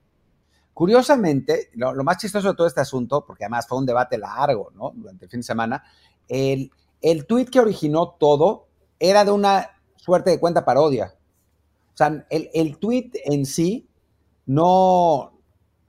Curiosamente, 0.73 1.69
lo, 1.73 1.93
más 2.03 2.17
chistoso 2.17 2.49
de 2.49 2.55
todo 2.55 2.67
este 2.67 2.81
asunto, 2.81 3.25
porque 3.25 3.43
además 3.43 3.67
fue 3.67 3.77
un 3.77 3.85
debate 3.85 4.17
largo, 4.17 4.71
¿no? 4.73 4.93
Durante 4.95 5.25
el 5.25 5.31
fin 5.31 5.41
de 5.41 5.45
semana, 5.45 5.83
el, 6.27 6.71
el 7.01 7.25
tweet 7.25 7.47
que 7.47 7.59
originó 7.59 8.15
todo 8.17 8.67
era 8.97 9.25
de 9.25 9.31
una 9.31 9.71
suerte 9.97 10.29
de 10.29 10.39
cuenta 10.39 10.63
parodia. 10.63 11.15
O 11.93 11.97
sea, 11.97 12.25
el, 12.29 12.49
el 12.53 12.77
tweet 12.77 13.11
en 13.25 13.45
sí 13.45 13.89
no. 14.45 15.33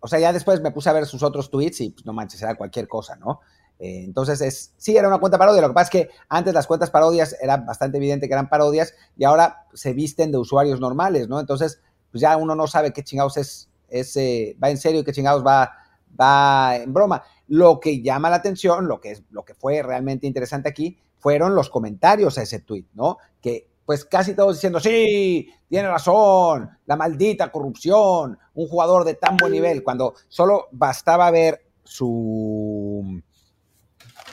O 0.03 0.09
sea, 0.09 0.19
ya 0.19 0.33
después 0.33 0.61
me 0.61 0.73
puse 0.73 0.91
a 0.91 0.95
ver 0.95 1.07
sus 1.07 1.23
otros 1.23 1.51
tweets 1.51 1.83
y 1.83 1.91
pues, 1.91 2.05
no 2.05 2.13
manches, 2.13 2.43
era 2.43 2.57
cualquier 2.57 2.89
cosa, 2.89 3.15
¿no? 3.17 3.41
Eh, 3.81 4.05
entonces, 4.05 4.43
es, 4.43 4.75
sí, 4.77 4.97
era 4.97 5.09
una 5.09 5.19
cuenta 5.19 5.39
parodia. 5.39 5.63
Lo 5.63 5.69
que 5.69 5.75
pasa 5.75 5.85
es 5.85 5.91
que 5.91 6.11
antes 6.29 6.53
las 6.53 6.67
cuentas 6.67 6.91
parodias 6.91 7.35
era 7.41 7.57
bastante 7.57 7.97
evidente 7.97 8.29
que 8.29 8.35
eran 8.35 8.51
parodias 8.51 8.95
y 9.17 9.25
ahora 9.25 9.67
se 9.73 9.95
visten 9.95 10.31
de 10.31 10.39
usuarios 10.39 10.81
normales, 10.81 11.29
¿no? 11.29 11.41
Entonces, 11.41 11.81
pues 12.13 12.21
ya 12.21 12.37
uno 12.37 12.55
no 12.55 12.67
sabe 12.67 12.93
qué 12.93 13.03
chingados 13.03 13.39
es, 13.39 13.69
eh, 14.17 14.57
va 14.63 14.69
en 14.69 14.77
serio 14.77 15.01
y 15.01 15.05
qué 15.05 15.13
chingados 15.13 15.45
va, 15.45 15.73
va 16.21 16.77
en 16.77 16.93
broma. 16.93 17.23
Lo 17.49 17.81
que 17.81 18.03
llama 18.03 18.29
la 18.29 18.37
atención, 18.37 18.87
lo 18.87 19.01
que, 19.01 19.13
es, 19.13 19.23
lo 19.31 19.45
que 19.45 19.55
fue 19.55 19.83
realmente 19.83 20.27
interesante 20.27 20.69
aquí, 20.69 20.99
fueron 21.17 21.55
los 21.55 21.71
comentarios 21.71 22.37
a 22.37 22.43
ese 22.43 22.61
tweet, 22.61 22.85
¿no? 22.93 23.17
Que 23.41 23.67
pues 23.87 24.05
casi 24.05 24.35
todos 24.35 24.57
diciendo, 24.57 24.79
sí, 24.79 25.53
tiene 25.69 25.89
razón, 25.89 26.71
la 26.87 26.97
maldita 26.97 27.51
corrupción, 27.51 28.39
un 28.55 28.69
jugador 28.69 29.05
de 29.05 29.15
tan 29.15 29.37
buen 29.37 29.53
nivel, 29.53 29.83
cuando 29.83 30.15
solo 30.29 30.69
bastaba 30.71 31.31
ver 31.31 31.65
su 31.83 33.21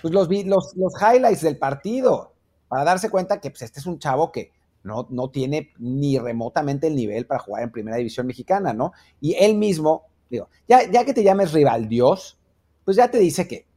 pues 0.01 0.13
los, 0.13 0.29
los, 0.29 0.75
los 0.75 0.93
highlights 1.01 1.41
del 1.41 1.57
partido 1.57 2.33
para 2.67 2.83
darse 2.83 3.10
cuenta 3.10 3.39
que 3.39 3.49
pues, 3.49 3.62
este 3.62 3.79
es 3.79 3.86
un 3.86 3.99
chavo 3.99 4.31
que 4.31 4.51
no, 4.83 5.07
no 5.10 5.29
tiene 5.29 5.71
ni 5.79 6.17
remotamente 6.17 6.88
el 6.88 6.95
nivel 6.95 7.25
para 7.25 7.39
jugar 7.39 7.63
en 7.63 7.71
primera 7.71 7.97
división 7.97 8.27
mexicana, 8.27 8.73
¿no? 8.73 8.93
Y 9.19 9.33
él 9.36 9.55
mismo, 9.55 10.05
digo, 10.29 10.49
ya, 10.67 10.89
ya 10.89 11.03
que 11.03 11.13
te 11.13 11.23
llames 11.23 11.51
rival 11.51 11.88
Dios, 11.88 12.39
pues 12.86 12.97
ya 12.97 13.10
te 13.10 13.19
dice 13.19 13.47
que 13.47 13.67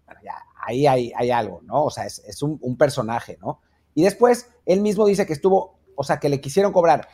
ahí 0.66 0.86
hay, 0.86 1.12
hay, 1.16 1.30
algo, 1.30 1.62
¿no? 1.64 1.84
O 1.84 1.90
sea, 1.90 2.06
es, 2.06 2.20
es 2.20 2.42
un, 2.42 2.58
un, 2.60 2.76
personaje, 2.76 3.38
¿no? 3.40 3.60
Y 3.94 4.02
después, 4.02 4.48
él 4.66 4.80
mismo 4.80 5.06
dice 5.06 5.26
que 5.26 5.32
estuvo, 5.32 5.78
o 5.96 6.04
sea, 6.04 6.18
que 6.18 6.28
le 6.28 6.40
quisieron 6.40 6.72
cobrar 6.72 7.08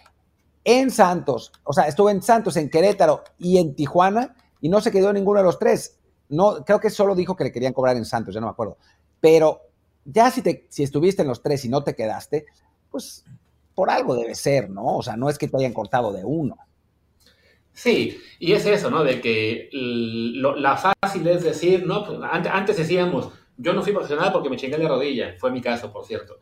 en 0.65 0.91
Santos, 0.91 1.53
o 1.65 1.73
sea, 1.73 1.87
estuvo 1.87 2.11
en 2.11 2.21
Santos, 2.23 2.57
en 2.57 2.69
Querétaro 2.69 3.23
y 3.39 3.59
en 3.59 3.75
Tijuana 3.75 4.35
y 4.61 4.69
no 4.69 4.81
se 4.81 4.91
quedó 4.91 5.11
en 5.11 5.15
ninguno 5.15 5.39
de 5.39 5.45
los 5.45 5.59
tres. 5.59 6.01
No, 6.29 6.65
creo 6.65 6.81
que 6.81 6.91
solo 6.91 7.15
dijo 7.15 7.37
que 7.37 7.45
le 7.45 7.53
querían 7.53 7.73
cobrar 7.73 7.97
en 7.97 8.05
Santos, 8.05 8.35
ya 8.35 8.41
no 8.41 8.49
me 8.49 8.51
acuerdo. 8.51 8.79
Pero 9.21 9.63
ya 10.05 10.31
si, 10.31 10.43
te, 10.43 10.67
si 10.69 10.83
estuviste 10.83 11.23
en 11.23 11.29
los 11.29 11.43
tres 11.43 11.65
y 11.65 11.69
no 11.69 11.83
te 11.83 11.95
quedaste, 11.95 12.47
pues 12.91 13.25
por 13.75 13.91
algo 13.91 14.15
debe 14.15 14.35
ser, 14.35 14.71
¿no? 14.71 14.97
O 14.97 15.03
sea, 15.03 15.17
no 15.17 15.29
es 15.29 15.39
que 15.39 15.49
te 15.49 15.57
hayan 15.57 15.75
cortado 15.75 16.13
de 16.13 16.25
uno. 16.25 16.57
Sí, 17.73 18.19
y 18.39 18.53
es 18.53 18.65
eso, 18.65 18.91
¿no? 18.91 19.05
De 19.05 19.21
que 19.21 19.69
la 19.73 20.77
fácil 20.77 21.27
es 21.29 21.43
decir, 21.43 21.87
¿no? 21.87 22.07
Pues, 22.07 22.19
antes, 22.23 22.51
antes, 22.51 22.77
decíamos, 22.79 23.29
yo 23.59 23.75
no 23.75 23.83
fui 23.83 23.93
profesional 23.93 24.33
porque 24.33 24.49
me 24.49 24.57
chingué 24.57 24.79
la 24.79 24.89
rodilla, 24.89 25.35
fue 25.39 25.51
mi 25.51 25.61
caso, 25.61 25.93
por 25.93 26.07
cierto. 26.07 26.39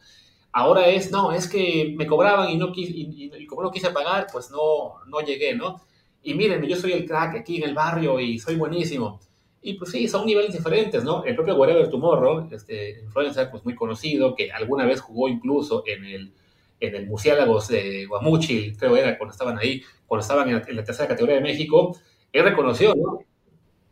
Ahora 0.52 0.86
es, 0.86 1.10
no, 1.10 1.32
es 1.32 1.48
que 1.48 1.92
me 1.96 2.06
cobraban 2.06 2.50
y, 2.50 2.56
no 2.56 2.70
quise, 2.70 2.92
y, 2.94 3.46
como 3.46 3.64
no 3.64 3.72
quise 3.72 3.90
pagar, 3.90 4.28
pues 4.30 4.52
no, 4.52 5.04
no 5.08 5.20
llegué, 5.20 5.56
¿no? 5.56 5.80
Y 6.22 6.34
miren, 6.34 6.62
yo 6.62 6.76
soy 6.76 6.92
el 6.92 7.04
crack 7.04 7.34
aquí 7.34 7.56
en 7.56 7.68
el 7.68 7.74
barrio 7.74 8.20
y 8.20 8.38
soy 8.38 8.54
buenísimo. 8.54 9.18
Y 9.66 9.74
pues 9.74 9.92
sí, 9.92 10.06
son 10.08 10.26
niveles 10.26 10.52
diferentes, 10.52 11.02
¿no? 11.04 11.24
El 11.24 11.34
propio 11.34 11.56
Wherever 11.56 11.88
Tomorrow, 11.88 12.48
este 12.52 13.00
influencer 13.00 13.50
pues 13.50 13.64
muy 13.64 13.74
conocido, 13.74 14.34
que 14.34 14.52
alguna 14.52 14.84
vez 14.84 15.00
jugó 15.00 15.26
incluso 15.26 15.82
en 15.86 16.04
el, 16.04 16.34
en 16.80 16.94
el 16.94 17.08
de 17.08 18.04
Guamuchil, 18.04 18.76
creo 18.76 18.94
era 18.94 19.16
cuando 19.16 19.32
estaban 19.32 19.56
ahí, 19.56 19.82
cuando 20.06 20.20
estaban 20.20 20.50
en 20.50 20.56
la, 20.56 20.62
en 20.68 20.76
la 20.76 20.84
tercera 20.84 21.08
categoría 21.08 21.36
de 21.36 21.40
México, 21.40 21.96
él 22.30 22.44
reconoció, 22.44 22.94
¿no? 22.94 23.20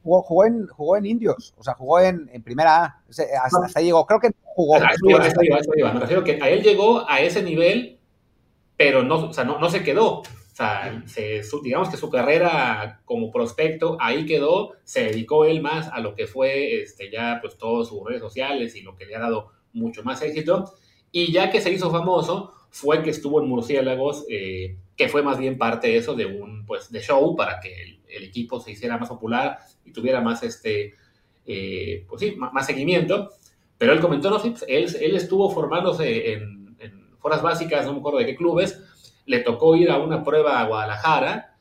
Jugó, 0.02 0.22
jugó, 0.22 0.44
en, 0.44 0.66
jugó 0.66 0.96
en 0.98 1.06
Indios, 1.06 1.54
o 1.56 1.64
sea, 1.64 1.72
jugó 1.72 2.00
en, 2.00 2.28
en 2.30 2.42
primera 2.42 2.84
A, 2.84 3.02
hasta, 3.08 3.64
hasta, 3.64 3.78
ahí 3.78 3.86
llegó, 3.86 4.04
creo 4.04 4.20
que 4.20 4.30
jugó. 4.42 4.76
Hasta 4.76 4.94
iba, 5.08 5.20
hasta. 5.20 5.94
Me 5.94 6.00
refiero 6.00 6.22
que 6.22 6.38
a 6.42 6.50
él 6.50 6.62
llegó 6.62 7.08
a 7.08 7.22
ese 7.22 7.42
nivel, 7.42 7.98
pero 8.76 9.02
no, 9.02 9.28
o 9.28 9.32
sea, 9.32 9.44
no, 9.44 9.58
no 9.58 9.70
se 9.70 9.82
quedó. 9.82 10.22
Sea, 10.52 11.02
se, 11.06 11.42
su, 11.42 11.62
digamos 11.62 11.88
que 11.88 11.96
su 11.96 12.10
carrera 12.10 13.00
como 13.06 13.30
prospecto 13.30 13.96
ahí 13.98 14.26
quedó, 14.26 14.72
se 14.84 15.04
dedicó 15.04 15.46
él 15.46 15.62
más 15.62 15.88
a 15.88 16.00
lo 16.00 16.14
que 16.14 16.26
fue 16.26 16.82
este, 16.82 17.10
ya 17.10 17.38
pues 17.40 17.56
todas 17.56 17.88
sus 17.88 18.04
redes 18.04 18.20
sociales 18.20 18.76
y 18.76 18.82
lo 18.82 18.94
que 18.94 19.06
le 19.06 19.16
ha 19.16 19.20
dado 19.20 19.50
mucho 19.72 20.02
más 20.02 20.20
éxito. 20.20 20.74
Y 21.10 21.32
ya 21.32 21.50
que 21.50 21.60
se 21.60 21.72
hizo 21.72 21.90
famoso, 21.90 22.52
fue 22.70 23.02
que 23.02 23.10
estuvo 23.10 23.40
en 23.40 23.48
Murciélagos, 23.48 24.24
eh, 24.28 24.76
que 24.96 25.08
fue 25.08 25.22
más 25.22 25.38
bien 25.38 25.58
parte 25.58 25.88
de 25.88 25.98
eso, 25.98 26.14
de 26.14 26.26
un 26.26 26.64
pues 26.64 26.90
de 26.90 27.00
show 27.00 27.36
para 27.36 27.60
que 27.60 27.82
el, 27.82 28.24
equipo 28.24 28.60
se 28.60 28.72
hiciera 28.72 28.98
más 28.98 29.08
popular 29.08 29.58
y 29.86 29.92
tuviera 29.92 30.20
más 30.20 30.42
este, 30.42 30.94
eh, 31.46 32.04
pues 32.08 32.20
sí, 32.20 32.34
más, 32.36 32.66
seguimiento. 32.66 33.30
Pero 33.78 33.92
él 33.92 34.00
comentó, 34.00 34.30
no, 34.30 34.38
sí, 34.38 34.50
pues 34.50 34.64
él, 34.68 34.86
él 35.00 35.16
estuvo 35.16 35.50
formándose 35.50 36.34
en, 36.34 36.76
en 36.78 37.08
foras 37.18 37.42
básicas, 37.42 37.86
no 37.86 37.94
me 37.94 37.98
acuerdo 37.98 38.18
de 38.18 38.26
qué 38.26 38.36
clubes, 38.36 38.80
le 39.26 39.40
tocó 39.40 39.76
ir 39.76 39.90
a 39.90 39.98
una 39.98 40.22
prueba 40.24 40.60
a 40.60 40.66
Guadalajara 40.66 41.56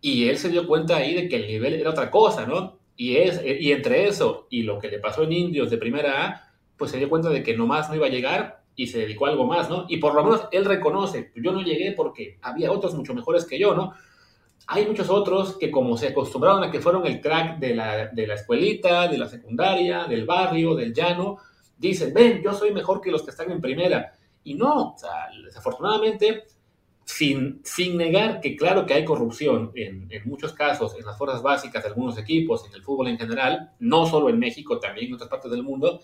y 0.00 0.28
él 0.28 0.38
se 0.38 0.48
dio 0.50 0.66
cuenta 0.66 0.96
ahí 0.96 1.14
de 1.14 1.28
que 1.28 1.36
el 1.36 1.46
nivel 1.46 1.74
era 1.74 1.90
otra 1.90 2.10
cosa, 2.10 2.46
¿no? 2.46 2.78
Y, 2.96 3.16
es, 3.16 3.42
y 3.44 3.72
entre 3.72 4.08
eso 4.08 4.46
y 4.50 4.62
lo 4.62 4.78
que 4.78 4.88
le 4.88 4.98
pasó 4.98 5.22
en 5.24 5.32
Indios 5.32 5.70
de 5.70 5.78
primera 5.78 6.24
A, 6.24 6.52
pues 6.76 6.90
se 6.90 6.98
dio 6.98 7.08
cuenta 7.08 7.28
de 7.28 7.42
que 7.42 7.56
nomás 7.56 7.88
no 7.88 7.96
iba 7.96 8.06
a 8.06 8.10
llegar 8.10 8.62
y 8.74 8.86
se 8.86 8.98
dedicó 8.98 9.26
a 9.26 9.30
algo 9.30 9.46
más, 9.46 9.68
¿no? 9.68 9.86
Y 9.88 9.96
por 9.98 10.14
lo 10.14 10.22
menos 10.22 10.48
él 10.52 10.64
reconoce, 10.64 11.32
yo 11.34 11.52
no 11.52 11.62
llegué 11.62 11.92
porque 11.92 12.38
había 12.42 12.70
otros 12.70 12.94
mucho 12.94 13.14
mejores 13.14 13.44
que 13.46 13.58
yo, 13.58 13.74
¿no? 13.74 13.94
Hay 14.68 14.86
muchos 14.86 15.10
otros 15.10 15.56
que 15.58 15.70
como 15.70 15.96
se 15.96 16.08
acostumbraron 16.08 16.62
a 16.64 16.70
que 16.70 16.80
fueron 16.80 17.06
el 17.06 17.20
crack 17.20 17.58
de 17.58 17.74
la, 17.74 18.06
de 18.08 18.26
la 18.26 18.34
escuelita, 18.34 19.08
de 19.08 19.18
la 19.18 19.28
secundaria, 19.28 20.04
del 20.04 20.24
barrio, 20.24 20.74
del 20.74 20.92
llano, 20.92 21.38
dicen, 21.76 22.12
ven, 22.12 22.42
yo 22.42 22.52
soy 22.52 22.72
mejor 22.72 23.00
que 23.00 23.10
los 23.10 23.22
que 23.22 23.30
están 23.30 23.50
en 23.50 23.60
primera. 23.60 24.12
Y 24.44 24.54
no, 24.54 24.96
desafortunadamente 25.44 26.44
sin, 27.06 27.60
sin 27.62 27.96
negar 27.96 28.40
que 28.40 28.56
claro 28.56 28.84
que 28.84 28.92
hay 28.92 29.04
corrupción 29.04 29.70
en, 29.76 30.08
en, 30.10 30.28
muchos 30.28 30.52
casos 30.52 30.96
en 30.98 31.06
las 31.06 31.16
fuerzas 31.16 31.40
básicas 31.40 31.84
de 31.84 31.90
algunos 31.90 32.18
equipos, 32.18 32.66
en 32.66 32.74
el 32.74 32.82
fútbol 32.82 33.06
en 33.06 33.16
general, 33.16 33.70
no 33.78 34.06
solo 34.06 34.28
en 34.28 34.40
México, 34.40 34.80
también 34.80 35.06
en 35.06 35.14
otras 35.14 35.30
partes 35.30 35.52
del 35.52 35.62
mundo, 35.62 36.00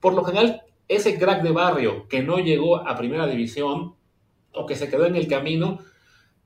por 0.00 0.14
lo 0.14 0.24
general 0.24 0.62
ese 0.88 1.18
crack 1.18 1.42
de 1.42 1.50
barrio 1.50 2.08
que 2.08 2.22
no 2.22 2.38
llegó 2.38 2.76
a 2.76 2.96
primera 2.96 3.26
división 3.26 3.94
o 4.54 4.64
que 4.64 4.74
se 4.74 4.88
quedó 4.88 5.04
en 5.04 5.16
el 5.16 5.28
camino, 5.28 5.80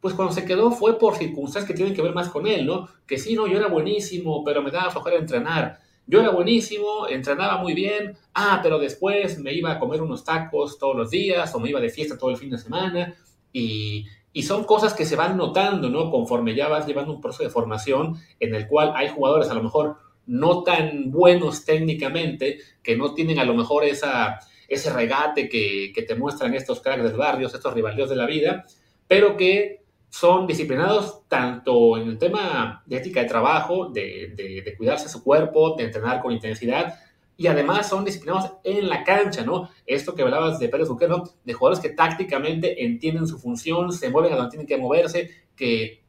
pues 0.01 0.15
cuando 0.15 0.35
se 0.35 0.45
quedó 0.45 0.73
fue 0.73 0.99
por 0.99 1.17
circunstancias 1.17 1.65
que 1.65 1.75
tienen 1.75 1.95
que 1.95 2.03
ver 2.03 2.13
más 2.13 2.29
con 2.29 2.49
él, 2.49 2.67
¿no? 2.67 2.89
Que 3.07 3.19
sí, 3.19 3.37
no, 3.37 3.47
yo 3.47 3.57
era 3.57 3.69
buenísimo, 3.69 4.43
pero 4.43 4.63
me 4.63 4.73
daba 4.73 4.91
flojera 4.91 5.17
entrenar. 5.17 5.79
Yo 6.09 6.19
era 6.19 6.31
buenísimo, 6.31 7.07
entrenaba 7.09 7.59
muy 7.59 7.73
bien, 7.73 8.19
ah, 8.35 8.59
pero 8.65 8.81
después 8.81 9.39
me 9.39 9.55
iba 9.55 9.71
a 9.71 9.79
comer 9.79 10.03
unos 10.03 10.25
tacos 10.25 10.77
todos 10.77 10.97
los 10.97 11.11
días 11.11 11.55
o 11.55 11.61
me 11.61 11.71
iba 11.71 11.79
de 11.79 11.89
fiesta 11.89 12.19
todo 12.19 12.31
el 12.31 12.37
fin 12.37 12.51
de 12.51 12.59
semana 12.59 13.15
y, 13.53 14.07
son 14.43 14.65
cosas 14.65 14.95
que 14.95 15.05
se 15.05 15.17
van 15.17 15.37
notando, 15.37 15.91
¿no? 15.91 16.11
Conforme 16.11 16.55
ya 16.55 16.69
vas 16.69 16.87
llevando 16.87 17.13
un 17.13 17.21
proceso 17.21 17.45
de 17.45 17.51
formación 17.51 18.17
en 18.41 18.55
el 18.55 18.67
cual 18.67 18.93
hay 18.97 19.09
jugadores 19.09 19.51
a 19.51 19.55
lo 19.55 19.63
mejor 19.63 19.97
no 20.27 20.63
tan 20.63 21.11
buenos 21.11 21.65
técnicamente, 21.65 22.59
que 22.83 22.97
no 22.97 23.13
tienen 23.13 23.39
a 23.39 23.45
lo 23.45 23.55
mejor 23.55 23.85
esa, 23.85 24.39
ese 24.69 24.91
regate 24.93 25.49
que, 25.49 25.93
que 25.95 26.03
te 26.03 26.15
muestran 26.15 26.55
estos 26.55 26.81
cracks 26.81 27.03
del 27.03 27.17
barrio, 27.17 27.47
estos 27.47 27.75
rivalidades 27.75 28.11
de 28.11 28.17
la 28.17 28.27
vida, 28.27 28.65
pero 29.07 29.37
que 29.37 29.83
son 30.09 30.47
disciplinados 30.47 31.27
tanto 31.29 31.97
en 31.97 32.09
el 32.09 32.19
tema 32.19 32.83
de 32.87 32.97
ética 32.97 33.21
de 33.21 33.29
trabajo, 33.29 33.91
de, 33.91 34.33
de, 34.35 34.63
de 34.63 34.77
cuidarse 34.77 35.09
su 35.09 35.23
cuerpo, 35.23 35.75
de 35.77 35.85
entrenar 35.85 36.21
con 36.21 36.33
intensidad, 36.33 36.95
y 37.37 37.47
además 37.47 37.89
son 37.89 38.05
disciplinados 38.05 38.53
en 38.65 38.89
la 38.89 39.05
cancha, 39.05 39.43
¿no? 39.45 39.71
Esto 39.87 40.15
que 40.15 40.23
hablabas 40.23 40.59
de 40.59 40.69
Pérez 40.69 40.89
Buquero, 40.89 41.25
de 41.45 41.53
jugadores 41.53 41.83
que 41.83 41.91
tácticamente 41.91 42.85
entienden 42.85 43.27
su 43.27 43.39
función, 43.39 43.93
se 43.93 44.11
mueven 44.11 44.33
a 44.33 44.37
donde 44.37 44.51
tienen 44.51 44.67
que 44.67 44.77
moverse, 44.77 45.31
que 45.57 46.05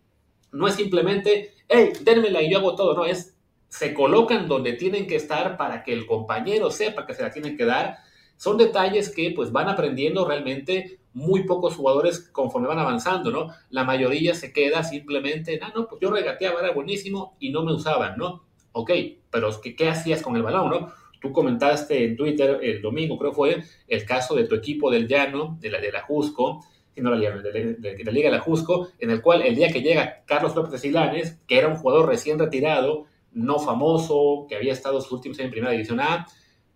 no 0.51 0.67
es 0.67 0.75
simplemente, 0.75 1.53
hey, 1.67 1.93
dénmela 2.01 2.41
y 2.41 2.51
yo 2.51 2.59
hago 2.59 2.75
todo, 2.75 2.93
no, 2.93 3.05
es, 3.05 3.35
se 3.69 3.93
colocan 3.93 4.47
donde 4.47 4.73
tienen 4.73 5.07
que 5.07 5.15
estar 5.15 5.57
para 5.57 5.83
que 5.83 5.93
el 5.93 6.05
compañero 6.05 6.69
sepa 6.69 7.07
que 7.07 7.13
se 7.13 7.23
la 7.23 7.31
tienen 7.31 7.57
que 7.57 7.65
dar. 7.65 7.97
Son 8.37 8.57
detalles 8.57 9.09
que 9.09 9.31
pues 9.35 9.51
van 9.51 9.69
aprendiendo 9.69 10.27
realmente 10.27 10.99
muy 11.13 11.43
pocos 11.45 11.75
jugadores 11.75 12.19
conforme 12.19 12.67
van 12.67 12.79
avanzando, 12.79 13.31
¿no? 13.31 13.47
La 13.69 13.83
mayoría 13.83 14.35
se 14.35 14.51
queda 14.51 14.83
simplemente, 14.83 15.59
ah, 15.61 15.71
no, 15.73 15.87
pues 15.87 16.01
yo 16.01 16.11
regateaba, 16.11 16.59
era 16.59 16.71
buenísimo 16.71 17.35
y 17.39 17.51
no 17.51 17.63
me 17.63 17.73
usaban, 17.73 18.17
¿no? 18.17 18.43
Ok, 18.73 18.91
pero 19.31 19.49
¿qué, 19.61 19.75
qué 19.75 19.89
hacías 19.89 20.21
con 20.21 20.35
el 20.35 20.43
balón, 20.43 20.69
no? 20.69 21.02
Tú 21.23 21.31
comentaste 21.31 22.03
en 22.03 22.17
Twitter 22.17 22.59
el 22.61 22.81
domingo, 22.81 23.17
creo 23.17 23.31
fue, 23.31 23.63
el 23.87 24.05
caso 24.05 24.35
de 24.35 24.43
tu 24.43 24.55
equipo 24.55 24.91
del 24.91 25.07
Llano, 25.07 25.57
de 25.61 25.69
la, 25.69 25.79
de 25.79 25.89
la 25.89 26.01
Jusco, 26.01 26.65
no 26.97 27.11
la, 27.11 27.17
Liga 27.17 28.29
de 28.29 28.29
la 28.29 28.41
Jusco, 28.41 28.89
en 28.99 29.09
el 29.09 29.21
cual 29.21 29.41
el 29.41 29.55
día 29.55 29.71
que 29.71 29.81
llega 29.81 30.25
Carlos 30.25 30.53
López 30.53 30.73
de 30.73 30.79
Silanes, 30.79 31.37
que 31.47 31.57
era 31.57 31.69
un 31.69 31.77
jugador 31.77 32.09
recién 32.09 32.37
retirado, 32.37 33.05
no 33.31 33.57
famoso, 33.57 34.47
que 34.49 34.57
había 34.57 34.73
estado 34.73 34.99
sus 34.99 35.13
últimos 35.13 35.39
años 35.39 35.45
en 35.45 35.51
Primera 35.51 35.71
División 35.71 36.01
A, 36.01 36.27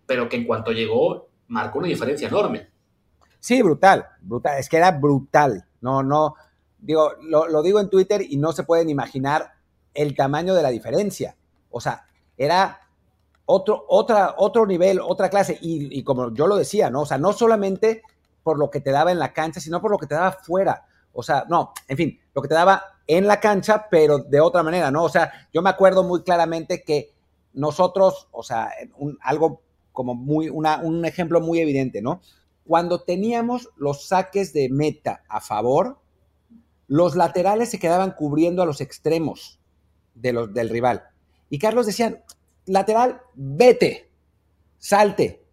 pero 0.05 0.29
que 0.29 0.37
en 0.37 0.45
cuanto 0.45 0.71
llegó 0.71 1.27
marcó 1.49 1.79
una 1.79 1.89
diferencia 1.89 2.29
enorme. 2.29 2.69
Sí, 3.41 3.61
brutal, 3.61 4.05
brutal, 4.21 4.59
es 4.59 4.69
que 4.69 4.77
era 4.77 4.91
brutal. 4.91 5.65
No, 5.81 6.03
no, 6.03 6.35
digo, 6.79 7.15
lo, 7.21 7.49
lo 7.49 7.61
digo 7.61 7.81
en 7.81 7.89
Twitter 7.89 8.21
y 8.21 8.37
no 8.37 8.53
se 8.53 8.63
pueden 8.63 8.89
imaginar 8.89 9.55
el 9.93 10.15
tamaño 10.15 10.55
de 10.55 10.61
la 10.61 10.69
diferencia. 10.69 11.35
O 11.69 11.81
sea, 11.81 12.07
era 12.37 12.86
otro, 13.49 13.85
otro 13.87 14.65
nivel, 14.67 14.99
otra 14.99 15.29
clase. 15.29 15.57
Y, 15.61 16.03
como 16.03 16.33
yo 16.33 16.47
lo 16.47 16.57
decía, 16.57 16.89
¿no? 16.89 17.01
O 17.01 17.05
sea, 17.05 17.17
no 17.17 17.33
solamente 17.33 18.03
por 18.43 18.59
lo 18.59 18.69
que 18.69 18.81
te 18.81 18.91
daba 18.91 19.11
en 19.11 19.19
la 19.19 19.33
cancha, 19.33 19.59
sino 19.59 19.81
por 19.81 19.89
lo 19.89 19.97
que 19.97 20.05
te 20.05 20.15
daba 20.15 20.33
fuera. 20.33 20.85
O 21.13 21.23
sea, 21.23 21.45
no, 21.49 21.73
en 21.87 21.97
fin, 21.97 22.19
lo 22.33 22.41
que 22.41 22.49
te 22.49 22.53
daba 22.53 22.83
en 23.07 23.25
la 23.25 23.39
cancha, 23.39 23.87
pero 23.89 24.19
de 24.19 24.41
otra 24.41 24.63
manera, 24.63 24.91
¿no? 24.91 25.03
O 25.03 25.09
sea, 25.09 25.31
yo 25.53 25.61
me 25.61 25.69
acuerdo 25.69 26.03
muy 26.03 26.23
claramente 26.23 26.83
que 26.83 27.13
nosotros, 27.53 28.27
o 28.31 28.43
sea, 28.43 28.69
algo 29.21 29.61
como 29.93 30.13
muy, 30.13 30.49
una, 30.49 30.77
un 30.77 31.05
ejemplo 31.05 31.41
muy 31.41 31.59
evidente, 31.59 32.01
¿no? 32.01 32.21
Cuando 32.65 33.01
teníamos 33.01 33.69
los 33.77 34.07
saques 34.07 34.51
de 34.53 34.69
meta 34.69 35.23
a 35.29 35.39
favor, 35.39 35.99
los 36.87 37.15
laterales 37.15 37.69
se 37.69 37.79
quedaban 37.79 38.11
cubriendo 38.11 38.61
a 38.61 38.65
los 38.65 38.81
extremos 38.81 39.59
de 40.15 40.33
los, 40.33 40.53
del 40.53 40.69
rival. 40.69 41.03
Y 41.49 41.59
Carlos 41.59 41.85
decía, 41.85 42.23
lateral, 42.67 43.21
vete, 43.33 44.11
salte. 44.77 45.43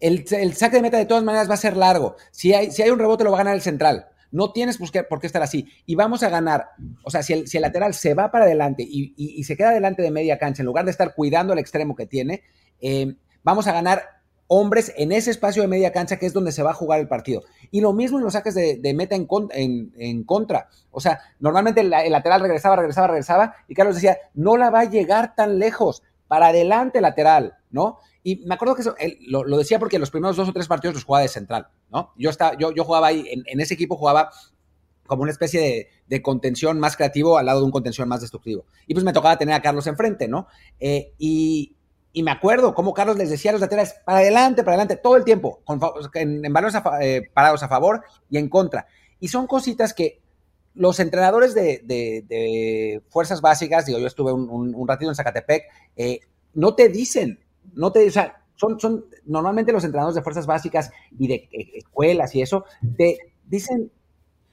El, 0.00 0.26
saque 0.54 0.76
de 0.76 0.82
meta 0.82 0.98
de 0.98 1.06
todas 1.06 1.24
maneras 1.24 1.48
va 1.48 1.54
a 1.54 1.58
ser 1.58 1.76
largo. 1.76 2.16
Si 2.30 2.52
hay, 2.52 2.70
si 2.70 2.82
hay 2.82 2.90
un 2.90 2.98
rebote 2.98 3.24
lo 3.24 3.30
va 3.30 3.38
a 3.38 3.44
ganar 3.44 3.54
el 3.54 3.62
central. 3.62 4.08
No 4.30 4.52
tienes 4.52 4.78
por 4.78 4.90
qué, 4.90 5.04
por 5.04 5.20
qué 5.20 5.28
estar 5.28 5.42
así. 5.42 5.66
Y 5.86 5.94
vamos 5.94 6.22
a 6.22 6.28
ganar. 6.28 6.70
O 7.04 7.10
sea, 7.10 7.22
si 7.22 7.32
el, 7.32 7.46
si 7.46 7.56
el 7.56 7.62
lateral 7.62 7.94
se 7.94 8.14
va 8.14 8.30
para 8.30 8.44
adelante 8.44 8.84
y, 8.86 9.42
se 9.44 9.56
queda 9.56 9.70
delante 9.70 10.02
de 10.02 10.10
media 10.10 10.38
cancha, 10.38 10.62
en 10.62 10.66
lugar 10.66 10.84
de 10.84 10.90
estar 10.90 11.14
cuidando 11.14 11.52
el 11.52 11.58
extremo 11.58 11.94
que 11.94 12.06
tiene, 12.06 12.42
eh, 12.80 13.14
vamos 13.44 13.66
a 13.68 13.72
ganar 13.72 14.14
hombres 14.46 14.92
en 14.96 15.12
ese 15.12 15.30
espacio 15.30 15.62
de 15.62 15.68
media 15.68 15.92
cancha 15.92 16.16
que 16.16 16.26
es 16.26 16.32
donde 16.32 16.52
se 16.52 16.62
va 16.62 16.70
a 16.70 16.74
jugar 16.74 17.00
el 17.00 17.08
partido. 17.08 17.42
Y 17.70 17.80
lo 17.80 17.92
mismo 17.92 18.18
en 18.18 18.24
los 18.24 18.34
saques 18.34 18.54
de, 18.54 18.94
meta 18.94 19.14
en, 19.14 19.92
en, 19.96 20.24
contra. 20.24 20.68
O 20.90 21.00
sea, 21.00 21.20
normalmente 21.40 21.80
el, 21.80 21.90
lateral 21.90 22.40
regresaba, 22.40 22.76
regresaba, 22.76 23.06
regresaba 23.08 23.54
y 23.68 23.74
Carlos 23.74 23.94
decía, 23.94 24.18
no 24.34 24.56
la 24.56 24.70
va 24.70 24.80
a 24.80 24.90
llegar 24.90 25.34
tan 25.34 25.58
lejos, 25.58 26.02
para 26.28 26.48
adelante 26.48 27.00
lateral, 27.00 27.54
¿no? 27.70 27.98
Y 28.22 28.36
me 28.46 28.54
acuerdo 28.54 28.74
que 28.74 28.82
eso, 28.82 28.94
lo, 29.28 29.58
decía 29.58 29.78
porque 29.78 29.98
los 29.98 30.10
primeros 30.10 30.36
dos 30.36 30.48
o 30.48 30.52
tres 30.52 30.66
partidos 30.66 30.94
los 30.94 31.04
jugaba 31.04 31.22
de 31.22 31.28
central, 31.28 31.68
¿no? 31.90 32.12
Yo, 32.16 32.30
estaba, 32.30 32.56
yo, 32.56 32.72
yo 32.72 32.84
jugaba 32.84 33.08
ahí, 33.08 33.24
en, 33.28 33.60
ese 33.60 33.74
equipo 33.74 33.96
jugaba 33.96 34.30
como 35.06 35.22
una 35.22 35.32
especie 35.32 35.90
de, 36.06 36.22
contención 36.22 36.80
más 36.80 36.96
creativo 36.96 37.36
al 37.36 37.46
lado 37.46 37.60
de 37.60 37.66
un 37.66 37.70
contención 37.70 38.08
más 38.08 38.22
destructivo. 38.22 38.64
Y 38.86 38.94
pues 38.94 39.04
me 39.04 39.12
tocaba 39.12 39.36
tener 39.36 39.54
a 39.54 39.60
Carlos 39.60 39.86
enfrente, 39.86 40.26
¿no? 40.26 40.46
Eh, 40.80 41.12
y, 41.18 41.76
y 42.14 42.22
me 42.22 42.30
acuerdo 42.30 42.74
cómo 42.74 42.94
Carlos 42.94 43.18
les 43.18 43.28
decía 43.28 43.50
a 43.50 43.52
los 43.52 43.60
laterales, 43.60 43.96
para 44.06 44.18
adelante, 44.18 44.62
para 44.62 44.76
adelante, 44.76 44.96
todo 44.96 45.16
el 45.16 45.24
tiempo, 45.24 45.62
en, 46.14 46.52
balones 46.52 46.80
eh, 47.02 47.28
parados 47.34 47.62
a 47.62 47.68
favor 47.68 48.04
y 48.30 48.38
en 48.38 48.48
contra. 48.48 48.86
Y 49.18 49.28
son 49.28 49.46
cositas 49.46 49.92
que 49.92 50.22
los 50.74 51.00
entrenadores 51.00 51.54
de, 51.54 53.02
fuerzas 53.08 53.40
básicas, 53.40 53.86
digo, 53.86 53.98
yo 53.98 54.06
estuve 54.06 54.32
un, 54.32 54.88
ratito 54.88 55.10
en 55.10 55.14
Zacatepec, 55.14 55.64
eh, 55.96 56.20
no 56.54 56.74
te 56.74 56.88
dicen, 56.88 57.40
no 57.74 57.92
te, 57.92 58.06
o 58.06 58.10
sea, 58.10 58.42
son, 58.56 58.78
son 58.78 59.06
normalmente 59.24 59.72
los 59.72 59.84
entrenadores 59.84 60.14
de 60.14 60.22
fuerzas 60.22 60.46
básicas 60.46 60.90
y 61.18 61.28
de 61.28 61.34
eh, 61.52 61.70
escuelas 61.74 62.34
y 62.34 62.42
eso, 62.42 62.64
te 62.96 63.18
dicen, 63.46 63.90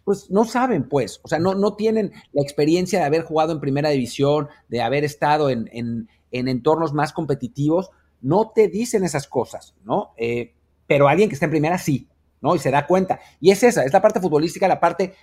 pues 0.03 0.31
no 0.31 0.45
saben, 0.45 0.89
pues, 0.89 1.19
o 1.23 1.27
sea, 1.27 1.39
no, 1.39 1.53
no 1.53 1.75
tienen 1.75 2.11
la 2.33 2.41
experiencia 2.41 2.99
de 2.99 3.05
haber 3.05 3.23
jugado 3.23 3.53
en 3.53 3.59
primera 3.59 3.89
división, 3.89 4.47
de 4.67 4.81
haber 4.81 5.03
estado 5.03 5.49
en 5.49 6.07
en 6.31 6.47
entornos 6.47 6.93
más 6.93 7.13
competitivos, 7.13 7.91
no 8.21 8.51
te 8.53 8.67
dicen 8.67 9.03
esas 9.03 9.27
cosas, 9.27 9.75
¿no? 9.83 10.13
Eh, 10.17 10.53
pero 10.87 11.07
alguien 11.07 11.29
que 11.29 11.35
está 11.35 11.45
en 11.45 11.51
primera 11.51 11.77
sí, 11.77 12.07
¿no? 12.41 12.55
Y 12.55 12.59
se 12.59 12.71
da 12.71 12.87
cuenta. 12.87 13.19
Y 13.39 13.51
es 13.51 13.63
esa, 13.63 13.83
es 13.85 13.93
la 13.93 14.01
parte 14.01 14.19
futbolística, 14.19 14.67
la 14.67 14.79
parte 14.79 15.13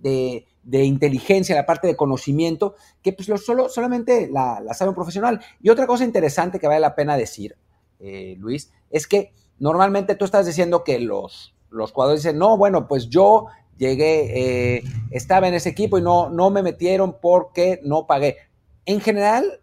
de, 0.00 0.44
inteligencia, 0.84 1.54
la 1.54 1.66
parte 1.66 1.86
de 1.86 1.96
conocimiento, 1.96 2.74
que 3.02 3.12
pues 3.12 3.28
solo, 3.44 3.68
solamente 3.68 4.28
la, 4.30 4.62
sabe 4.74 4.90
un 4.90 4.94
profesional. 4.94 5.40
Y 5.62 5.70
otra 5.70 5.86
cosa 5.86 6.04
interesante 6.04 6.58
que 6.58 6.66
vale 6.66 6.80
la 6.80 6.94
pena 6.94 7.16
decir, 7.16 7.56
eh, 8.00 8.36
Luis, 8.38 8.72
es 8.90 9.06
que 9.06 9.32
normalmente 9.58 10.14
tú 10.14 10.24
estás 10.24 10.46
diciendo 10.46 10.84
que 10.84 10.98
los, 10.98 11.54
los 11.70 11.92
jugadores 11.92 12.22
dicen, 12.22 12.38
no, 12.38 12.56
bueno, 12.56 12.86
pues 12.86 13.08
yo 13.08 13.46
llegué, 13.76 14.82
estaba 15.10 15.48
en 15.48 15.54
ese 15.54 15.68
equipo 15.68 15.98
y 15.98 16.02
no, 16.02 16.30
no 16.30 16.50
me 16.50 16.62
metieron 16.62 17.16
porque 17.20 17.80
no 17.84 18.06
pagué. 18.06 18.36
En 18.84 19.00
general, 19.00 19.60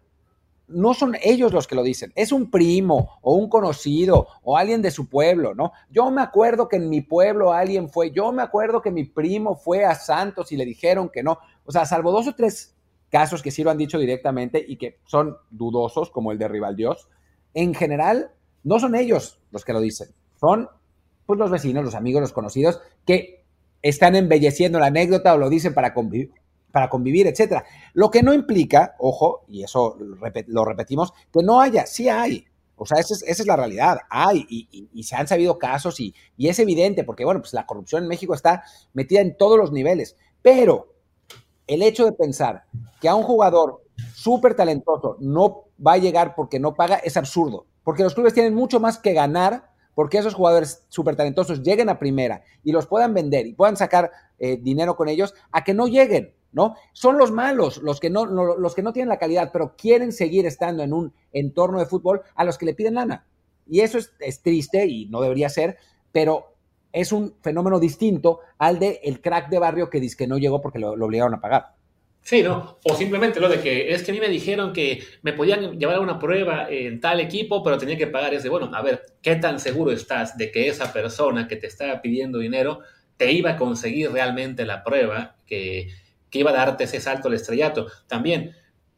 no 0.68 0.94
son 0.94 1.16
ellos 1.22 1.52
los 1.52 1.66
que 1.66 1.74
lo 1.74 1.82
dicen, 1.82 2.12
es 2.16 2.32
un 2.32 2.50
primo 2.50 3.18
o 3.22 3.34
un 3.34 3.48
conocido 3.48 4.26
o 4.42 4.56
alguien 4.56 4.82
de 4.82 4.90
su 4.90 5.08
pueblo, 5.08 5.54
¿no? 5.54 5.72
Yo 5.90 6.10
me 6.10 6.22
acuerdo 6.22 6.68
que 6.68 6.76
en 6.76 6.88
mi 6.88 7.00
pueblo 7.00 7.52
alguien 7.52 7.88
fue, 7.88 8.10
yo 8.10 8.32
me 8.32 8.42
acuerdo 8.42 8.82
que 8.82 8.90
mi 8.90 9.04
primo 9.04 9.56
fue 9.56 9.84
a 9.84 9.94
Santos 9.94 10.50
y 10.52 10.56
le 10.56 10.64
dijeron 10.64 11.08
que 11.08 11.22
no. 11.22 11.38
O 11.64 11.72
sea, 11.72 11.84
salvo 11.84 12.10
dos 12.10 12.28
o 12.28 12.34
tres 12.34 12.76
casos 13.10 13.42
que 13.42 13.50
sí 13.50 13.62
lo 13.62 13.70
han 13.70 13.78
dicho 13.78 13.98
directamente 13.98 14.64
y 14.66 14.76
que 14.76 14.98
son 15.06 15.36
dudosos, 15.50 16.10
como 16.10 16.32
el 16.32 16.38
de 16.38 16.48
Rival 16.48 16.76
Dios, 16.76 17.08
en 17.54 17.74
general 17.74 18.32
no 18.64 18.78
son 18.80 18.94
ellos 18.94 19.40
los 19.50 19.64
que 19.64 19.72
lo 19.72 19.80
dicen, 19.80 20.08
son 20.40 20.68
pues 21.24 21.38
los 21.38 21.50
vecinos, 21.50 21.84
los 21.84 21.94
amigos, 21.94 22.20
los 22.20 22.32
conocidos 22.32 22.80
que 23.04 23.44
están 23.82 24.16
embelleciendo 24.16 24.78
la 24.78 24.86
anécdota 24.86 25.34
o 25.34 25.38
lo 25.38 25.48
dicen 25.48 25.74
para 25.74 25.94
convivir 25.94 26.32
para 26.76 26.90
convivir, 26.90 27.26
etcétera. 27.26 27.64
Lo 27.94 28.10
que 28.10 28.22
no 28.22 28.34
implica, 28.34 28.96
ojo, 28.98 29.46
y 29.48 29.62
eso 29.62 29.96
lo 29.98 30.62
repetimos, 30.66 31.14
que 31.32 31.42
no 31.42 31.58
haya, 31.58 31.86
sí 31.86 32.10
hay. 32.10 32.44
O 32.74 32.84
sea, 32.84 32.98
esa 33.00 33.14
es, 33.24 33.46
la 33.46 33.56
realidad. 33.56 34.00
Hay 34.10 34.46
y, 34.46 35.02
se 35.04 35.16
han 35.16 35.26
sabido 35.26 35.58
casos 35.58 35.98
y, 36.00 36.14
es 36.36 36.58
evidente, 36.58 37.02
porque 37.02 37.24
bueno, 37.24 37.40
pues 37.40 37.54
la 37.54 37.64
corrupción 37.64 38.02
en 38.02 38.10
México 38.10 38.34
está 38.34 38.62
metida 38.92 39.22
en 39.22 39.38
todos 39.38 39.56
los 39.56 39.72
niveles. 39.72 40.16
Pero 40.42 40.92
el 41.66 41.80
hecho 41.80 42.04
de 42.04 42.12
pensar 42.12 42.64
que 43.00 43.08
a 43.08 43.14
un 43.14 43.22
jugador 43.22 43.82
súper 44.14 44.54
talentoso 44.54 45.16
no 45.18 45.64
va 45.84 45.94
a 45.94 45.98
llegar 45.98 46.34
porque 46.34 46.60
no 46.60 46.74
paga 46.74 46.96
es 46.96 47.16
absurdo. 47.16 47.64
Porque 47.84 48.02
los 48.02 48.12
clubes 48.12 48.34
tienen 48.34 48.54
mucho 48.54 48.80
más 48.80 48.98
que 48.98 49.14
ganar 49.14 49.70
porque 49.94 50.18
esos 50.18 50.34
jugadores 50.34 50.84
súper 50.90 51.16
talentosos 51.16 51.62
lleguen 51.62 51.88
a 51.88 51.98
primera 51.98 52.42
y 52.62 52.72
los 52.72 52.86
puedan 52.86 53.14
vender 53.14 53.46
y 53.46 53.54
puedan 53.54 53.78
sacar 53.78 54.10
eh, 54.38 54.58
dinero 54.60 54.94
con 54.94 55.08
ellos, 55.08 55.34
a 55.50 55.64
que 55.64 55.72
no 55.72 55.86
lleguen. 55.86 56.35
¿No? 56.52 56.74
Son 56.92 57.18
los 57.18 57.30
malos, 57.30 57.78
los 57.78 58.00
que 58.00 58.10
no, 58.10 58.24
los 58.24 58.74
que 58.74 58.82
no 58.82 58.92
tienen 58.92 59.08
la 59.08 59.18
calidad, 59.18 59.50
pero 59.52 59.74
quieren 59.76 60.12
seguir 60.12 60.46
estando 60.46 60.82
en 60.82 60.92
un 60.92 61.12
entorno 61.32 61.78
de 61.78 61.86
fútbol 61.86 62.22
a 62.34 62.44
los 62.44 62.58
que 62.58 62.66
le 62.66 62.74
piden 62.74 62.94
lana. 62.94 63.26
Y 63.68 63.80
eso 63.80 63.98
es, 63.98 64.42
triste 64.42 64.86
y 64.86 65.06
no 65.06 65.20
debería 65.20 65.48
ser, 65.48 65.76
pero 66.12 66.54
es 66.92 67.12
un 67.12 67.34
fenómeno 67.42 67.78
distinto 67.80 68.40
al 68.58 68.78
de 68.78 69.00
el 69.02 69.20
crack 69.20 69.48
de 69.50 69.58
barrio 69.58 69.90
que 69.90 70.00
dice 70.00 70.16
que 70.16 70.26
no 70.26 70.38
llegó 70.38 70.62
porque 70.62 70.78
lo, 70.78 70.92
obligaron 70.92 71.34
a 71.34 71.40
pagar. 71.40 71.74
Sí, 72.22 72.42
¿no? 72.42 72.78
O 72.84 72.94
simplemente 72.94 73.38
lo 73.38 73.48
de 73.48 73.60
que 73.60 73.92
es 73.92 74.02
que 74.02 74.10
a 74.10 74.14
mí 74.14 74.18
me 74.18 74.28
dijeron 74.28 74.72
que 74.72 75.00
me 75.22 75.32
podían 75.32 75.78
llevar 75.78 75.96
a 75.96 76.00
una 76.00 76.18
prueba 76.18 76.68
en 76.68 77.00
tal 77.00 77.20
equipo, 77.20 77.62
pero 77.62 77.78
tenía 77.78 77.96
que 77.96 78.08
pagar. 78.08 78.34
Es 78.34 78.42
de, 78.42 78.48
bueno, 78.48 78.68
a 78.74 78.82
ver, 78.82 79.02
¿qué 79.22 79.36
tan 79.36 79.60
seguro 79.60 79.92
estás 79.92 80.36
de 80.36 80.50
que 80.50 80.66
esa 80.66 80.92
persona 80.92 81.46
que 81.46 81.54
te 81.56 81.68
está 81.68 82.00
pidiendo 82.02 82.38
dinero 82.38 82.80
te 83.16 83.30
iba 83.30 83.52
a 83.52 83.56
conseguir 83.56 84.10
realmente 84.10 84.66
la 84.66 84.82
prueba 84.82 85.36
que, 85.46 85.88
que 86.30 86.40
iba 86.40 86.50
a 86.50 86.54
darte 86.54 86.84
ese 86.84 87.00
salto 87.00 87.28
al 87.28 87.34
estrellato. 87.34 87.86
También, 88.06 88.54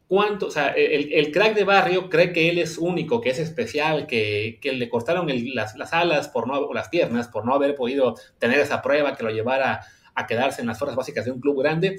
¿cuánto? 0.07 0.47
O 0.47 0.51
sea, 0.51 0.69
el, 0.69 1.31
crack 1.31 1.55
de 1.55 1.63
barrio 1.63 2.09
cree 2.09 2.33
que 2.33 2.49
él 2.49 2.57
es 2.57 2.77
único, 2.77 3.21
que 3.21 3.29
es 3.29 3.39
especial, 3.39 4.07
que, 4.07 4.59
le 4.61 4.89
cortaron 4.89 5.27
las, 5.53 5.93
alas 5.93 6.27
por 6.27 6.47
no, 6.47 6.55
o 6.55 6.73
las 6.73 6.89
piernas 6.89 7.27
por 7.27 7.45
no 7.45 7.53
haber 7.53 7.75
podido 7.75 8.15
tener 8.39 8.59
esa 8.59 8.81
prueba 8.81 9.15
que 9.15 9.23
lo 9.23 9.29
llevara 9.29 9.81
a 10.15 10.27
quedarse 10.27 10.61
en 10.61 10.67
las 10.67 10.79
fuerzas 10.79 10.97
básicas 10.97 11.25
de 11.25 11.31
un 11.31 11.39
club 11.39 11.61
grande. 11.61 11.97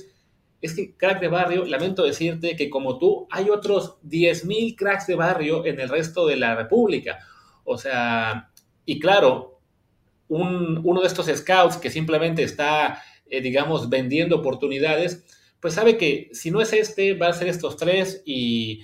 Es 0.61 0.75
que 0.75 0.95
crack 0.95 1.21
de 1.21 1.29
barrio, 1.29 1.65
lamento 1.65 2.03
decirte 2.03 2.55
que 2.55 2.69
como 2.69 2.99
tú, 2.99 3.27
hay 3.31 3.49
otros 3.49 3.99
10.000 4.03 4.77
cracks 4.77 5.07
de 5.07 5.15
barrio 5.15 5.65
en 5.65 5.81
el 5.81 5.89
resto 5.89 6.27
de 6.27 6.37
la 6.37 6.55
República. 6.55 7.21
O 7.65 7.79
sea, 7.79 8.51
y 8.85 8.99
claro, 8.99 9.61
uno 10.29 11.01
de 11.01 11.07
estos 11.07 11.27
scouts 11.27 11.77
que 11.77 11.91
simplemente 11.91 12.43
está 12.43 13.03
eh, 13.31 13.41
digamos, 13.41 13.89
vendiendo 13.89 14.37
oportunidades, 14.37 15.25
pues 15.61 15.75
sabe 15.75 15.97
que 15.97 16.31
si 16.33 16.51
no 16.51 16.61
es 16.61 16.73
este, 16.73 17.15
va 17.15 17.29
a 17.29 17.33
ser 17.33 17.49
estos 17.49 17.77
tres 17.77 18.23
y, 18.25 18.83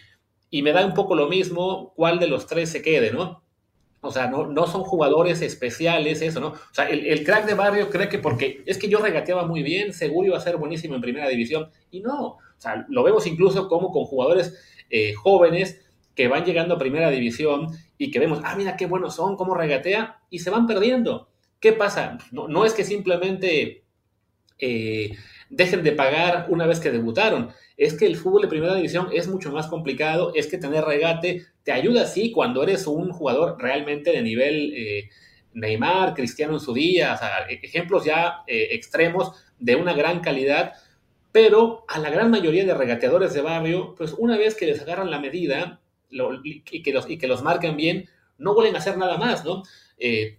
me 0.53 0.73
da 0.73 0.87
un 0.87 0.95
poco 0.95 1.15
lo 1.15 1.29
mismo 1.29 1.93
cuál 1.97 2.19
de 2.19 2.29
los 2.29 2.47
tres 2.47 2.71
se 2.71 2.81
quede, 2.81 3.13
¿no? 3.13 3.43
O 4.01 4.11
sea, 4.11 4.29
no, 4.29 4.47
no 4.47 4.67
son 4.67 4.85
jugadores 4.85 5.43
especiales, 5.43 6.23
eso, 6.23 6.41
¿no? 6.41 6.49
O 6.49 6.73
sea, 6.73 6.89
el, 6.89 7.25
crack 7.25 7.45
de 7.45 7.55
barrio 7.55 7.91
cree 7.91 8.09
que 8.09 8.19
porque 8.19 8.63
es 8.65 8.79
que 8.79 8.89
yo 8.89 8.99
regateaba 8.99 9.45
muy 9.47 9.63
bien, 9.63 9.93
seguro 9.93 10.29
iba 10.29 10.39
a 10.39 10.41
ser 10.41 10.57
buenísimo 10.57 10.95
en 10.95 11.03
primera 11.03 11.29
división. 11.29 11.71
Y 11.91 12.01
no, 12.01 12.27
o 12.27 12.41
sea, 12.57 12.87
lo 12.89 13.03
vemos 13.03 13.27
incluso 13.27 13.69
como 13.69 13.91
con 13.91 14.05
jugadores 14.05 14.59
eh, 14.89 15.13
jóvenes 15.13 15.85
que 16.15 16.29
van 16.29 16.45
llegando 16.45 16.75
a 16.75 16.79
primera 16.79 17.11
división 17.11 17.69
y 17.99 18.11
que 18.11 18.19
vemos, 18.19 18.41
ah, 18.45 18.55
mira 18.57 18.77
qué 18.77 18.87
buenos 18.87 19.17
son, 19.17 19.37
cómo 19.37 19.55
regatea, 19.55 20.23
y 20.31 20.39
se 20.39 20.51
van 20.51 20.67
perdiendo. 20.67 21.29
¿Qué 21.61 21.73
pasa? 21.73 22.19
No, 22.33 22.49
no 22.49 22.65
es 22.65 22.73
que 22.73 22.85
simplemente 22.85 23.86
eh, 24.59 25.17
dejen 25.51 25.83
de 25.83 25.93
pagar 25.93 26.47
una 26.49 26.67
vez 26.67 26.81
que 26.81 26.91
debutaron. 26.91 27.51
Es 27.77 27.95
que 27.95 28.07
el 28.07 28.17
fútbol 28.17 28.43
de 28.43 28.49
primera 28.49 28.75
división 28.75 29.09
es 29.13 29.29
mucho 29.29 29.53
más 29.53 29.67
complicado, 29.67 30.33
es 30.35 30.47
que 30.47 30.59
tener 30.59 30.85
regate 30.85 31.47
te 31.63 31.73
ayuda, 31.73 32.07
sí, 32.07 32.33
cuando 32.33 32.63
eres 32.63 32.87
un 32.87 33.11
jugador 33.11 33.57
realmente 33.59 34.13
de 34.13 34.23
nivel, 34.23 34.73
eh, 34.75 35.11
Neymar, 35.53 36.15
Cristiano 36.15 36.55
en 36.55 36.61
su 36.61 36.73
día, 36.73 37.17
sea, 37.17 37.47
ejemplos 37.49 38.05
ya 38.05 38.45
eh, 38.47 38.69
extremos 38.73 39.33
de 39.59 39.75
una 39.75 39.93
gran 39.95 40.21
calidad, 40.21 40.75
pero 41.33 41.85
a 41.89 41.99
la 41.99 42.11
gran 42.11 42.31
mayoría 42.31 42.65
de 42.65 42.75
regateadores 42.75 43.35
de 43.35 43.43
barrio, 43.43 43.95
pues 43.97 44.15
una 44.17 44.39
vez 44.39 44.55
que 44.55 44.67
les 44.67 44.81
agarran 44.81 45.11
la 45.11 45.19
medida 45.19 45.81
y, 46.45 46.83
que 46.83 46.93
los, 46.93 47.11
y 47.11 47.19
que 47.19 47.27
los 47.27 47.43
marcan 47.43 47.77
bien, 47.77 48.09
no 48.39 48.55
vuelven 48.55 48.77
a 48.77 48.79
hacer 48.79 48.97
nada 48.97 49.19
más, 49.19 49.45
¿no? 49.45 49.63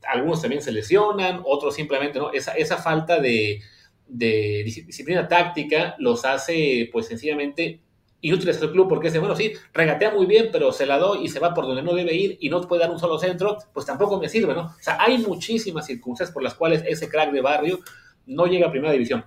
Algunos 0.08 0.42
también 0.42 0.62
se 0.62 0.72
lesionan, 0.72 1.42
otros 1.44 1.76
simplemente, 1.76 2.20
¿no? 2.20 2.32
Esa, 2.32 2.54
esa 2.54 2.78
falta 2.78 3.20
de, 3.20 3.62
de 4.08 4.64
disciplina 4.64 5.28
táctica 5.28 5.96
los 6.00 6.26
hace, 6.26 6.90
pues 6.92 7.08
sencillamente 7.08 7.82
inútiles 8.22 8.62
al 8.62 8.72
club 8.72 8.88
porque 8.90 9.08
dice, 9.08 9.20
bueno, 9.20 9.36
sí, 9.36 9.54
regatea 9.74 10.12
muy 10.12 10.26
bien, 10.26 10.50
pero 10.52 10.72
se 10.72 10.86
la 10.86 10.98
doy 10.98 11.26
y 11.26 11.30
se 11.30 11.40
va 11.40 11.54
por 11.54 11.66
donde 11.68 11.84
no 11.84 11.94
debe 11.94 12.16
ir 12.16 12.38
y 12.40 12.50
no 12.50 12.62
puede 12.62 12.82
dar 12.82 12.92
un 12.92 13.00
solo 13.00 13.20
centro, 13.20 13.58
pues 13.74 13.86
tampoco 13.86 14.20
me 14.20 14.28
sirve, 14.30 14.54
¿no? 14.54 14.62
O 14.62 14.82
sea, 14.82 14.98
hay 15.00 15.18
muchísimas 15.20 15.86
circunstancias 15.86 16.34
por 16.34 16.44
las 16.44 16.56
cuales 16.56 16.84
ese 16.88 17.10
crack 17.10 17.32
de 17.32 17.42
barrio 17.42 17.80
no 18.26 18.48
llega 18.48 18.68
a 18.68 18.72
primera 18.72 18.92
división. 18.92 19.24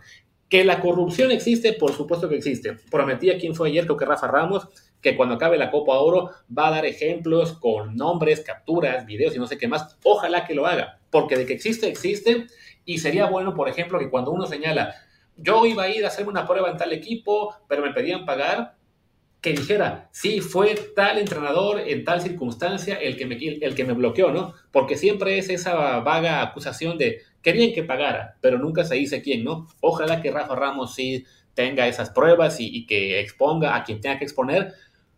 Que 0.48 0.64
la 0.64 0.80
corrupción 0.80 1.30
existe, 1.30 1.72
por 1.74 1.92
supuesto 1.92 2.28
que 2.28 2.36
existe. 2.36 2.76
Prometí 2.90 3.30
a 3.30 3.38
quien 3.38 3.54
fue 3.54 3.68
ayer, 3.68 3.84
creo 3.84 3.96
que 3.96 4.04
Rafa 4.04 4.26
Ramos, 4.26 4.66
que 5.00 5.16
cuando 5.16 5.36
acabe 5.36 5.56
la 5.56 5.70
Copa 5.70 5.98
Oro 5.98 6.30
va 6.56 6.68
a 6.68 6.70
dar 6.72 6.86
ejemplos 6.86 7.52
con 7.54 7.96
nombres, 7.96 8.40
capturas, 8.40 9.06
videos 9.06 9.34
y 9.34 9.38
no 9.38 9.46
sé 9.46 9.56
qué 9.56 9.68
más. 9.68 9.96
Ojalá 10.02 10.44
que 10.44 10.54
lo 10.54 10.66
haga, 10.66 10.98
porque 11.10 11.36
de 11.36 11.46
que 11.46 11.52
existe, 11.52 11.88
existe. 11.88 12.46
Y 12.84 12.98
sería 12.98 13.26
bueno, 13.26 13.54
por 13.54 13.68
ejemplo, 13.68 13.98
que 13.98 14.10
cuando 14.10 14.30
uno 14.30 14.46
señala, 14.46 14.94
yo 15.36 15.64
iba 15.66 15.84
a 15.84 15.88
ir 15.88 16.04
a 16.04 16.08
hacerme 16.08 16.30
una 16.30 16.46
prueba 16.46 16.70
en 16.70 16.76
tal 16.76 16.92
equipo, 16.92 17.54
pero 17.68 17.82
me 17.82 17.92
pedían 17.92 18.24
pagar, 18.24 18.74
que 19.40 19.52
dijera, 19.52 20.08
sí, 20.12 20.40
fue 20.40 20.74
tal 20.94 21.18
entrenador 21.18 21.80
en 21.80 22.04
tal 22.04 22.20
circunstancia 22.20 22.96
el 22.96 23.16
que 23.16 23.24
me, 23.24 23.36
el 23.36 23.74
que 23.74 23.84
me 23.84 23.94
bloqueó, 23.94 24.30
¿no? 24.30 24.54
Porque 24.70 24.96
siempre 24.98 25.38
es 25.38 25.48
esa 25.48 26.00
vaga 26.00 26.42
acusación 26.42 26.98
de 26.98 27.22
querían 27.42 27.72
que 27.72 27.82
pagara, 27.82 28.36
pero 28.42 28.58
nunca 28.58 28.84
se 28.84 28.96
dice 28.96 29.22
quién, 29.22 29.44
¿no? 29.44 29.66
Ojalá 29.80 30.20
que 30.20 30.30
Rafa 30.30 30.54
Ramos 30.54 30.94
sí 30.94 31.24
tenga 31.54 31.88
esas 31.88 32.10
pruebas 32.10 32.60
y, 32.60 32.66
y 32.66 32.86
que 32.86 33.20
exponga 33.20 33.76
a 33.76 33.84
quien 33.84 34.00
tenga 34.00 34.18
que 34.18 34.24
exponer, 34.24 34.74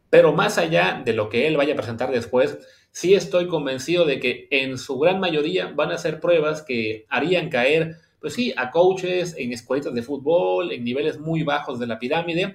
pero 0.09 0.33
más 0.33 0.57
allá 0.57 1.03
de 1.05 1.15
lo 1.15 1.29
que 1.29 1.49
él 1.49 1.57
vaya 1.57 1.73
a 1.73 1.77
presentar 1.77 2.13
después, 2.13 2.59
sí 2.93 3.15
estoy 3.15 3.49
convencido 3.49 4.05
de 4.05 4.21
que 4.21 4.47
en 4.51 4.79
su 4.79 4.99
gran 4.99 5.19
mayoría 5.19 5.73
van 5.75 5.91
a 5.91 5.99
ser 5.99 6.21
pruebas 6.21 6.63
que 6.63 7.07
harían 7.09 7.49
caer, 7.49 7.97
pues 8.21 8.35
sí, 8.35 8.53
a 8.57 8.71
coaches 8.71 9.35
en 9.37 9.53
escuelitas 9.53 9.95
de 9.95 10.03
fútbol, 10.03 10.71
en 10.73 10.85
niveles 10.85 11.19
muy 11.19 11.43
bajos 11.43 11.81
de 11.81 11.87
la 11.87 11.99
pirámide, 11.99 12.55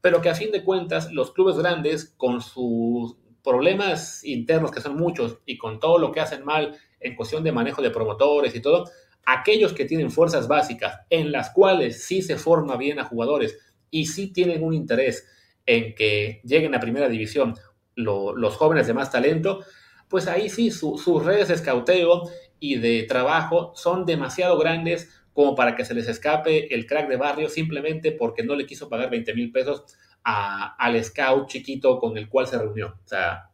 pero 0.00 0.20
que 0.20 0.28
a 0.28 0.34
fin 0.34 0.50
de 0.50 0.64
cuentas 0.64 1.10
los 1.12 1.32
clubes 1.32 1.56
grandes, 1.56 2.12
con 2.16 2.42
sus 2.42 3.16
problemas 3.42 4.24
internos, 4.24 4.72
que 4.72 4.80
son 4.80 4.96
muchos, 4.96 5.38
y 5.46 5.56
con 5.56 5.78
todo 5.78 5.98
lo 5.98 6.10
que 6.10 6.20
hacen 6.20 6.44
mal 6.44 6.76
en 7.00 7.14
cuestión 7.14 7.44
de 7.44 7.52
manejo 7.52 7.80
de 7.80 7.90
promotores 7.90 8.54
y 8.54 8.60
todo, 8.60 8.90
aquellos 9.24 9.72
que 9.72 9.84
tienen 9.84 10.10
fuerzas 10.10 10.48
básicas 10.48 11.00
en 11.10 11.30
las 11.30 11.50
cuales 11.50 12.04
sí 12.04 12.22
se 12.22 12.36
forma 12.36 12.76
bien 12.76 12.98
a 12.98 13.04
jugadores 13.04 13.58
y 13.90 14.06
sí 14.06 14.32
tienen 14.32 14.64
un 14.64 14.74
interés 14.74 15.26
en 15.64 15.94
que 15.94 16.40
lleguen 16.44 16.74
a 16.74 16.80
primera 16.80 17.08
división 17.08 17.54
los 17.96 18.56
jóvenes 18.56 18.86
de 18.86 18.94
más 18.94 19.10
talento, 19.10 19.64
pues 20.08 20.28
ahí 20.28 20.48
sí 20.48 20.70
sus 20.70 21.24
redes 21.24 21.48
de 21.48 21.54
escauteo 21.54 22.30
y 22.60 22.76
de 22.76 23.02
trabajo 23.04 23.72
son 23.74 24.06
demasiado 24.06 24.56
grandes 24.58 25.10
como 25.32 25.54
para 25.54 25.76
que 25.76 25.84
se 25.84 25.94
les 25.94 26.08
escape 26.08 26.74
el 26.74 26.86
crack 26.86 27.08
de 27.08 27.16
barrio 27.16 27.48
simplemente 27.48 28.12
porque 28.12 28.42
no 28.42 28.54
le 28.54 28.66
quiso 28.66 28.88
pagar 28.88 29.10
20 29.10 29.34
mil 29.34 29.52
pesos 29.52 29.84
al 30.22 31.04
scout 31.04 31.48
chiquito 31.48 31.98
con 31.98 32.16
el 32.16 32.28
cual 32.28 32.46
se 32.46 32.58
reunió. 32.58 32.98
O 33.04 33.08
sea, 33.08 33.50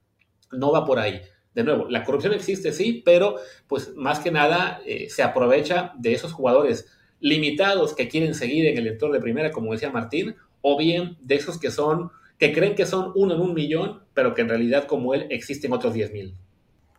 no 0.53 0.73
va 0.73 0.85
por 0.85 0.99
ahí. 0.99 1.21
De 1.55 1.65
nuevo, 1.65 1.87
la 1.89 2.03
corrupción 2.05 2.33
existe, 2.33 2.73
sí, 2.73 3.03
pero 3.05 3.37
pues 3.67 3.95
más 3.95 4.21
que 4.21 4.31
nada 4.31 4.81
eh, 4.87 5.11
se 5.11 5.23
aprovecha 5.23 5.93
de 5.99 6.15
esos 6.15 6.33
jugadores 6.33 6.87
limitados 7.21 7.95
que 7.95 8.09
quieren 8.09 8.35
seguir 8.35 8.67
en 8.67 8.79
el 8.79 8.87
entorno 8.87 9.15
de 9.15 9.21
primera, 9.21 9.51
como 9.51 9.73
decía 9.73 9.91
Martín, 9.91 10.35
o 10.63 10.79
bien 10.79 11.19
de 11.21 11.35
esos 11.35 11.59
que 11.59 11.71
son, 11.71 12.11
que 12.39 12.53
creen 12.53 12.75
que 12.75 12.87
son 12.87 13.13
uno 13.15 13.35
en 13.35 13.41
un 13.41 13.55
millón, 13.55 14.03
pero 14.15 14.35
que 14.35 14.43
en 14.43 14.49
realidad 14.49 14.87
como 14.87 15.15
él 15.15 15.27
existen 15.31 15.73
otros 15.73 15.95
10 15.95 16.13
mil. 16.13 16.35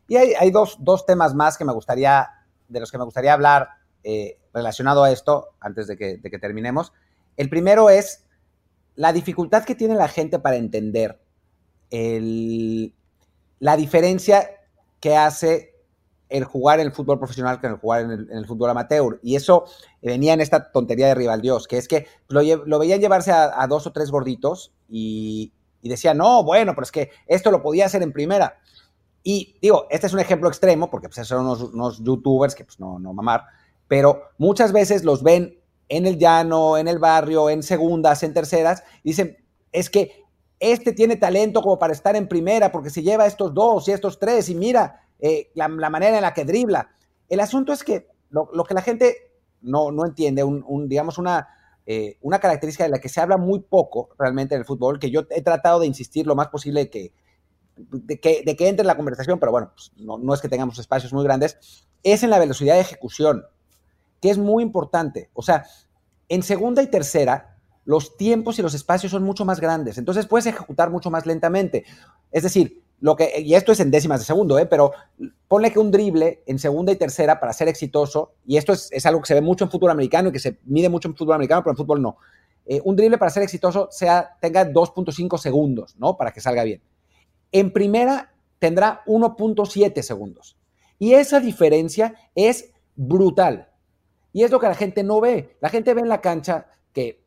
Y 0.08 0.18
hay, 0.18 0.34
hay 0.40 0.52
dos, 0.52 0.78
dos, 0.80 1.06
temas 1.06 1.34
más 1.34 1.58
que 1.58 1.66
me 1.66 1.74
gustaría, 1.74 2.30
de 2.68 2.80
los 2.80 2.92
que 2.92 2.98
me 2.98 3.06
gustaría 3.06 3.34
hablar 3.34 3.70
eh, 4.04 4.38
relacionado 4.54 5.04
a 5.04 5.12
esto, 5.12 5.50
antes 5.60 5.88
de 5.88 5.98
que, 5.98 6.40
terminemos. 6.40 6.94
El 7.38 7.50
primero 7.50 7.90
es 7.90 8.26
la 8.96 9.14
dificultad 9.14 9.64
que 9.64 9.76
tiene 9.76 9.96
la 9.96 10.08
gente 10.08 10.40
para 10.40 10.58
entender 10.58 11.20
la 13.60 13.78
diferencia 13.78 14.50
que 15.00 15.16
hace 15.16 15.74
el 16.30 16.44
jugar 16.44 16.80
en 16.80 16.88
el 16.88 16.92
fútbol 16.92 17.20
profesional 17.20 17.62
que 17.62 17.68
el 17.68 17.76
jugar 17.76 18.02
en 18.02 18.28
el, 18.32 18.46
fútbol 18.46 18.72
amateur. 18.72 19.20
Y 19.22 19.36
eso 19.36 19.66
venía 20.02 20.34
en 20.34 20.42
esta 20.42 20.72
tontería 20.72 21.08
de 21.08 21.16
rival 21.16 21.42
Dios, 21.42 21.68
que 21.68 21.78
es 21.78 21.88
que 21.88 22.08
lo, 22.28 22.80
veían 22.80 23.00
llevarse 23.00 23.32
a, 23.32 23.66
dos 23.68 23.88
o 23.88 23.92
tres 23.92 24.12
gorditos 24.12 24.74
y, 24.96 25.52
y 25.82 25.90
decían, 25.90 26.18
no, 26.18 26.44
bueno, 26.44 26.74
pero 26.76 26.84
es 26.84 26.92
que 26.92 27.10
esto 27.28 27.50
lo 27.50 27.62
podía 27.62 27.88
hacer 27.88 28.04
en 28.04 28.14
primera. 28.14 28.60
Y 29.24 29.58
digo, 29.62 29.88
este 29.90 30.08
es 30.08 30.14
un 30.14 30.20
ejemplo 30.20 30.48
extremo, 30.48 30.90
porque 30.90 31.10
pues, 31.10 31.28
son 31.28 31.48
unos, 31.48 32.04
youtubers 32.04 32.54
que 32.54 32.64
pues 32.64 32.80
no, 32.80 33.00
no 33.00 33.14
mamar, 33.14 33.44
pero 33.88 34.30
muchas 34.38 34.72
veces 34.72 35.04
los 35.04 35.24
ven 35.24 35.60
en 35.90 36.06
el 36.06 36.18
llano, 36.18 36.78
en 36.78 36.88
el 36.88 37.00
barrio, 37.00 37.50
en 37.50 37.64
segundas, 37.64 38.22
en 38.22 38.34
terceras, 38.34 38.84
y 39.04 39.10
dicen, 39.10 39.38
es 39.72 39.90
que 39.90 40.24
este 40.60 40.94
tiene 40.94 41.16
talento 41.16 41.62
como 41.62 41.80
para 41.80 41.94
estar 41.94 42.16
en 42.16 42.28
primera, 42.28 42.72
porque 42.72 42.90
se 42.90 43.02
lleva 43.02 43.26
estos 43.26 43.54
dos 43.54 43.88
y 43.88 43.92
estos 43.92 44.20
tres, 44.20 44.50
y 44.50 44.56
mira 44.56 45.02
eh, 45.20 45.52
la, 45.56 45.68
manera 45.68 46.16
en 46.16 46.22
la 46.22 46.34
que 46.34 46.46
dribla. 46.46 46.92
El 47.30 47.40
asunto 47.40 47.74
es 47.74 47.84
que 47.84 48.08
lo, 48.30 48.48
que 48.64 48.74
la 48.74 48.82
gente 48.82 49.32
no, 49.62 49.92
no 49.92 50.06
entiende, 50.06 50.44
un, 50.44 50.88
digamos, 50.88 51.18
una, 51.18 51.48
eh, 51.86 52.18
una 52.22 52.40
característica 52.40 52.86
de 52.86 52.90
la 52.90 53.00
que 53.00 53.10
se 53.10 53.20
habla 53.20 53.38
muy 53.38 53.60
poco 53.60 54.10
realmente 54.18 54.56
en 54.56 54.62
el 54.62 54.66
fútbol, 54.66 55.00
que 55.00 55.12
yo 55.12 55.24
he 55.30 55.42
tratado 55.42 55.80
de 55.80 55.88
insistir 55.88 56.26
lo 56.26 56.36
más 56.36 56.48
posible 56.48 56.90
que, 56.90 57.14
de, 57.76 58.20
que, 58.20 58.44
de 58.46 58.56
que 58.56 58.68
entre 58.68 58.84
en 58.84 58.88
la 58.88 58.96
conversación, 58.96 59.40
pero 59.40 59.52
bueno, 59.52 59.72
pues 59.74 59.92
no, 59.98 60.18
no 60.18 60.34
es 60.34 60.42
que 60.42 60.50
tengamos 60.50 60.80
espacios 60.80 61.12
muy 61.14 61.24
grandes, 61.24 61.88
es 62.04 62.24
en 62.24 62.30
la 62.30 62.40
velocidad 62.40 62.76
de 62.76 62.82
ejecución 62.82 63.44
que 64.22 64.30
es 64.30 64.38
muy 64.38 64.64
importante. 64.64 65.30
O 65.34 65.42
sea, 65.42 65.66
en 66.30 66.44
segunda 66.44 66.82
y 66.82 66.88
tercera, 66.88 67.58
los 67.84 68.16
tiempos 68.16 68.58
y 68.58 68.62
los 68.62 68.74
espacios 68.74 69.12
son 69.12 69.24
mucho 69.24 69.44
más 69.44 69.60
grandes, 69.60 69.98
entonces 69.98 70.26
puedes 70.26 70.46
ejecutar 70.46 70.90
mucho 70.90 71.12
más 71.12 71.26
lentamente. 71.26 71.84
Es 72.32 72.44
decir, 72.44 72.83
lo 73.04 73.18
que, 73.18 73.42
y 73.42 73.54
esto 73.56 73.74
es 73.74 73.82
en 73.82 73.92
décimas 73.92 74.22
de 74.22 74.26
segundo, 74.26 74.58
¿eh? 74.58 74.66
pero 74.66 74.94
ponle 75.50 75.74
que 75.74 75.80
un 75.80 75.92
drible 75.92 76.42
en 76.46 76.58
segunda 76.58 76.90
y 76.90 76.96
tercera 76.96 77.38
para 77.38 77.52
ser 77.52 77.68
exitoso, 77.68 78.36
y 78.46 78.56
esto 78.56 78.72
es, 78.72 79.06
algo 79.06 79.20
que 79.20 79.28
se 79.28 79.34
ve 79.34 79.42
mucho 79.42 79.66
en 79.66 79.70
fútbol 79.70 79.92
americano 79.92 80.30
y 80.30 80.32
que 80.32 80.40
se 80.40 80.58
mide 80.64 80.88
mucho 80.88 81.10
en 81.10 81.16
fútbol 81.18 81.36
americano, 81.36 81.62
pero 81.62 81.74
en 81.74 81.78
fútbol 81.78 82.02
no. 82.02 82.16
Eh, 82.66 82.80
un 82.86 82.96
drible 82.96 83.18
para 83.18 83.30
ser 83.30 83.44
exitoso 83.44 83.90
sea, 83.92 84.38
tenga 84.40 84.66
2.5 84.66 85.38
segundos, 85.38 85.98
¿no? 85.98 86.16
Para 86.16 86.32
que 86.32 86.40
salga 86.40 86.64
bien. 86.64 86.82
En 87.52 87.74
primera 87.74 88.34
tendrá 88.58 89.04
1.7 89.06 90.02
segundos. 90.02 90.56
Y 90.98 91.16
esa 91.16 91.42
diferencia 91.42 92.16
es 92.36 92.72
brutal. 92.96 93.70
Y 94.32 94.44
es 94.44 94.52
lo 94.52 94.62
que 94.62 94.68
la 94.68 94.76
gente 94.76 95.04
no 95.04 95.20
ve. 95.20 95.58
La 95.60 95.68
gente 95.68 95.94
ve 95.94 96.00
en 96.00 96.08
la 96.08 96.22
cancha 96.22 96.68
que 96.94 97.23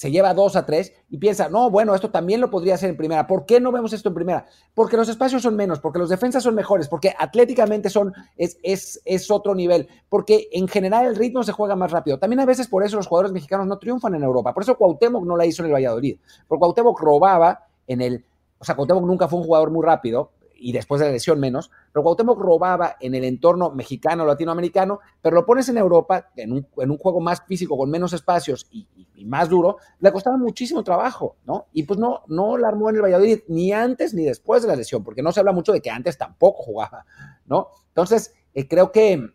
se 0.00 0.10
lleva 0.10 0.32
dos 0.32 0.56
a 0.56 0.64
tres 0.64 0.94
y 1.10 1.18
piensa, 1.18 1.50
no, 1.50 1.68
bueno, 1.68 1.94
esto 1.94 2.10
también 2.10 2.40
lo 2.40 2.48
podría 2.48 2.72
hacer 2.72 2.88
en 2.88 2.96
primera. 2.96 3.26
¿Por 3.26 3.44
qué 3.44 3.60
no 3.60 3.70
vemos 3.70 3.92
esto 3.92 4.08
en 4.08 4.14
primera? 4.14 4.46
Porque 4.72 4.96
los 4.96 5.10
espacios 5.10 5.42
son 5.42 5.56
menos, 5.56 5.78
porque 5.78 5.98
los 5.98 6.08
defensas 6.08 6.42
son 6.42 6.54
mejores, 6.54 6.88
porque 6.88 7.12
atléticamente 7.18 7.90
son, 7.90 8.14
es, 8.38 8.56
es, 8.62 9.02
es 9.04 9.30
otro 9.30 9.54
nivel, 9.54 9.88
porque 10.08 10.48
en 10.52 10.68
general 10.68 11.04
el 11.04 11.16
ritmo 11.16 11.42
se 11.42 11.52
juega 11.52 11.76
más 11.76 11.90
rápido. 11.90 12.18
También 12.18 12.40
a 12.40 12.46
veces 12.46 12.66
por 12.66 12.82
eso 12.82 12.96
los 12.96 13.08
jugadores 13.08 13.30
mexicanos 13.30 13.66
no 13.66 13.78
triunfan 13.78 14.14
en 14.14 14.22
Europa. 14.22 14.54
Por 14.54 14.62
eso 14.62 14.78
Cuauhtémoc 14.78 15.26
no 15.26 15.36
la 15.36 15.44
hizo 15.44 15.60
en 15.60 15.66
el 15.66 15.74
Valladolid. 15.74 16.18
Porque 16.48 16.60
Cuauhtémoc 16.60 16.98
robaba 16.98 17.66
en 17.86 18.00
el... 18.00 18.24
O 18.58 18.64
sea, 18.64 18.76
Cuauhtémoc 18.76 19.04
nunca 19.04 19.28
fue 19.28 19.40
un 19.40 19.44
jugador 19.44 19.70
muy 19.70 19.84
rápido, 19.84 20.30
y 20.60 20.72
después 20.72 21.00
de 21.00 21.06
la 21.06 21.12
lesión 21.12 21.40
menos, 21.40 21.70
pero 21.90 22.02
Cuauhtémoc 22.02 22.38
robaba 22.38 22.96
en 23.00 23.14
el 23.14 23.24
entorno 23.24 23.70
mexicano, 23.70 24.26
latinoamericano, 24.26 25.00
pero 25.22 25.34
lo 25.34 25.46
pones 25.46 25.68
en 25.70 25.78
Europa, 25.78 26.30
en 26.36 26.52
un, 26.52 26.98
juego 26.98 27.20
más 27.20 27.42
físico, 27.46 27.78
con 27.78 27.90
menos 27.90 28.12
espacios 28.12 28.68
y, 28.70 28.86
más 29.24 29.48
duro, 29.48 29.78
le 30.00 30.12
costaba 30.12 30.36
muchísimo 30.36 30.82
trabajo, 30.82 31.36
¿no? 31.44 31.66
Y 31.72 31.82
pues 31.82 31.98
no, 31.98 32.22
no 32.28 32.56
la 32.56 32.68
armó 32.68 32.88
en 32.88 32.96
el 32.96 33.02
Valladolid 33.02 33.40
ni 33.48 33.72
antes 33.72 34.14
ni 34.14 34.24
después 34.24 34.62
de 34.62 34.68
la 34.68 34.76
lesión, 34.76 35.04
porque 35.04 35.22
no 35.22 35.32
se 35.32 35.40
habla 35.40 35.52
mucho 35.52 35.72
de 35.72 35.80
que 35.80 35.90
antes 35.90 36.16
tampoco 36.16 36.62
jugaba, 36.62 37.04
¿no? 37.46 37.68
Entonces, 37.88 38.34
eh, 38.54 38.68
creo 38.68 38.92
que, 38.92 39.30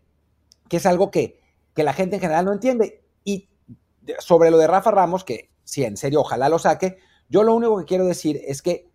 que, 0.68 0.76
es 0.78 0.86
algo 0.86 1.10
que, 1.10 1.40
que 1.74 1.84
la 1.84 1.92
gente 1.92 2.16
en 2.16 2.20
general 2.20 2.44
no 2.44 2.52
entiende. 2.52 3.04
Y 3.24 3.48
sobre 4.18 4.50
lo 4.50 4.58
de 4.58 4.66
Rafa 4.66 4.90
Ramos, 4.90 5.24
que 5.24 5.50
sí, 5.64 5.84
en 5.84 5.96
serio, 5.96 6.20
ojalá 6.20 6.48
lo 6.48 6.58
saque, 6.58 6.98
yo 7.28 7.42
lo 7.42 7.54
único 7.54 7.78
que 7.78 7.84
quiero 7.84 8.06
decir 8.06 8.40
es 8.44 8.62
que 8.62 8.90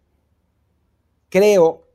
creo 1.29 1.90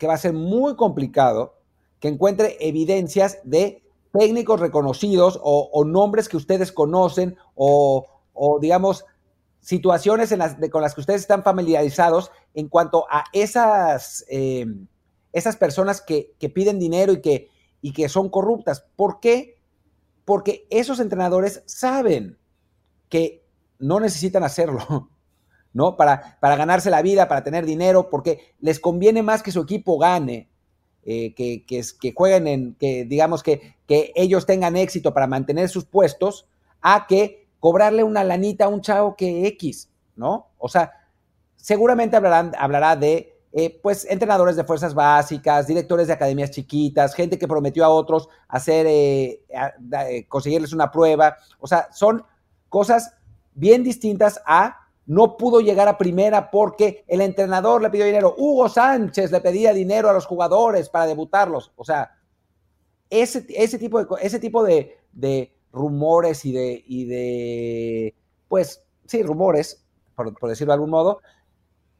que 0.00 0.06
va 0.06 0.14
a 0.14 0.18
ser 0.18 0.32
muy 0.32 0.76
complicado 0.76 1.58
que 2.00 2.08
encuentre 2.08 2.56
evidencias 2.58 3.38
de 3.44 3.84
técnicos 4.18 4.58
reconocidos 4.58 5.38
o, 5.42 5.84
nombres 5.84 6.30
que 6.30 6.38
ustedes 6.38 6.72
conocen 6.72 7.36
o, 7.54 8.06
digamos, 8.62 9.04
situaciones 9.60 10.34
con 10.72 10.80
las 10.80 10.94
que 10.94 11.02
ustedes 11.02 11.20
están 11.20 11.42
familiarizados 11.42 12.32
en 12.54 12.68
cuanto 12.68 13.04
a 13.10 13.24
esas, 13.34 14.24
eh, 14.30 14.64
esas 15.34 15.56
personas 15.56 16.00
que, 16.00 16.34
piden 16.54 16.78
dinero 16.78 17.12
y 17.12 17.20
que, 17.20 17.50
y 17.82 17.92
que 17.92 18.08
son 18.08 18.30
corruptas. 18.30 18.86
¿Por 18.96 19.20
qué? 19.20 19.58
Porque 20.24 20.66
esos 20.70 20.98
entrenadores 20.98 21.62
saben 21.66 22.38
que 23.10 23.44
no 23.78 24.00
necesitan 24.00 24.44
hacerlo, 24.44 25.10
¿no? 25.72 25.96
Para, 25.96 26.38
para 26.40 26.56
ganarse 26.56 26.90
la 26.90 27.02
vida, 27.02 27.28
para 27.28 27.44
tener 27.44 27.64
dinero, 27.64 28.10
porque 28.10 28.54
les 28.60 28.80
conviene 28.80 29.22
más 29.22 29.42
que 29.42 29.52
su 29.52 29.60
equipo 29.60 29.98
gane, 29.98 30.48
eh, 31.04 31.34
que, 31.34 31.64
que, 31.64 32.12
jueguen 32.12 32.46
en, 32.46 32.74
que 32.74 33.04
digamos 33.04 33.42
que, 33.42 33.76
que 33.86 34.12
ellos 34.14 34.46
tengan 34.46 34.76
éxito 34.76 35.14
para 35.14 35.26
mantener 35.26 35.68
sus 35.68 35.84
puestos, 35.84 36.46
a 36.82 37.06
que 37.06 37.48
cobrarle 37.58 38.04
una 38.04 38.24
lanita 38.24 38.64
a 38.66 38.68
un 38.68 38.80
chavo 38.80 39.16
que 39.16 39.46
X, 39.46 39.90
¿no? 40.16 40.48
O 40.58 40.68
sea, 40.68 40.92
seguramente 41.56 42.16
hablarán, 42.16 42.52
hablará 42.58 42.96
de 42.96 43.36
eh, 43.52 43.80
pues 43.82 44.06
entrenadores 44.08 44.56
de 44.56 44.64
fuerzas 44.64 44.94
básicas, 44.94 45.66
directores 45.66 46.06
de 46.06 46.12
academias 46.12 46.50
chiquitas, 46.50 47.14
gente 47.14 47.38
que 47.38 47.48
prometió 47.48 47.84
a 47.84 47.88
otros 47.88 48.28
hacer, 48.48 48.86
eh, 48.88 49.42
conseguirles 50.28 50.72
una 50.72 50.90
prueba. 50.90 51.36
O 51.58 51.66
sea, 51.66 51.88
son 51.92 52.24
cosas 52.68 53.12
bien 53.54 53.82
distintas 53.82 54.40
a 54.46 54.79
no 55.06 55.36
pudo 55.36 55.60
llegar 55.60 55.88
a 55.88 55.98
primera 55.98 56.50
porque 56.50 57.04
el 57.08 57.20
entrenador 57.20 57.82
le 57.82 57.90
pidió 57.90 58.04
dinero. 58.04 58.34
Hugo 58.36 58.68
Sánchez 58.68 59.32
le 59.32 59.40
pedía 59.40 59.72
dinero 59.72 60.08
a 60.08 60.12
los 60.12 60.26
jugadores 60.26 60.88
para 60.88 61.06
debutarlos. 61.06 61.72
O 61.76 61.84
sea, 61.84 62.12
ese, 63.08 63.44
ese 63.48 63.78
tipo, 63.78 63.98
de, 63.98 64.06
ese 64.22 64.38
tipo 64.38 64.62
de, 64.62 64.98
de 65.12 65.52
rumores 65.72 66.44
y 66.44 66.52
de, 66.52 66.84
y 66.86 67.04
de, 67.04 68.14
pues, 68.48 68.82
sí, 69.06 69.22
rumores, 69.22 69.84
por, 70.14 70.48
decirlo 70.48 70.72
de 70.72 70.74
algún 70.74 70.90
modo, 70.90 71.20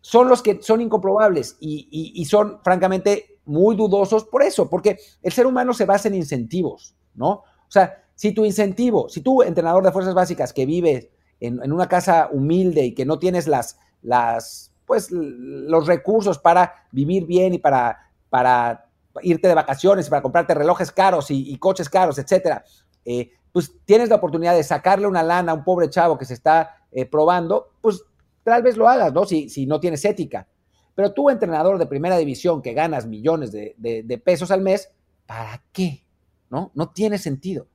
son 0.01 0.29
los 0.29 0.43
que 0.43 0.63
son 0.63 0.81
incomprobables 0.81 1.57
y, 1.61 2.25
son 2.25 2.61
francamente 2.63 3.39
muy 3.45 3.77
dudosos 3.77 4.25
por 4.25 4.43
eso, 4.43 4.69
porque 4.71 4.99
el 5.23 5.33
ser 5.33 5.47
humano 5.47 5.75
se 5.75 5.85
basa 5.85 6.09
en 6.09 6.15
incentivos, 6.15 6.95
¿no? 7.15 7.31
O 7.31 7.71
sea, 7.71 8.05
si 8.15 8.33
tu 8.33 8.45
incentivo, 8.45 9.09
si 9.09 9.21
tú, 9.21 9.43
entrenador 9.43 9.85
de 9.85 9.93
fuerzas 9.93 10.15
básicas 10.15 10.53
que 10.53 10.67
vives 10.67 11.09
en, 11.41 11.73
una 11.73 11.89
casa 11.89 12.29
humilde 12.31 12.85
y 12.85 12.95
que 12.95 13.05
no 13.05 13.19
tienes 13.19 13.49
las, 13.49 13.79
las, 14.03 14.73
pues, 14.87 15.11
los 15.11 15.87
recursos 15.87 16.39
para 16.39 16.87
vivir 16.93 17.27
bien 17.27 17.55
y 17.55 17.59
para, 17.59 17.99
para 18.29 18.89
irte 19.23 19.49
de 19.49 19.55
vacaciones 19.55 20.07
y 20.07 20.11
para 20.11 20.23
comprarte 20.23 20.55
relojes 20.55 20.93
caros 20.93 21.31
y, 21.31 21.57
coches 21.59 21.89
caros, 21.89 22.19
etcétera, 22.19 22.65
eh, 23.05 23.31
pues 23.53 23.73
tienes 23.85 24.09
la 24.09 24.17
oportunidad 24.17 24.55
de 24.55 24.63
sacarle 24.63 25.07
una 25.07 25.23
lana 25.23 25.53
a 25.53 25.55
un 25.55 25.65
pobre 25.65 25.91
chavo 25.91 26.17
que 26.17 26.25
se 26.25 26.35
está 26.35 26.85
eh, 26.93 27.07
probando, 27.07 27.73
pues 27.81 28.05
tal 28.45 28.63
vez 28.63 28.77
lo 28.77 28.89
hagas, 28.89 29.13
¿no? 29.13 29.25
Si, 29.25 29.49
si 29.49 29.67
no 29.67 29.81
tienes 29.81 30.05
ética. 30.05 30.47
Pero 30.95 31.13
tú, 31.13 31.31
entrenador 31.31 31.79
de 31.79 31.87
primera 31.87 32.19
división 32.19 32.63
que 32.63 32.75
ganas 32.75 33.07
millones 33.07 33.53
de, 33.53 34.23
pesos 34.25 34.51
al 34.51 34.61
mes, 34.61 34.91
¿para 35.27 35.63
qué? 35.73 36.05
¿No? 36.51 36.73
No 36.75 36.91
tiene 36.91 37.17
sentido. 37.17 37.69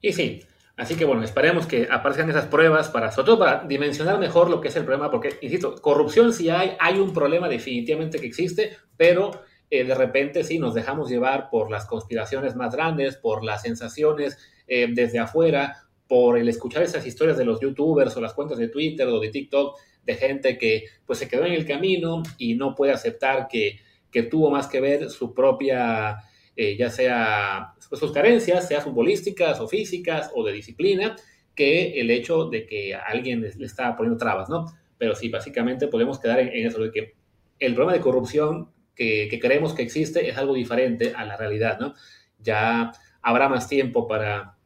Y 0.00 0.12
sí, 0.12 0.40
así 0.78 0.94
que 0.96 1.04
bueno, 1.04 1.22
esperemos 1.22 1.66
que 1.66 1.88
aparezcan 1.90 2.30
esas 2.30 2.46
pruebas 2.46 2.88
para, 2.88 3.10
sobre 3.10 3.26
todo 3.26 3.38
para 3.40 3.64
dimensionar 3.64 4.18
mejor 4.18 4.48
lo 4.48 4.60
que 4.60 4.68
es 4.68 4.76
el 4.76 4.84
problema, 4.84 5.10
porque, 5.10 5.36
insisto, 5.42 5.74
corrupción 5.82 6.32
sí 6.32 6.48
hay, 6.48 6.72
hay 6.80 6.98
un 6.98 7.12
problema 7.12 7.48
definitivamente 7.48 8.18
que 8.18 8.26
existe, 8.26 8.76
pero 8.96 9.42
eh, 9.70 9.84
de 9.84 9.94
repente 9.94 10.44
sí 10.44 10.58
nos 10.58 10.74
dejamos 10.74 11.10
llevar 11.10 11.50
por 11.50 11.70
las 11.70 11.84
conspiraciones 11.84 12.56
más 12.56 12.74
grandes, 12.74 13.16
por 13.16 13.44
las 13.44 13.62
sensaciones 13.62 14.38
eh, 14.66 14.86
desde 14.90 15.18
afuera, 15.18 15.88
por 16.06 16.38
el 16.38 16.48
escuchar 16.48 16.82
esas 16.82 17.06
historias 17.06 17.36
de 17.36 17.44
los 17.44 17.60
youtubers 17.60 18.16
o 18.16 18.20
las 18.20 18.32
cuentas 18.32 18.58
de 18.58 18.68
Twitter 18.68 19.06
o 19.08 19.20
de 19.20 19.28
TikTok 19.28 19.76
de 20.04 20.14
gente 20.14 20.56
que 20.56 20.84
pues 21.04 21.18
se 21.18 21.28
quedó 21.28 21.44
en 21.44 21.52
el 21.52 21.66
camino 21.66 22.22
y 22.38 22.54
no 22.54 22.74
puede 22.74 22.92
aceptar 22.92 23.46
que, 23.46 23.78
que 24.10 24.22
tuvo 24.22 24.50
más 24.50 24.66
que 24.66 24.80
ver 24.80 25.10
su 25.10 25.34
propia, 25.34 26.16
eh, 26.60 26.76
ya 26.76 26.90
sea 26.90 27.74
sus 27.78 28.10
carencias, 28.10 28.66
sea 28.66 28.80
futbolísticas 28.80 29.60
o 29.60 29.68
físicas 29.68 30.32
o 30.34 30.42
de 30.42 30.52
disciplina, 30.52 31.14
que 31.54 32.00
el 32.00 32.10
hecho 32.10 32.46
de 32.46 32.66
que 32.66 32.96
alguien 32.96 33.42
le 33.42 33.64
está 33.64 33.94
poniendo 33.94 34.18
trabas, 34.18 34.48
¿no? 34.48 34.66
Pero 34.98 35.14
sí, 35.14 35.28
básicamente 35.28 35.86
podemos 35.86 36.18
quedar 36.18 36.40
en, 36.40 36.66
eso 36.66 36.82
de 36.82 36.90
que 36.90 37.14
el 37.60 37.74
problema 37.74 37.92
de 37.92 38.00
corrupción 38.00 38.72
que, 38.96 39.28
que 39.30 39.38
creemos 39.38 39.72
que 39.72 39.82
existe 39.82 40.28
es 40.28 40.36
algo 40.36 40.52
diferente 40.52 41.12
a 41.14 41.24
la 41.24 41.36
realidad, 41.36 41.78
¿no? 41.78 41.94
Ya 42.40 42.90
habrá 43.22 43.48
más 43.48 43.68
tiempo 43.68 44.08
para 44.08 44.56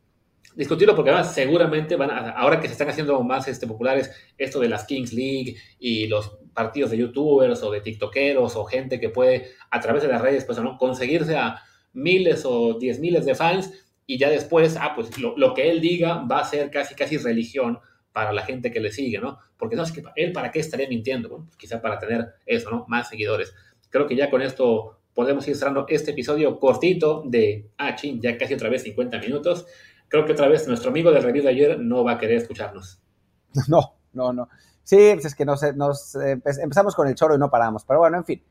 discutirlo 0.57 0.97
porque 0.97 1.11
además 1.11 1.35
seguramente 1.35 1.97
van 1.97 2.11
a, 2.11 2.31
ahora 2.31 2.59
que 2.59 2.69
se 2.69 2.73
están 2.73 2.89
haciendo 2.89 3.23
más 3.23 3.49
este, 3.49 3.67
populares 3.67 4.11
esto 4.39 4.61
de 4.61 4.71
las 4.71 4.85
Kings 4.85 5.13
League 5.13 5.57
y 5.79 6.07
los 6.07 6.39
partidos 6.55 6.91
de 6.91 6.97
youtubers 6.97 7.63
o 7.63 7.71
de 7.71 7.83
tiktokeros 7.83 8.57
o 8.57 8.65
gente 8.65 8.99
que 8.99 9.11
puede 9.11 9.51
a 9.71 9.79
través 9.81 10.03
de 10.03 10.09
las 10.09 10.23
redes 10.23 10.47
pues, 10.47 10.59
¿no? 10.59 10.79
conseguirse 10.79 11.37
a 11.37 11.63
miles 11.93 12.45
o 12.45 12.75
diez 12.79 12.99
miles 12.99 13.25
de 13.25 13.35
fans 13.35 13.73
y 14.07 14.19
ya 14.19 14.31
después, 14.31 14.77
ah, 14.81 14.93
pues 14.95 15.19
lo, 15.19 15.37
lo, 15.37 15.55
que 15.55 15.71
él 15.71 15.81
diga 15.81 16.25
va 16.25 16.41
a 16.41 16.45
ser 16.45 16.71
casi, 16.71 16.95
casi 16.95 17.19
religión 17.19 17.79
para 18.13 18.33
la 18.33 18.45
gente 18.45 18.71
que 18.71 18.81
le 18.81 18.93
sigue, 18.93 19.19
¿no? 19.19 19.39
Porque 19.57 19.77
no, 19.77 19.83
es 19.83 19.93
que 19.93 20.03
él 20.17 20.33
para 20.33 20.51
qué 20.51 20.59
estaría 20.59 20.89
mintiendo, 20.89 21.29
bueno, 21.29 21.45
pues 21.47 21.57
quizá 21.57 21.81
para 21.81 21.99
tener 21.99 22.35
eso, 22.47 22.71
¿no? 22.71 22.85
Más 22.89 23.09
seguidores. 23.09 23.55
Creo 23.91 24.07
que 24.07 24.17
ya 24.17 24.29
con 24.31 24.43
esto 24.43 24.99
podemos 25.15 25.47
ir 25.49 25.57
cerrando 25.57 25.87
este 25.89 26.11
episodio 26.11 26.59
cortito 26.59 27.23
de, 27.27 27.71
ah, 27.79 27.95
chin, 27.95 28.21
ya 28.21 28.37
casi 28.37 28.55
otra 28.55 28.69
vez 28.69 28.83
50 28.83 29.19
minutos 29.19 29.67
creo 30.13 30.27
que 30.27 30.33
otra 30.33 30.47
vez 30.47 30.69
nuestro 30.69 30.91
amigo 30.91 31.11
del 31.11 31.23
review 31.23 31.43
de 31.43 31.49
ayer 31.49 31.81
no 31.81 32.05
va 32.05 32.13
a 32.13 32.19
querer 32.19 32.37
escucharnos. 32.37 33.01
No, 33.69 33.97
no, 34.13 34.33
no. 34.33 34.49
Sí, 34.83 35.11
pues 35.15 35.27
es 35.27 35.35
que 35.35 35.45
nos, 35.45 35.63
nos 35.75 36.15
empezamos 36.15 36.95
con 36.95 37.07
el 37.09 37.15
choro 37.15 37.35
y 37.35 37.39
no 37.39 37.51
paramos. 37.51 37.85
Pero 37.85 38.01
bueno, 38.01 38.19
en 38.19 38.25
fin. 38.25 38.43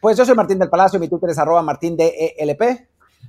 Pues 0.00 0.16
yo 0.16 0.24
soy 0.24 0.36
Martín 0.36 0.58
del 0.60 0.68
Palacio, 0.68 1.00
mi 1.00 1.08
Twitter 1.08 1.30
es 1.30 1.38
arroba 1.38 1.60
martín 1.62 1.96
de 1.96 2.34
ELP. 2.38 2.62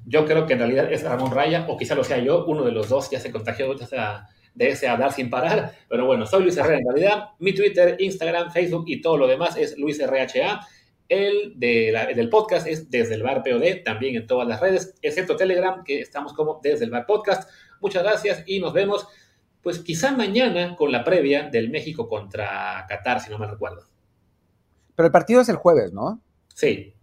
Yo 0.05 0.25
creo 0.25 0.45
que 0.45 0.53
en 0.53 0.59
realidad 0.59 0.91
es 0.91 1.03
Ramón 1.03 1.31
Raya, 1.31 1.65
o 1.67 1.77
quizá 1.77 1.95
lo 1.95 2.03
sea 2.03 2.19
yo, 2.19 2.45
uno 2.45 2.63
de 2.63 2.71
los 2.71 2.89
dos 2.89 3.09
ya 3.09 3.19
se 3.19 3.31
contagió 3.31 3.73
de 3.73 4.69
ese 4.69 4.87
hablar 4.87 5.11
sin 5.11 5.31
parar. 5.31 5.73
Pero 5.89 6.05
bueno, 6.05 6.27
soy 6.27 6.43
Luis 6.43 6.57
Herrera 6.57 6.77
en 6.77 6.85
realidad. 6.87 7.29
Mi 7.39 7.55
Twitter, 7.55 7.95
Instagram, 7.99 8.51
Facebook 8.51 8.83
y 8.87 9.01
todo 9.01 9.17
lo 9.17 9.27
demás 9.27 9.57
es 9.57 9.77
Luis 9.79 9.99
RHA. 9.99 10.61
El 11.07 11.53
de 11.59 12.13
del 12.15 12.29
podcast 12.29 12.67
es 12.67 12.91
Desde 12.91 13.15
el 13.15 13.23
Bar 13.23 13.41
POD, 13.41 13.83
también 13.83 14.15
en 14.15 14.27
todas 14.27 14.47
las 14.47 14.59
redes, 14.59 14.93
excepto 15.01 15.35
Telegram, 15.35 15.83
que 15.83 16.01
estamos 16.01 16.33
como 16.33 16.59
Desde 16.61 16.85
el 16.85 16.91
Bar 16.91 17.07
Podcast. 17.07 17.49
Muchas 17.81 18.03
gracias 18.03 18.43
y 18.45 18.59
nos 18.59 18.73
vemos, 18.73 19.07
pues 19.63 19.79
quizá 19.79 20.11
mañana 20.11 20.75
con 20.75 20.91
la 20.91 21.03
previa 21.03 21.49
del 21.49 21.71
México 21.71 22.07
contra 22.07 22.85
Qatar, 22.87 23.21
si 23.21 23.31
no 23.31 23.39
me 23.39 23.47
recuerdo. 23.47 23.87
Pero 24.95 25.07
el 25.07 25.11
partido 25.11 25.41
es 25.41 25.49
el 25.49 25.55
jueves, 25.55 25.93
¿no? 25.93 26.21
Sí. 26.59 26.93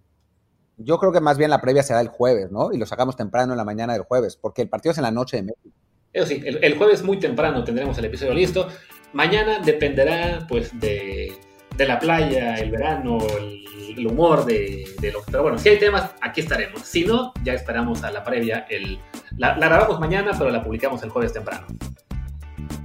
Yo 0.76 0.98
creo 0.98 1.12
que 1.12 1.20
más 1.20 1.38
bien 1.38 1.50
la 1.50 1.60
previa 1.60 1.82
será 1.82 2.00
el 2.00 2.08
jueves, 2.08 2.50
¿no? 2.50 2.72
Y 2.72 2.78
lo 2.78 2.84
sacamos 2.84 3.16
temprano 3.16 3.52
en 3.52 3.56
la 3.56 3.64
mañana 3.64 3.94
del 3.94 4.02
jueves, 4.02 4.36
porque 4.36 4.62
el 4.62 4.68
partido 4.68 4.92
es 4.92 4.98
en 4.98 5.04
la 5.04 5.10
noche 5.10 5.38
de 5.38 5.44
México. 5.44 5.74
Eso 6.12 6.26
sí, 6.26 6.42
el, 6.44 6.62
el 6.62 6.76
jueves 6.76 7.02
muy 7.02 7.18
temprano 7.18 7.64
tendremos 7.64 7.96
el 7.98 8.04
episodio 8.04 8.34
listo. 8.34 8.68
Mañana 9.12 9.60
dependerá, 9.60 10.46
pues, 10.48 10.78
de 10.78 11.32
de 11.76 11.86
la 11.86 11.98
playa, 11.98 12.54
el 12.54 12.70
verano, 12.70 13.18
el, 13.38 14.06
humor 14.06 14.44
de, 14.44 14.84
de, 15.00 15.12
lo 15.12 15.22
Pero 15.22 15.42
bueno, 15.42 15.58
si 15.58 15.70
hay 15.70 15.78
temas, 15.78 16.10
aquí 16.20 16.42
estaremos. 16.42 16.82
Si 16.82 17.04
no, 17.04 17.32
ya 17.42 17.54
esperamos 17.54 18.04
a 18.04 18.10
la 18.10 18.22
previa. 18.22 18.66
El, 18.68 19.00
la, 19.38 19.56
la 19.56 19.68
grabamos 19.68 19.98
mañana, 19.98 20.32
pero 20.36 20.50
la 20.50 20.62
publicamos 20.62 21.02
el 21.02 21.10
jueves 21.10 21.32
temprano. 21.32 21.66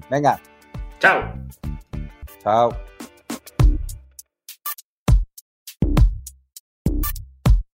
Venga. 0.09 0.39
Chao. 0.99 1.33
Chao. 2.41 2.71